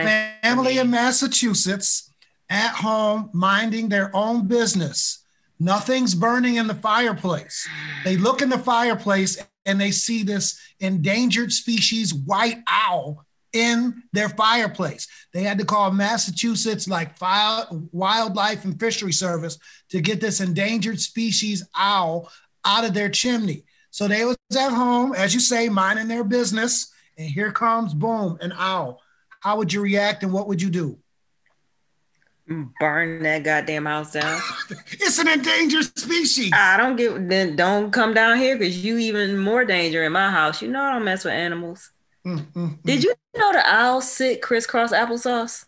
family 0.42 0.78
in 0.78 0.90
Massachusetts 0.90 2.10
at 2.48 2.74
home 2.74 3.28
minding 3.34 3.90
their 3.90 4.14
own 4.16 4.46
business. 4.46 5.24
Nothing's 5.58 6.14
burning 6.14 6.56
in 6.56 6.66
the 6.66 6.74
fireplace. 6.74 7.68
They 8.02 8.16
look 8.16 8.40
in 8.40 8.48
the 8.48 8.58
fireplace 8.58 9.38
and 9.66 9.78
they 9.78 9.90
see 9.90 10.22
this 10.22 10.58
endangered 10.80 11.52
species 11.52 12.14
white 12.14 12.62
owl 12.66 13.26
in 13.52 14.02
their 14.12 14.28
fireplace. 14.28 15.08
They 15.32 15.42
had 15.42 15.58
to 15.58 15.64
call 15.64 15.90
Massachusetts 15.90 16.88
like 16.88 17.18
Fi- 17.18 17.64
Wildlife 17.92 18.64
and 18.64 18.78
Fishery 18.78 19.12
Service 19.12 19.58
to 19.90 20.00
get 20.00 20.20
this 20.20 20.40
endangered 20.40 21.00
species 21.00 21.64
owl 21.76 22.30
out 22.64 22.84
of 22.84 22.94
their 22.94 23.08
chimney. 23.08 23.64
So 23.90 24.06
they 24.06 24.24
was 24.24 24.36
at 24.56 24.70
home, 24.70 25.14
as 25.14 25.34
you 25.34 25.40
say, 25.40 25.68
minding 25.68 26.08
their 26.08 26.24
business, 26.24 26.92
and 27.18 27.28
here 27.28 27.52
comes 27.52 27.92
boom, 27.92 28.38
an 28.40 28.52
owl. 28.56 29.00
How 29.40 29.56
would 29.56 29.72
you 29.72 29.80
react 29.80 30.22
and 30.22 30.32
what 30.32 30.46
would 30.48 30.62
you 30.62 30.70
do? 30.70 30.98
Mm, 32.48 32.72
burn 32.80 33.22
that 33.22 33.44
goddamn 33.44 33.86
house 33.86 34.12
down. 34.12 34.40
It's 34.92 35.18
an 35.18 35.28
endangered 35.28 35.96
species. 35.98 36.52
I 36.54 36.76
don't 36.76 36.96
get 36.96 37.28
then 37.28 37.56
don't 37.56 37.90
come 37.90 38.12
down 38.12 38.38
here 38.38 38.56
because 38.56 38.84
you 38.84 38.98
even 38.98 39.38
more 39.38 39.64
danger 39.64 40.04
in 40.04 40.12
my 40.12 40.30
house. 40.30 40.60
You 40.60 40.68
know 40.68 40.82
I 40.82 40.92
don't 40.92 41.04
mess 41.04 41.24
with 41.24 41.34
animals. 41.34 41.90
Mm, 42.26 42.38
mm, 42.38 42.52
mm. 42.52 42.82
Did 42.84 43.02
you 43.04 43.14
know 43.36 43.52
the 43.52 43.62
owls 43.66 44.10
sit 44.10 44.42
crisscross 44.42 44.92
applesauce? 44.92 45.64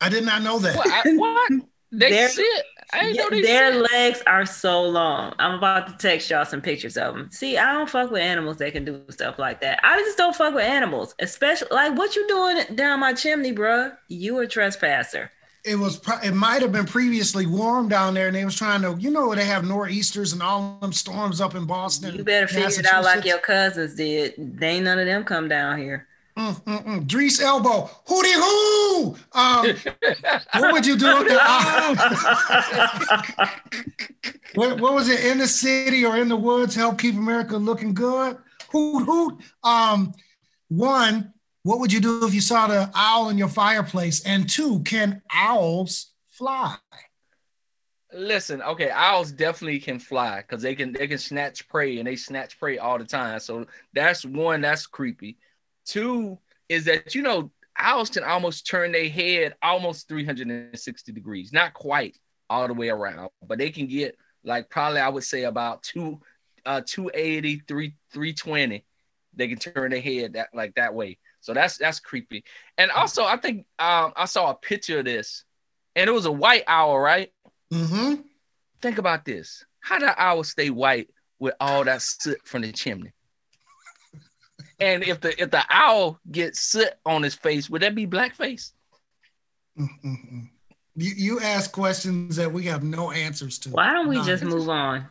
I 0.00 0.08
did 0.08 0.24
not 0.24 0.42
know 0.42 0.58
that. 0.58 0.76
What? 0.76 0.88
I, 1.06 1.10
what? 1.14 1.52
They 1.92 2.10
They're- 2.10 2.28
sit. 2.28 2.46
I 2.92 3.02
didn't 3.04 3.14
Yeah, 3.14 3.22
know 3.22 3.30
they 3.30 3.42
their 3.42 3.72
sit. 3.72 3.92
legs 3.92 4.22
are 4.26 4.44
so 4.44 4.82
long. 4.82 5.32
I'm 5.38 5.58
about 5.58 5.86
to 5.86 5.96
text 6.08 6.28
y'all 6.28 6.44
some 6.44 6.60
pictures 6.60 6.96
of 6.96 7.14
them. 7.14 7.30
See, 7.30 7.56
I 7.56 7.72
don't 7.72 7.88
fuck 7.88 8.10
with 8.10 8.20
animals 8.20 8.56
that 8.56 8.72
can 8.72 8.84
do 8.84 9.04
stuff 9.10 9.38
like 9.38 9.60
that. 9.60 9.78
I 9.84 9.96
just 10.00 10.18
don't 10.18 10.34
fuck 10.34 10.54
with 10.54 10.64
animals, 10.64 11.14
especially 11.20 11.68
like 11.70 11.96
what 11.96 12.16
you 12.16 12.26
doing 12.26 12.64
down 12.74 12.98
my 12.98 13.12
chimney, 13.12 13.52
bruh? 13.52 13.96
You 14.08 14.40
a 14.40 14.46
trespasser. 14.48 15.30
It 15.64 15.76
was. 15.76 15.98
pro- 15.98 16.20
It 16.20 16.32
might 16.32 16.62
have 16.62 16.72
been 16.72 16.86
previously 16.86 17.46
warm 17.46 17.88
down 17.88 18.14
there, 18.14 18.28
and 18.28 18.36
they 18.36 18.44
was 18.44 18.56
trying 18.56 18.82
to. 18.82 18.96
You 18.98 19.10
know, 19.10 19.34
they 19.34 19.44
have 19.44 19.64
nor'easters 19.64 20.32
and 20.32 20.42
all 20.42 20.78
them 20.80 20.92
storms 20.92 21.40
up 21.40 21.54
in 21.54 21.66
Boston. 21.66 22.14
You 22.14 22.24
better 22.24 22.46
figure 22.48 22.80
it 22.80 22.86
out 22.86 23.04
like 23.04 23.24
your 23.24 23.38
cousins 23.38 23.94
did. 23.94 24.34
They 24.38 24.68
ain't 24.68 24.84
none 24.84 24.98
of 24.98 25.06
them 25.06 25.24
come 25.24 25.48
down 25.48 25.78
here. 25.78 26.06
Mm, 26.38 26.62
mm, 26.64 26.84
mm. 26.86 27.06
Drees 27.06 27.40
elbow, 27.42 27.90
hootie 28.08 28.32
hoo. 28.34 29.16
Um, 29.32 29.66
what 30.62 30.72
would 30.72 30.86
you 30.86 30.96
do 30.96 31.06
if 31.08 31.28
the 31.28 31.38
owl? 31.38 31.94
what, 34.54 34.80
what 34.80 34.94
was 34.94 35.08
it 35.08 35.24
in 35.26 35.38
the 35.38 35.46
city 35.46 36.04
or 36.06 36.16
in 36.16 36.28
the 36.28 36.36
woods? 36.36 36.74
Help 36.74 36.98
keep 36.98 37.14
America 37.16 37.56
looking 37.56 37.92
good. 37.92 38.38
Hoot 38.70 39.04
hoot. 39.04 39.38
Um, 39.64 40.12
one, 40.68 41.32
what 41.62 41.80
would 41.80 41.92
you 41.92 42.00
do 42.00 42.26
if 42.26 42.34
you 42.34 42.40
saw 42.40 42.66
the 42.66 42.90
owl 42.94 43.28
in 43.28 43.38
your 43.38 43.48
fireplace? 43.48 44.24
And 44.24 44.48
two, 44.48 44.80
can 44.80 45.22
owls 45.32 46.12
fly? 46.28 46.76
Listen, 48.12 48.60
okay, 48.62 48.90
owls 48.90 49.30
definitely 49.30 49.78
can 49.78 49.98
fly 49.98 50.38
because 50.40 50.62
they 50.62 50.74
can 50.74 50.92
they 50.92 51.06
can 51.06 51.18
snatch 51.18 51.68
prey 51.68 51.98
and 51.98 52.06
they 52.08 52.16
snatch 52.16 52.58
prey 52.58 52.78
all 52.78 52.98
the 52.98 53.04
time. 53.04 53.38
So 53.38 53.66
that's 53.92 54.24
one 54.24 54.62
that's 54.62 54.86
creepy. 54.86 55.36
Two 55.84 56.38
is 56.68 56.86
that 56.86 57.14
you 57.14 57.22
know 57.22 57.52
owls 57.76 58.10
can 58.10 58.24
almost 58.24 58.66
turn 58.66 58.90
their 58.92 59.08
head 59.08 59.54
almost 59.62 60.08
360 60.08 61.12
degrees, 61.12 61.52
not 61.52 61.74
quite 61.74 62.18
all 62.48 62.66
the 62.66 62.74
way 62.74 62.88
around, 62.88 63.30
but 63.46 63.58
they 63.58 63.70
can 63.70 63.86
get 63.86 64.16
like 64.44 64.70
probably 64.70 65.00
I 65.00 65.08
would 65.08 65.24
say 65.24 65.44
about 65.44 65.84
two 65.84 66.20
uh 66.66 66.80
280, 66.84 67.62
3 67.68 67.94
320. 68.12 68.84
They 69.34 69.46
can 69.48 69.58
turn 69.58 69.92
their 69.92 70.00
head 70.00 70.32
that 70.32 70.48
like 70.52 70.74
that 70.74 70.94
way. 70.94 71.18
So 71.40 71.54
that's 71.54 71.78
that's 71.78 72.00
creepy. 72.00 72.44
And 72.78 72.90
also 72.90 73.24
I 73.24 73.36
think 73.36 73.66
um 73.78 74.12
I 74.16 74.26
saw 74.26 74.50
a 74.50 74.54
picture 74.54 74.98
of 75.00 75.04
this 75.06 75.44
and 75.96 76.08
it 76.08 76.12
was 76.12 76.26
a 76.26 76.32
white 76.32 76.64
owl, 76.66 76.98
right? 76.98 77.32
Mm-hmm. 77.72 78.22
Think 78.82 78.98
about 78.98 79.24
this. 79.24 79.64
How 79.80 79.98
the 79.98 80.14
owl 80.22 80.44
stay 80.44 80.70
white 80.70 81.08
with 81.38 81.54
all 81.60 81.84
that 81.84 82.02
soot 82.02 82.38
from 82.46 82.62
the 82.62 82.72
chimney? 82.72 83.12
And 84.78 85.02
if 85.04 85.20
the 85.20 85.40
if 85.40 85.50
the 85.50 85.62
owl 85.70 86.18
gets 86.30 86.60
soot 86.60 86.90
on 87.04 87.22
his 87.22 87.34
face, 87.34 87.68
would 87.68 87.82
that 87.82 87.94
be 87.94 88.06
blackface? 88.06 88.72
Mm-mm-mm. 89.78 90.48
You, 90.96 91.12
you 91.16 91.40
ask 91.40 91.72
questions 91.72 92.36
that 92.36 92.52
we 92.52 92.64
have 92.64 92.82
no 92.82 93.10
answers 93.10 93.58
to. 93.60 93.70
Why 93.70 93.92
don't 93.92 94.08
we 94.08 94.16
None. 94.16 94.26
just 94.26 94.42
move 94.42 94.68
on? 94.68 95.06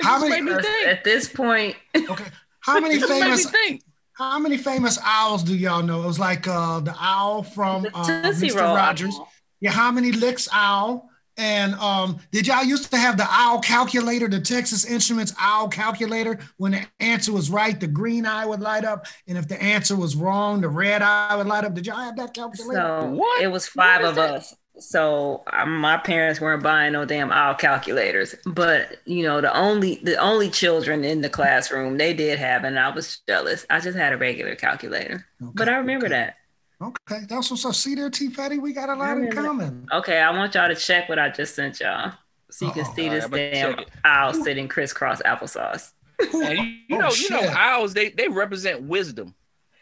How 0.00 0.20
many- 0.20 0.42
made 0.42 0.56
me 0.56 0.62
think. 0.62 0.86
At 0.88 1.04
this 1.04 1.28
point, 1.28 1.76
Okay. 1.96 2.24
How 2.60 2.80
many 2.80 2.96
It 2.96 3.00
just 3.00 3.10
made 3.10 3.16
me 3.20 3.22
famous 3.24 3.50
think. 3.50 3.82
How 4.16 4.38
many 4.38 4.56
famous 4.56 4.98
owls 5.04 5.42
do 5.42 5.56
y'all 5.56 5.82
know? 5.82 6.02
It 6.02 6.06
was 6.06 6.18
like 6.18 6.46
uh 6.48 6.80
the 6.80 6.94
owl 6.98 7.42
from 7.42 7.82
the 7.82 7.96
uh, 7.96 8.04
Mr. 8.24 8.60
Roll. 8.60 8.74
Rogers. 8.76 9.18
Yeah, 9.60 9.70
how 9.72 9.90
many 9.90 10.12
licks 10.12 10.48
owl? 10.52 11.08
And 11.36 11.74
um, 11.76 12.18
did 12.30 12.46
y'all 12.46 12.62
used 12.62 12.88
to 12.92 12.96
have 12.96 13.16
the 13.16 13.26
owl 13.28 13.58
calculator, 13.60 14.28
the 14.28 14.38
Texas 14.40 14.84
Instruments 14.84 15.34
owl 15.36 15.66
calculator? 15.68 16.38
When 16.58 16.72
the 16.72 16.86
answer 17.00 17.32
was 17.32 17.50
right, 17.50 17.78
the 17.80 17.88
green 17.88 18.24
eye 18.24 18.46
would 18.46 18.60
light 18.60 18.84
up, 18.84 19.06
and 19.26 19.36
if 19.36 19.48
the 19.48 19.60
answer 19.60 19.96
was 19.96 20.14
wrong, 20.14 20.60
the 20.60 20.68
red 20.68 21.02
eye 21.02 21.34
would 21.34 21.48
light 21.48 21.64
up. 21.64 21.74
Did 21.74 21.86
y'all 21.88 21.96
have 21.96 22.16
that 22.18 22.34
calculator? 22.34 22.80
So 23.00 23.10
What? 23.10 23.42
it 23.42 23.48
was 23.48 23.66
five 23.66 24.02
What 24.02 24.04
is 24.04 24.08
of 24.10 24.14
that? 24.16 24.30
us. 24.30 24.54
So 24.78 25.44
um, 25.52 25.78
my 25.78 25.96
parents 25.96 26.40
weren't 26.40 26.62
buying 26.62 26.92
no 26.94 27.04
damn 27.04 27.30
owl 27.30 27.54
calculators, 27.54 28.34
but 28.44 28.96
you 29.04 29.22
know 29.22 29.40
the 29.40 29.54
only 29.56 29.96
the 30.02 30.16
only 30.16 30.50
children 30.50 31.04
in 31.04 31.20
the 31.20 31.28
classroom 31.30 31.96
they 31.96 32.12
did 32.12 32.38
have, 32.40 32.64
and 32.64 32.78
I 32.78 32.88
was 32.90 33.20
jealous. 33.28 33.64
I 33.70 33.78
just 33.80 33.96
had 33.96 34.12
a 34.12 34.16
regular 34.16 34.56
calculator, 34.56 35.24
but 35.40 35.68
I 35.68 35.76
remember 35.76 36.08
that. 36.08 36.36
Okay, 36.82 37.24
that's 37.28 37.50
what's 37.52 37.64
up. 37.64 37.74
See 37.74 37.94
there, 37.94 38.10
T 38.10 38.30
Petty, 38.30 38.58
we 38.58 38.72
got 38.72 38.88
a 38.88 38.94
lot 38.96 39.16
in 39.16 39.30
common. 39.30 39.86
Okay, 39.92 40.18
I 40.18 40.30
want 40.36 40.54
y'all 40.54 40.68
to 40.68 40.74
check 40.74 41.08
what 41.08 41.20
I 41.20 41.28
just 41.30 41.54
sent 41.54 41.78
y'all, 41.78 42.12
so 42.50 42.66
you 42.66 42.72
can 42.72 42.84
Uh-oh. 42.84 42.94
see 42.96 43.08
this 43.08 43.24
right, 43.28 43.52
damn 43.52 43.76
check 43.76 43.86
it. 43.86 43.92
owl 44.04 44.34
sitting 44.34 44.66
crisscross 44.66 45.22
applesauce. 45.22 45.92
And 46.18 46.58
you, 46.58 46.64
you 46.64 46.96
Oh, 46.96 46.98
know, 46.98 47.10
you 47.10 47.30
know, 47.30 47.40
shit. 47.42 47.50
owls 47.56 47.94
they 47.94 48.08
they 48.10 48.26
represent 48.28 48.82
wisdom. 48.82 49.34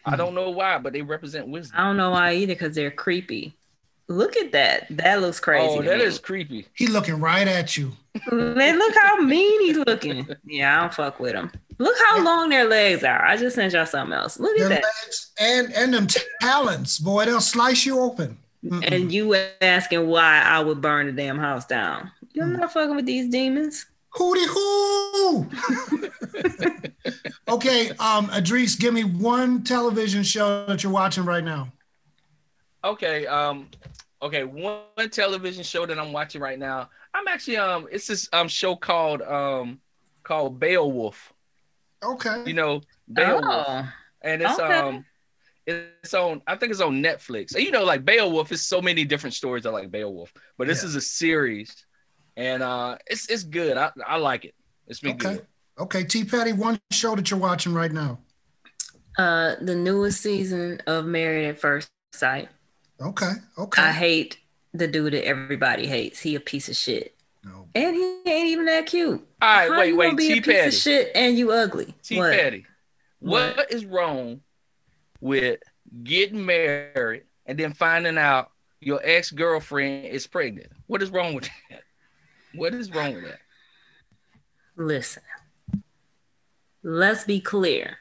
I 0.04 0.12
Mhm. 0.14 0.18
don't 0.18 0.34
know 0.34 0.50
why, 0.50 0.78
but 0.78 0.92
they 0.92 1.00
represent 1.02 1.48
wisdom. 1.48 1.76
I 1.80 1.84
don't 1.84 1.96
know 1.96 2.10
why 2.10 2.34
either, 2.34 2.54
because 2.54 2.74
they're 2.74 2.90
creepy. 2.90 3.54
Look 4.08 4.36
at 4.36 4.52
that. 4.52 4.86
That 4.90 5.20
looks 5.20 5.40
crazy. 5.40 5.66
oh, 5.68 5.82
to 5.82 5.88
that 5.88 5.98
me. 5.98 6.04
is 6.04 6.18
creepy. 6.18 6.66
He 6.74 6.86
looking 6.86 7.20
right 7.20 7.46
at 7.48 7.76
you. 7.76 7.92
Man, 8.30 8.78
look 8.78 8.94
how 9.00 9.16
mean 9.20 9.60
he's 9.62 9.78
looking. 9.78 10.28
Yeah, 10.44 10.76
I 10.76 10.80
don't 10.82 10.94
fuck 10.94 11.18
with 11.18 11.34
him. 11.34 11.50
Look 11.78 11.96
how 12.08 12.22
long 12.22 12.50
their 12.50 12.68
legs 12.68 13.04
are. 13.04 13.24
I 13.24 13.36
just 13.36 13.56
sent 13.56 13.72
y'all 13.72 13.86
something 13.86 14.12
else. 14.12 14.38
Look 14.38 14.56
Their 14.56 14.66
at 14.66 14.68
that. 14.68 14.84
legs 14.84 15.32
and 15.40 15.72
and 15.72 15.94
them 15.94 16.06
talons, 16.40 16.98
boy, 16.98 17.24
they'll 17.24 17.40
slice 17.40 17.86
you 17.86 18.00
open. 18.00 18.38
Mm-mm. 18.64 18.92
And 18.92 19.10
you 19.12 19.34
asking 19.60 20.06
why 20.06 20.42
I 20.42 20.60
would 20.60 20.80
burn 20.80 21.06
the 21.06 21.12
damn 21.12 21.38
house 21.38 21.66
down. 21.66 22.10
You're 22.32 22.46
not 22.46 22.72
fucking 22.72 22.94
with 22.94 23.06
these 23.06 23.28
demons. 23.28 23.86
Hootie 24.14 24.46
hoo! 24.46 25.48
okay, 27.48 27.90
um, 27.98 28.30
Idris, 28.30 28.76
give 28.76 28.94
me 28.94 29.04
one 29.04 29.64
television 29.64 30.22
show 30.22 30.66
that 30.66 30.82
you're 30.82 30.92
watching 30.92 31.24
right 31.24 31.42
now. 31.42 31.72
Okay, 32.84 33.26
um, 33.26 33.68
okay, 34.20 34.44
one 34.44 35.10
television 35.10 35.62
show 35.62 35.86
that 35.86 35.98
I'm 35.98 36.12
watching 36.12 36.40
right 36.40 36.58
now. 36.58 36.90
I'm 37.14 37.28
actually 37.28 37.56
um, 37.58 37.86
it's 37.92 38.06
this 38.06 38.28
um 38.32 38.48
show 38.48 38.74
called 38.76 39.22
um 39.22 39.80
called 40.24 40.58
Beowulf. 40.58 41.32
Okay. 42.02 42.42
You 42.46 42.54
know, 42.54 42.80
Beowulf, 43.12 43.44
Oh, 43.68 43.88
and 44.22 44.42
it's 44.42 44.58
okay. 44.58 44.78
um. 44.78 45.04
It's 45.64 46.12
on. 46.12 46.42
I 46.48 46.56
think 46.56 46.72
it's 46.72 46.80
on 46.80 47.00
Netflix. 47.00 47.54
And 47.54 47.62
you 47.62 47.70
know, 47.70 47.84
like 47.84 48.04
Beowulf, 48.04 48.50
is 48.50 48.66
so 48.66 48.82
many 48.82 49.04
different 49.04 49.34
stories. 49.34 49.64
I 49.64 49.70
like 49.70 49.92
Beowulf, 49.92 50.32
but 50.58 50.66
this 50.66 50.82
Yeah. 50.82 50.88
is 50.88 50.96
a 50.96 51.00
series, 51.00 51.86
and 52.36 52.64
uh, 52.64 52.98
it's 53.06 53.30
it's 53.30 53.44
good. 53.44 53.76
I, 53.76 53.92
I 54.04 54.16
like 54.16 54.44
it. 54.44 54.54
It's 54.88 54.98
been 54.98 55.12
Okay. 55.12 55.34
good. 55.34 55.46
Okay, 55.78 56.02
T 56.02 56.24
Petty, 56.24 56.52
one 56.52 56.80
show 56.90 57.14
that 57.14 57.30
you're 57.30 57.38
watching 57.38 57.72
right 57.72 57.92
now. 57.92 58.18
uh, 59.18 59.54
the 59.60 59.76
newest 59.76 60.20
season 60.20 60.80
of 60.88 61.04
Married 61.06 61.46
at 61.46 61.60
First 61.60 61.88
Sight. 62.12 62.48
Okay. 63.02 63.32
Okay. 63.58 63.82
I 63.82 63.92
hate 63.92 64.38
the 64.74 64.86
dude 64.86 65.12
that 65.12 65.26
everybody 65.26 65.86
hates. 65.86 66.20
He 66.20 66.34
a 66.34 66.40
piece 66.40 66.68
of 66.68 66.76
shit, 66.76 67.14
no. 67.44 67.66
and 67.74 67.94
he 67.96 68.02
ain't 68.26 68.48
even 68.48 68.66
that 68.66 68.86
cute. 68.86 69.26
All 69.42 69.48
right, 69.48 69.68
How 69.70 69.78
wait, 69.80 69.88
you 69.88 69.96
wait, 69.96 70.06
gonna 70.06 70.16
be 70.16 70.26
T 70.28 70.32
a 70.38 70.42
piece 70.42 70.46
Petty. 70.46 70.66
of 70.68 70.74
shit 70.74 71.10
and 71.14 71.36
you 71.36 71.52
ugly? 71.52 71.94
T 72.02 72.16
What? 72.18 72.32
Petty, 72.32 72.66
What? 73.20 73.56
what 73.56 73.72
is 73.72 73.84
wrong 73.84 74.40
with 75.20 75.60
getting 76.04 76.44
married 76.46 77.24
and 77.46 77.58
then 77.58 77.72
finding 77.74 78.16
out 78.18 78.50
your 78.80 79.00
ex 79.04 79.30
girlfriend 79.30 80.06
is 80.06 80.26
pregnant? 80.26 80.70
What 80.86 81.02
is 81.02 81.10
wrong 81.10 81.34
with 81.34 81.48
that? 81.70 81.82
What 82.54 82.74
is 82.74 82.90
wrong 82.92 83.14
with 83.14 83.24
that? 83.24 83.40
Listen, 84.76 85.22
let's 86.82 87.24
be 87.24 87.40
clear. 87.40 87.98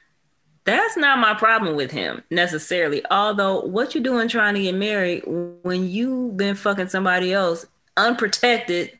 That's 0.63 0.95
not 0.95 1.19
my 1.19 1.33
problem 1.33 1.75
with 1.75 1.91
him 1.91 2.23
necessarily. 2.29 3.03
Although, 3.09 3.61
what 3.61 3.95
you 3.95 4.01
doing 4.01 4.27
trying 4.27 4.53
to 4.55 4.61
get 4.61 4.75
married 4.75 5.23
when 5.25 5.89
you've 5.89 6.37
been 6.37 6.55
fucking 6.55 6.89
somebody 6.89 7.33
else 7.33 7.65
unprotected 7.97 8.97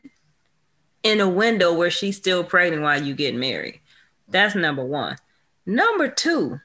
in 1.02 1.20
a 1.20 1.28
window 1.28 1.72
where 1.72 1.90
she's 1.90 2.16
still 2.16 2.42
pregnant 2.42 2.82
while 2.82 3.00
you 3.00 3.14
get 3.14 3.34
married? 3.34 3.80
That's 4.28 4.54
number 4.54 4.84
one. 4.84 5.16
Number 5.64 6.08
two, 6.08 6.60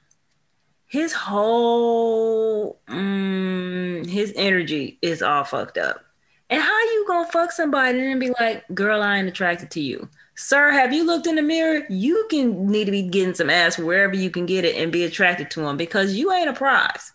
his 0.87 1.13
whole 1.13 2.79
mm, 2.87 4.07
his 4.07 4.33
energy 4.35 4.97
is 5.01 5.21
all 5.21 5.43
fucked 5.43 5.77
up. 5.77 6.03
And 6.49 6.61
how 6.61 6.79
you 6.79 7.05
gonna 7.07 7.31
fuck 7.31 7.51
somebody 7.51 7.99
and 7.99 8.19
be 8.19 8.31
like, 8.39 8.63
girl, 8.73 9.03
I 9.03 9.17
ain't 9.17 9.27
attracted 9.27 9.69
to 9.71 9.81
you? 9.81 10.09
Sir, 10.39 10.69
have 10.69 10.93
you 10.93 11.03
looked 11.03 11.25
in 11.25 11.35
the 11.35 11.41
mirror? 11.41 11.83
You 11.89 12.27
can 12.29 12.67
need 12.67 12.85
to 12.85 12.91
be 12.91 13.01
getting 13.01 13.33
some 13.33 13.49
ass 13.49 13.79
wherever 13.79 14.15
you 14.15 14.29
can 14.29 14.45
get 14.45 14.65
it 14.65 14.75
and 14.75 14.91
be 14.91 15.03
attracted 15.03 15.49
to 15.51 15.65
him 15.65 15.77
because 15.77 16.13
you 16.13 16.31
ain't 16.31 16.47
a 16.47 16.53
prize. 16.53 17.11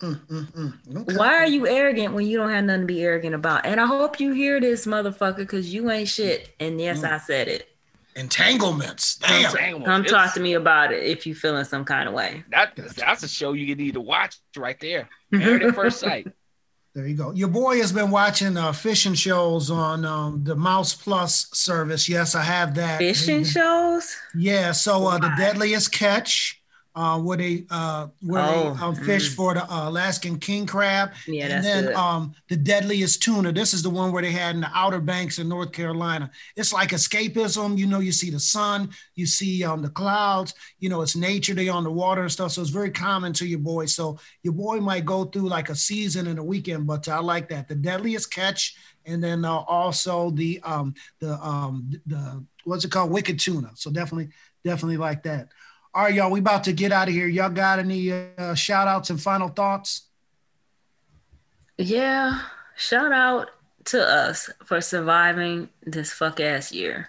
Mm, 0.00 0.20
mm, 0.26 0.52
mm. 0.52 0.96
Okay. 1.02 1.16
Why 1.16 1.36
are 1.36 1.46
you 1.46 1.68
arrogant 1.68 2.12
when 2.12 2.26
you 2.26 2.38
don't 2.38 2.50
have 2.50 2.64
nothing 2.64 2.82
to 2.82 2.86
be 2.86 3.02
arrogant 3.02 3.36
about? 3.36 3.66
And 3.66 3.80
I 3.80 3.86
hope 3.86 4.18
you 4.18 4.32
hear 4.32 4.60
this, 4.60 4.84
motherfucker, 4.84 5.36
because 5.36 5.72
you 5.72 5.88
ain't 5.92 6.08
shit. 6.08 6.52
And 6.58 6.80
yes, 6.80 7.04
I 7.04 7.18
said 7.18 7.46
it. 7.46 7.68
Entanglements. 8.16 9.16
Damn. 9.18 9.52
Dang, 9.54 9.84
Come 9.84 10.04
it's- 10.04 10.10
talk 10.10 10.34
to 10.34 10.40
me 10.40 10.54
about 10.54 10.92
it 10.92 11.04
if 11.04 11.24
you 11.24 11.36
feeling 11.36 11.64
some 11.64 11.84
kind 11.84 12.08
of 12.08 12.14
way. 12.14 12.42
That, 12.50 12.72
that's 12.96 13.22
a 13.22 13.28
show 13.28 13.52
you 13.52 13.76
need 13.76 13.94
to 13.94 14.00
watch 14.00 14.38
right 14.56 14.78
there. 14.80 15.08
Married 15.30 15.62
at 15.62 15.76
First 15.76 16.00
Sight. 16.00 16.26
There 16.94 17.06
you 17.06 17.14
go. 17.14 17.32
Your 17.32 17.48
boy 17.48 17.76
has 17.76 17.92
been 17.92 18.10
watching 18.10 18.56
uh, 18.56 18.72
fishing 18.72 19.14
shows 19.14 19.70
on 19.70 20.04
um, 20.04 20.42
the 20.42 20.56
Mouse 20.56 20.92
Plus 20.92 21.46
service. 21.52 22.08
Yes, 22.08 22.34
I 22.34 22.42
have 22.42 22.74
that. 22.74 22.98
Fishing 22.98 23.44
shows? 23.44 24.12
Yeah. 24.34 24.72
So 24.72 25.06
uh, 25.06 25.18
the 25.18 25.32
deadliest 25.38 25.92
catch, 25.92 26.59
uh, 26.94 27.18
where 27.20 27.36
they 27.36 27.64
uh, 27.70 28.08
where 28.22 28.42
Oh, 28.42 28.74
they 28.74 28.82
um, 28.82 28.94
fish 28.94 29.30
mm. 29.30 29.36
for 29.36 29.54
the 29.54 29.62
uh, 29.64 29.88
Alaskan 29.88 30.38
king 30.38 30.66
crab, 30.66 31.12
Yeah, 31.26 31.46
and 31.46 31.64
then 31.64 31.94
um, 31.96 32.34
the 32.48 32.56
deadliest 32.56 33.22
tuna. 33.22 33.52
This 33.52 33.74
is 33.74 33.82
the 33.82 33.90
one 33.90 34.12
where 34.12 34.22
they 34.22 34.32
had 34.32 34.54
in 34.56 34.60
the 34.62 34.70
Outer 34.74 35.00
Banks 35.00 35.38
in 35.38 35.48
North 35.48 35.72
Carolina. 35.72 36.30
It's 36.56 36.72
like 36.72 36.90
escapism. 36.90 37.78
You 37.78 37.86
know, 37.86 38.00
you 38.00 38.12
see 38.12 38.30
the 38.30 38.40
sun, 38.40 38.90
you 39.14 39.26
see 39.26 39.62
um, 39.64 39.82
the 39.82 39.90
clouds. 39.90 40.54
You 40.78 40.88
know, 40.88 41.02
it's 41.02 41.16
nature. 41.16 41.54
They 41.54 41.68
on 41.68 41.84
the 41.84 41.90
water 41.92 42.22
and 42.22 42.32
stuff. 42.32 42.52
So 42.52 42.60
it's 42.60 42.70
very 42.70 42.90
common 42.90 43.32
to 43.34 43.46
your 43.46 43.60
boy. 43.60 43.86
So 43.86 44.18
your 44.42 44.54
boy 44.54 44.80
might 44.80 45.04
go 45.04 45.24
through 45.24 45.48
like 45.48 45.68
a 45.70 45.76
season 45.76 46.26
and 46.26 46.38
a 46.38 46.44
weekend, 46.44 46.86
but 46.86 47.08
I 47.08 47.20
like 47.20 47.48
that. 47.50 47.68
The 47.68 47.76
deadliest 47.76 48.32
catch, 48.32 48.74
and 49.06 49.22
then 49.22 49.44
uh, 49.44 49.58
also 49.58 50.30
the 50.30 50.60
um, 50.64 50.94
the 51.20 51.34
um, 51.34 51.90
the 52.06 52.44
what's 52.64 52.84
it 52.84 52.90
called, 52.90 53.10
wicked 53.10 53.38
tuna. 53.38 53.70
So 53.74 53.90
definitely, 53.90 54.30
definitely 54.64 54.96
like 54.96 55.22
that. 55.22 55.48
All 55.92 56.04
right, 56.04 56.14
y'all, 56.14 56.30
we 56.30 56.38
about 56.38 56.64
to 56.64 56.72
get 56.72 56.92
out 56.92 57.08
of 57.08 57.14
here. 57.14 57.26
Y'all 57.26 57.50
got 57.50 57.78
any 57.80 58.12
uh, 58.12 58.54
shout 58.54 58.86
outs 58.86 59.10
and 59.10 59.20
final 59.20 59.48
thoughts? 59.48 60.02
Yeah. 61.78 62.42
Shout 62.76 63.12
out 63.12 63.50
to 63.86 64.06
us 64.06 64.50
for 64.64 64.80
surviving 64.80 65.68
this 65.82 66.12
fuck 66.12 66.38
ass 66.38 66.70
year. 66.70 67.08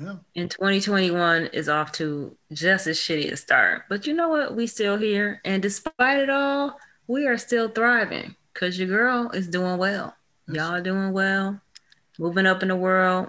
Yeah. 0.00 0.16
And 0.34 0.50
2021 0.50 1.46
is 1.48 1.68
off 1.68 1.92
to 1.92 2.36
just 2.52 2.86
as 2.86 2.98
shitty 2.98 3.30
a 3.32 3.36
start. 3.36 3.82
But 3.88 4.06
you 4.06 4.14
know 4.14 4.28
what? 4.28 4.54
We 4.54 4.66
still 4.66 4.96
here. 4.96 5.40
And 5.44 5.62
despite 5.62 6.18
it 6.18 6.30
all, 6.30 6.78
we 7.08 7.26
are 7.26 7.38
still 7.38 7.68
thriving 7.68 8.34
because 8.54 8.78
your 8.78 8.88
girl 8.88 9.30
is 9.32 9.48
doing 9.48 9.78
well. 9.78 10.14
Y'all 10.48 10.80
doing 10.80 11.12
well, 11.12 11.60
moving 12.18 12.46
up 12.46 12.62
in 12.62 12.68
the 12.68 12.76
world. 12.76 13.28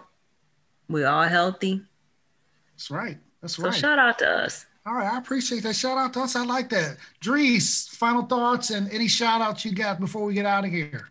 We 0.88 1.04
all 1.04 1.24
healthy. 1.24 1.82
That's 2.76 2.92
right. 2.92 3.18
That's 3.42 3.56
So 3.56 3.64
right. 3.64 3.74
shout 3.74 3.98
out 4.00 4.20
to 4.20 4.30
us. 4.30 4.67
All 4.88 4.94
right, 4.94 5.12
I 5.12 5.18
appreciate 5.18 5.64
that. 5.64 5.76
Shout 5.76 5.98
out 5.98 6.14
to 6.14 6.22
us. 6.22 6.38
I 6.38 6.46
like 6.46 6.70
that. 6.70 6.96
Dries, 7.20 7.90
final 7.92 8.22
thoughts 8.22 8.70
and 8.70 8.90
any 8.90 9.10
shout 9.10 9.42
outs 9.42 9.66
you 9.66 9.76
got 9.76 10.00
before 10.00 10.24
we 10.24 10.34
get 10.34 10.46
out 10.46 10.64
of 10.64 10.72
here. 10.72 11.10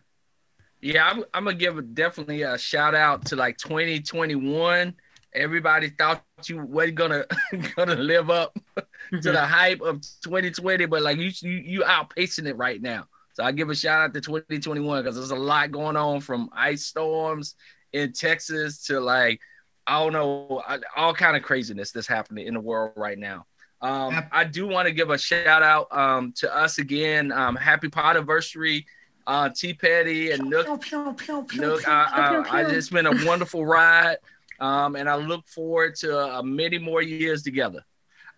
Yeah, 0.80 1.06
I'm, 1.06 1.24
I'm 1.34 1.44
gonna 1.44 1.56
give 1.56 1.76
a, 1.76 1.82
definitely 1.82 2.40
a 2.40 2.56
shout 2.56 2.94
out 2.94 3.26
to 3.26 3.36
like 3.36 3.58
2021. 3.58 4.94
Everybody 5.34 5.90
thought 5.90 6.24
you 6.46 6.64
wasn't 6.64 6.94
gonna 6.94 7.26
gonna 7.76 7.96
live 7.96 8.30
up 8.30 8.56
to 8.76 9.32
the 9.32 9.44
hype 9.44 9.82
of 9.82 10.00
2020, 10.22 10.86
but 10.86 11.02
like 11.02 11.18
you 11.18 11.30
you 11.42 11.58
you 11.58 11.80
outpacing 11.82 12.46
it 12.46 12.56
right 12.56 12.80
now. 12.80 13.04
So 13.34 13.44
I 13.44 13.52
give 13.52 13.68
a 13.68 13.74
shout 13.74 14.00
out 14.00 14.14
to 14.14 14.22
2021 14.22 15.02
because 15.02 15.16
there's 15.16 15.32
a 15.32 15.36
lot 15.36 15.70
going 15.70 15.98
on 15.98 16.20
from 16.20 16.48
ice 16.54 16.86
storms 16.86 17.56
in 17.92 18.14
Texas 18.14 18.86
to 18.86 19.00
like 19.00 19.38
I 19.86 20.02
don't 20.02 20.14
know 20.14 20.62
all 20.96 21.12
kind 21.12 21.36
of 21.36 21.42
craziness 21.42 21.92
that's 21.92 22.06
happening 22.06 22.46
in 22.46 22.54
the 22.54 22.60
world 22.60 22.92
right 22.96 23.18
now. 23.18 23.44
Um, 23.82 24.24
I 24.32 24.44
do 24.44 24.66
want 24.66 24.86
to 24.86 24.92
give 24.92 25.10
a 25.10 25.18
shout 25.18 25.62
out 25.62 25.86
um, 25.96 26.32
to 26.36 26.54
us 26.54 26.78
again. 26.78 27.30
Um, 27.30 27.56
happy 27.56 27.88
Podiversary, 27.88 28.84
uh, 29.26 29.50
T 29.54 29.74
Petty 29.74 30.30
and 30.30 30.48
Nook 30.48 30.66
Pew, 30.66 30.78
pew, 30.78 31.14
pew, 31.14 31.44
pew, 31.44 31.60
Look, 31.60 31.82
pew. 31.84 31.92
I, 31.92 32.28
pew, 32.30 32.50
I, 32.50 32.60
I 32.60 32.64
pew. 32.64 32.74
just 32.74 32.90
been 32.90 33.06
a 33.06 33.26
wonderful 33.26 33.66
ride, 33.66 34.16
um, 34.60 34.96
and 34.96 35.08
I 35.08 35.16
look 35.16 35.46
forward 35.46 35.94
to 35.96 36.36
uh, 36.36 36.42
many 36.42 36.78
more 36.78 37.02
years 37.02 37.42
together. 37.42 37.84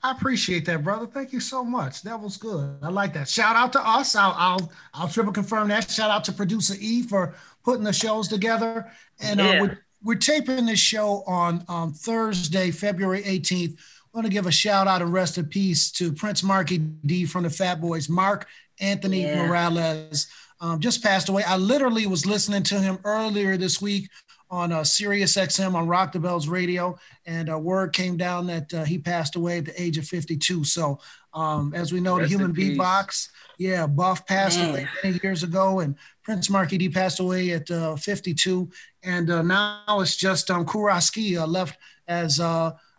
I 0.03 0.13
appreciate 0.13 0.65
that, 0.67 0.85
brother. 0.85 1.07
Thank 1.07 1.33
you 1.33 1.41
so 1.41 1.65
much. 1.65 2.03
That 2.03 2.21
was 2.21 2.37
good. 2.37 2.79
I 2.83 2.89
like 2.89 3.13
that. 3.15 3.29
Shout 3.29 3.57
out 3.57 3.73
to 3.73 3.81
us. 3.87 4.15
I'll 4.15 4.35
I'll, 4.37 4.73
I'll 4.95 5.09
triple 5.09 5.33
confirm 5.33 5.69
that. 5.69 5.91
Shout 5.91 6.11
out 6.11 6.25
to 6.25 6.33
producer 6.33 6.75
E 6.79 7.03
for 7.03 7.35
putting 7.65 7.85
the 7.85 7.93
shows 7.93 8.29
together. 8.29 8.91
And 9.21 9.41
uh, 9.41 9.57
we're, 9.61 9.79
we're 10.03 10.15
taping 10.15 10.67
this 10.67 10.79
show 10.79 11.25
on 11.27 11.65
um, 11.69 11.93
Thursday, 11.93 12.71
February 12.71 13.23
18th. 13.23 13.77
I 14.19 14.21
want 14.21 14.33
to 14.33 14.33
give 14.33 14.47
a 14.49 14.51
shout 14.51 14.89
out 14.89 15.01
and 15.01 15.13
rest 15.13 15.39
in 15.39 15.45
peace 15.47 15.93
to 15.93 16.13
Prince 16.13 16.43
Markie 16.43 16.79
Dee 16.79 17.25
from 17.25 17.45
the 17.45 17.51
Fat 17.51 17.81
Boys. 17.81 18.09
Mark 18.09 18.49
Anthony 18.81 19.23
Yeah. 19.23 19.47
Morales 19.47 20.27
um, 20.61 20.81
just 20.81 21.05
passed 21.05 21.29
away. 21.29 21.45
I 21.45 21.57
literally 21.57 22.05
was 22.09 22.27
listening 22.27 22.65
to 22.65 22.81
him 22.81 22.99
earlier 23.05 23.57
this 23.57 23.81
week 23.81 24.11
on 24.51 24.73
uh, 24.73 24.83
Sirius 24.83 25.37
XM 25.37 25.77
on 25.77 25.87
Rock 25.87 26.11
the 26.11 26.19
Bells 26.19 26.49
Radio, 26.49 26.99
and 27.27 27.49
uh, 27.49 27.57
word 27.61 27.93
came 27.93 28.17
down 28.17 28.49
that 28.49 28.75
uh, 28.75 28.83
he 28.83 28.99
passed 28.99 29.37
away 29.37 29.59
at 29.59 29.67
the 29.67 29.81
age 29.81 29.99
of 29.99 30.07
52. 30.09 30.65
So, 30.65 30.99
um, 31.33 31.73
as 31.73 31.93
we 31.93 32.01
know, 32.01 32.19
Rest 32.19 32.33
the 32.33 32.37
human 32.39 32.53
beatbox, 32.53 33.29
yeah, 33.57 33.87
Buff 33.87 34.27
passed 34.27 34.59
Man. 34.59 34.71
away 34.71 34.89
many 35.05 35.21
years 35.23 35.45
ago, 35.45 35.79
and 35.79 35.95
Prince 36.25 36.51
Markie 36.51 36.77
Dee 36.79 36.89
passed 36.89 37.21
away 37.21 37.51
at 37.53 37.71
uh, 37.71 37.95
52, 37.95 38.69
and 39.05 39.31
uh, 39.31 39.43
now 39.43 40.01
it's 40.01 40.17
just 40.17 40.51
um, 40.51 40.65
Kool 40.65 40.83
Rock-Ski 40.83 41.37
uh, 41.37 41.47
left 41.47 41.79
as 42.09 42.41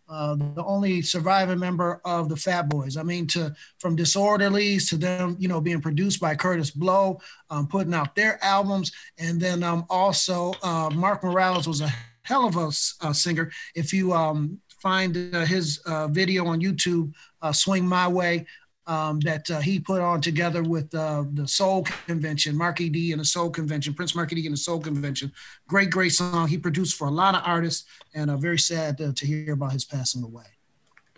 uh, 0.10 0.36
the 0.56 0.64
only 0.66 1.02
surviving 1.02 1.60
member 1.60 2.02
of 2.04 2.30
the 2.30 2.36
Fat 2.36 2.68
Boys. 2.68 2.98
I 2.98 3.04
mean, 3.04 3.28
to 3.28 3.54
from 3.80 3.96
Disorderlies 3.96 4.90
to 4.90 4.98
them, 4.98 5.36
you 5.40 5.48
know, 5.48 5.62
being 5.62 5.82
produced 5.82 6.20
by 6.20 6.36
Kurtis 6.36 6.74
Blow, 6.74 7.20
um, 7.50 7.68
putting 7.68 7.94
out 7.94 8.16
their 8.16 8.44
albums, 8.44 8.92
and 9.20 9.40
then 9.40 9.64
um, 9.64 9.86
also 9.90 10.54
uh, 10.64 10.90
Mark 10.90 11.24
Morales 11.24 11.68
was 11.68 11.82
a 11.82 11.94
hell 12.24 12.46
of 12.48 12.58
a, 12.58 13.14
singer. 13.14 13.52
If 13.76 13.94
you 13.94 14.14
um, 14.14 14.60
find 14.82 15.34
uh, 15.36 15.46
his 15.46 15.80
uh, 15.86 16.08
video 16.08 16.46
on 16.48 16.60
YouTube, 16.60 17.14
uh, 17.42 17.52
"Swing 17.52 17.86
My 17.86 18.08
Way." 18.08 18.46
Um, 18.90 19.20
that 19.20 19.52
uh, 19.52 19.60
he 19.60 19.80
put 19.80 20.02
on 20.02 20.20
together 20.20 20.64
with 20.64 20.96
uh, 20.96 21.24
the 21.34 21.48
Soul 21.48 21.84
Convention, 22.08 22.58
Markie 22.58 22.90
Dee 22.90 23.12
and 23.12 23.22
the 23.22 23.26
Soul 23.26 23.52
Convention, 23.52 23.94
Prince 23.94 24.16
Markie 24.16 24.34
Dee 24.34 24.48
and 24.48 24.54
the 24.54 24.58
Soul 24.58 24.80
Convention. 24.80 25.32
Great, 25.68 25.92
great 25.92 26.10
song. 26.10 26.48
He 26.48 26.58
produced 26.58 26.98
for 26.98 27.08
a 27.08 27.12
lot 27.12 27.36
of 27.36 27.44
artists, 27.46 27.86
and 28.16 28.32
uh, 28.32 28.38
very 28.38 28.58
sad 28.58 29.00
uh, 29.00 29.12
to 29.14 29.28
hear 29.28 29.54
about 29.54 29.74
his 29.74 29.86
passing 29.86 30.24
away. 30.24 30.46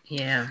Yeah, 0.03 0.47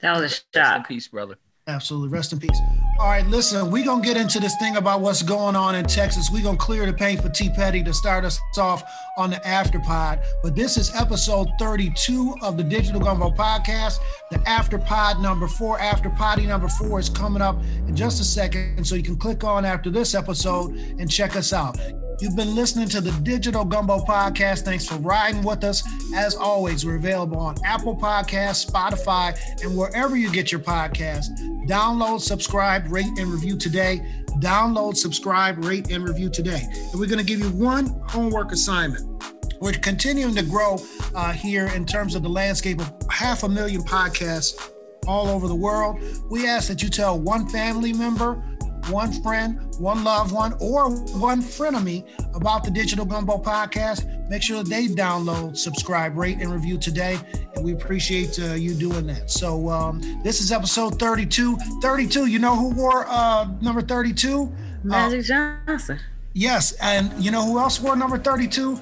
that 0.00 0.12
was 0.12 0.20
a 0.20 0.22
Rest 0.24 0.44
in 0.52 0.60
shock. 0.62 0.88
peace, 0.88 1.08
brother. 1.08 1.36
Absolutely. 1.70 2.08
Rest 2.08 2.32
in 2.32 2.40
peace. 2.40 2.58
All 2.98 3.06
right, 3.06 3.26
listen, 3.26 3.70
we're 3.70 3.84
going 3.84 4.02
to 4.02 4.06
get 4.06 4.16
into 4.16 4.40
this 4.40 4.54
thing 4.58 4.76
about 4.76 5.00
what's 5.00 5.22
going 5.22 5.56
on 5.56 5.74
in 5.74 5.84
Texas. 5.86 6.28
We're 6.30 6.42
going 6.42 6.58
to 6.58 6.62
clear 6.62 6.84
the 6.84 6.92
paint 6.92 7.22
for 7.22 7.28
T 7.30 7.48
Petty 7.48 7.82
to 7.84 7.94
start 7.94 8.24
us 8.24 8.38
off 8.58 8.82
on 9.16 9.30
the 9.30 9.36
Afterpod. 9.36 10.22
But 10.42 10.54
this 10.54 10.76
is 10.76 10.94
episode 10.94 11.48
32 11.58 12.34
of 12.42 12.56
the 12.56 12.64
Digital 12.64 13.00
Gumbo 13.00 13.30
Podcast. 13.30 14.00
The 14.30 14.38
Afterpod 14.40 15.22
number 15.22 15.46
four, 15.46 15.78
After 15.80 16.10
Potty 16.10 16.44
number 16.44 16.68
four 16.68 16.98
is 16.98 17.08
coming 17.08 17.40
up 17.40 17.56
in 17.86 17.94
just 17.94 18.20
a 18.20 18.24
second. 18.24 18.84
So 18.84 18.96
you 18.96 19.02
can 19.02 19.16
click 19.16 19.44
on 19.44 19.64
after 19.64 19.90
this 19.90 20.14
episode 20.14 20.72
and 20.74 21.10
check 21.10 21.36
us 21.36 21.52
out. 21.52 21.78
You've 22.20 22.36
been 22.36 22.54
listening 22.54 22.86
to 22.90 23.00
the 23.00 23.12
Digital 23.22 23.64
Gumbo 23.64 24.00
Podcast. 24.00 24.60
Thanks 24.62 24.84
for 24.86 24.96
riding 24.96 25.42
with 25.42 25.64
us. 25.64 25.82
As 26.14 26.34
always, 26.36 26.84
we're 26.84 26.96
available 26.96 27.38
on 27.38 27.54
Apple 27.64 27.96
Podcasts, 27.96 28.70
Spotify, 28.70 29.38
and 29.64 29.74
wherever 29.74 30.18
you 30.18 30.30
get 30.30 30.52
your 30.52 30.60
podcasts. 30.60 31.30
Download, 31.66 32.20
subscribe, 32.20 32.92
rate, 32.92 33.18
and 33.18 33.32
review 33.32 33.56
today. 33.56 34.04
Download, 34.38 34.94
subscribe, 34.96 35.64
rate, 35.64 35.90
and 35.90 36.06
review 36.06 36.28
today. 36.28 36.60
And 36.90 37.00
we're 37.00 37.06
going 37.06 37.18
to 37.18 37.24
give 37.24 37.40
you 37.40 37.48
one 37.52 37.86
homework 38.06 38.52
assignment. 38.52 39.24
We're 39.58 39.72
continuing 39.72 40.34
to 40.34 40.42
grow 40.42 40.76
uh, 41.14 41.32
here 41.32 41.68
in 41.68 41.86
terms 41.86 42.14
of 42.14 42.22
the 42.22 42.28
landscape 42.28 42.80
of 42.80 42.92
half 43.10 43.44
a 43.44 43.48
million 43.48 43.80
podcasts 43.80 44.70
all 45.06 45.28
over 45.28 45.48
the 45.48 45.54
world. 45.54 45.98
We 46.30 46.46
ask 46.46 46.68
that 46.68 46.82
you 46.82 46.90
tell 46.90 47.18
one 47.18 47.48
family 47.48 47.94
member, 47.94 48.42
one 48.88 49.12
friend, 49.22 49.60
one 49.78 50.04
loved 50.04 50.32
one, 50.32 50.54
or 50.60 50.90
one 50.90 51.42
frenemy 51.42 52.06
about 52.34 52.64
the 52.64 52.70
Digital 52.70 53.04
Gumbo 53.04 53.38
podcast. 53.38 54.28
Make 54.28 54.42
sure 54.42 54.62
that 54.62 54.68
they 54.68 54.86
download, 54.86 55.56
subscribe, 55.56 56.16
rate, 56.16 56.38
and 56.40 56.52
review 56.52 56.78
today. 56.78 57.18
And 57.54 57.64
we 57.64 57.72
appreciate 57.72 58.38
uh, 58.38 58.54
you 58.54 58.74
doing 58.74 59.06
that. 59.08 59.30
So 59.30 59.68
um, 59.68 60.00
this 60.22 60.40
is 60.40 60.52
episode 60.52 60.98
32. 60.98 61.56
32, 61.82 62.26
you 62.26 62.38
know 62.38 62.56
who 62.56 62.70
wore 62.70 63.06
uh, 63.08 63.48
number 63.60 63.82
32? 63.82 64.52
Magic 64.84 65.24
Johnson. 65.24 65.98
Yes, 66.32 66.72
and 66.80 67.12
you 67.22 67.30
know 67.30 67.44
who 67.44 67.58
else 67.58 67.80
wore 67.80 67.96
number 67.96 68.18
32? 68.18 68.76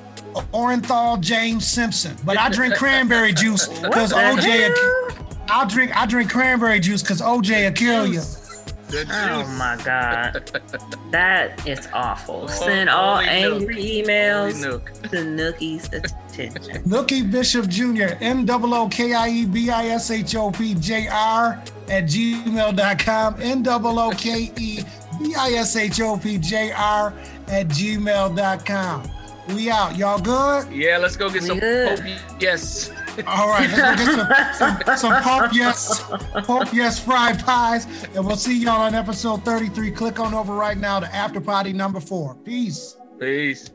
Orenthal 0.53 1.21
James 1.21 1.67
Simpson. 1.67 2.17
But 2.25 2.39
I 2.39 2.51
drink 2.51 2.75
cranberry 2.79 3.33
juice 3.33 3.67
because 3.81 4.13
OJ. 4.13 4.75
I'll 5.51 5.67
drink 5.67 5.97
I 5.97 6.07
drink 6.07 6.31
cranberry 6.31 6.79
juice 6.79 7.03
because 7.03 7.23
OJ 7.23 7.65
will 7.65 7.73
kill 7.73 8.07
you. 8.07 8.21
The 8.89 9.07
Oh 9.11 9.47
my 9.59 9.77
god, 9.85 10.51
that 11.11 11.67
is 11.67 11.87
awful. 11.93 12.45
Oh, 12.45 12.47
Send 12.47 12.89
all 12.89 13.19
only 13.19 13.29
angry 13.29 13.75
Nook. 13.75 13.85
emails 14.07 14.61
Nook. 14.63 14.93
to 15.11 15.17
Nookie's 15.19 15.87
attention. 15.93 16.83
Nookie 16.89 17.31
Bishop 17.31 17.69
Jr. 17.69 18.15
N 18.21 18.49
O 18.49 18.75
O 18.75 18.89
K 18.89 19.13
I 19.13 19.29
E 19.29 19.45
B 19.47 19.69
I 19.71 19.89
S 19.89 20.11
H 20.11 20.35
O 20.37 20.51
P 20.51 20.75
J 20.75 21.07
R 21.09 21.63
at 21.89 22.05
gmail.com. 22.05 23.37
N 23.43 23.67
O 23.69 23.99
O 23.99 24.11
K 24.13 24.51
E 24.57 24.81
B 25.21 25.35
I 25.37 25.51
S 25.53 25.77
H 25.77 26.01
O 26.01 26.17
P 26.17 26.39
J 26.39 26.73
R 26.73 27.13
at 27.49 27.69
gmail.com. 27.69 29.03
We 29.55 29.71
out. 29.71 29.97
Y'all 29.97 30.19
good? 30.21 30.71
Yeah, 30.73 30.99
let's 30.99 31.17
go 31.17 31.29
get 31.31 31.43
We 31.43 31.49
some 31.49 31.59
good. 31.59 31.99
Popeyes. 31.99 32.91
All 33.27 33.49
right, 33.49 33.69
let's 33.71 33.81
go 33.81 33.97
get 33.97 34.55
some, 34.55 34.77
some, 34.87 34.97
some 34.97 35.23
pump 35.23 35.53
yes, 35.53 36.03
pump 36.45 36.73
yes 36.73 36.99
fried 36.99 37.39
pies, 37.45 37.87
and 38.15 38.25
we'll 38.25 38.37
see 38.37 38.59
y'all 38.59 38.81
on 38.81 38.95
episode 38.95 39.45
33. 39.45 39.91
Click 39.91 40.21
on 40.21 40.35
over 40.35 40.55
right 40.55 40.79
now 40.79 41.01
to 41.01 41.15
after 41.15 41.41
party 41.41 41.73
number 41.73 42.01
four. 42.01 42.35
Peace. 42.37 42.97
Peace. 43.19 43.71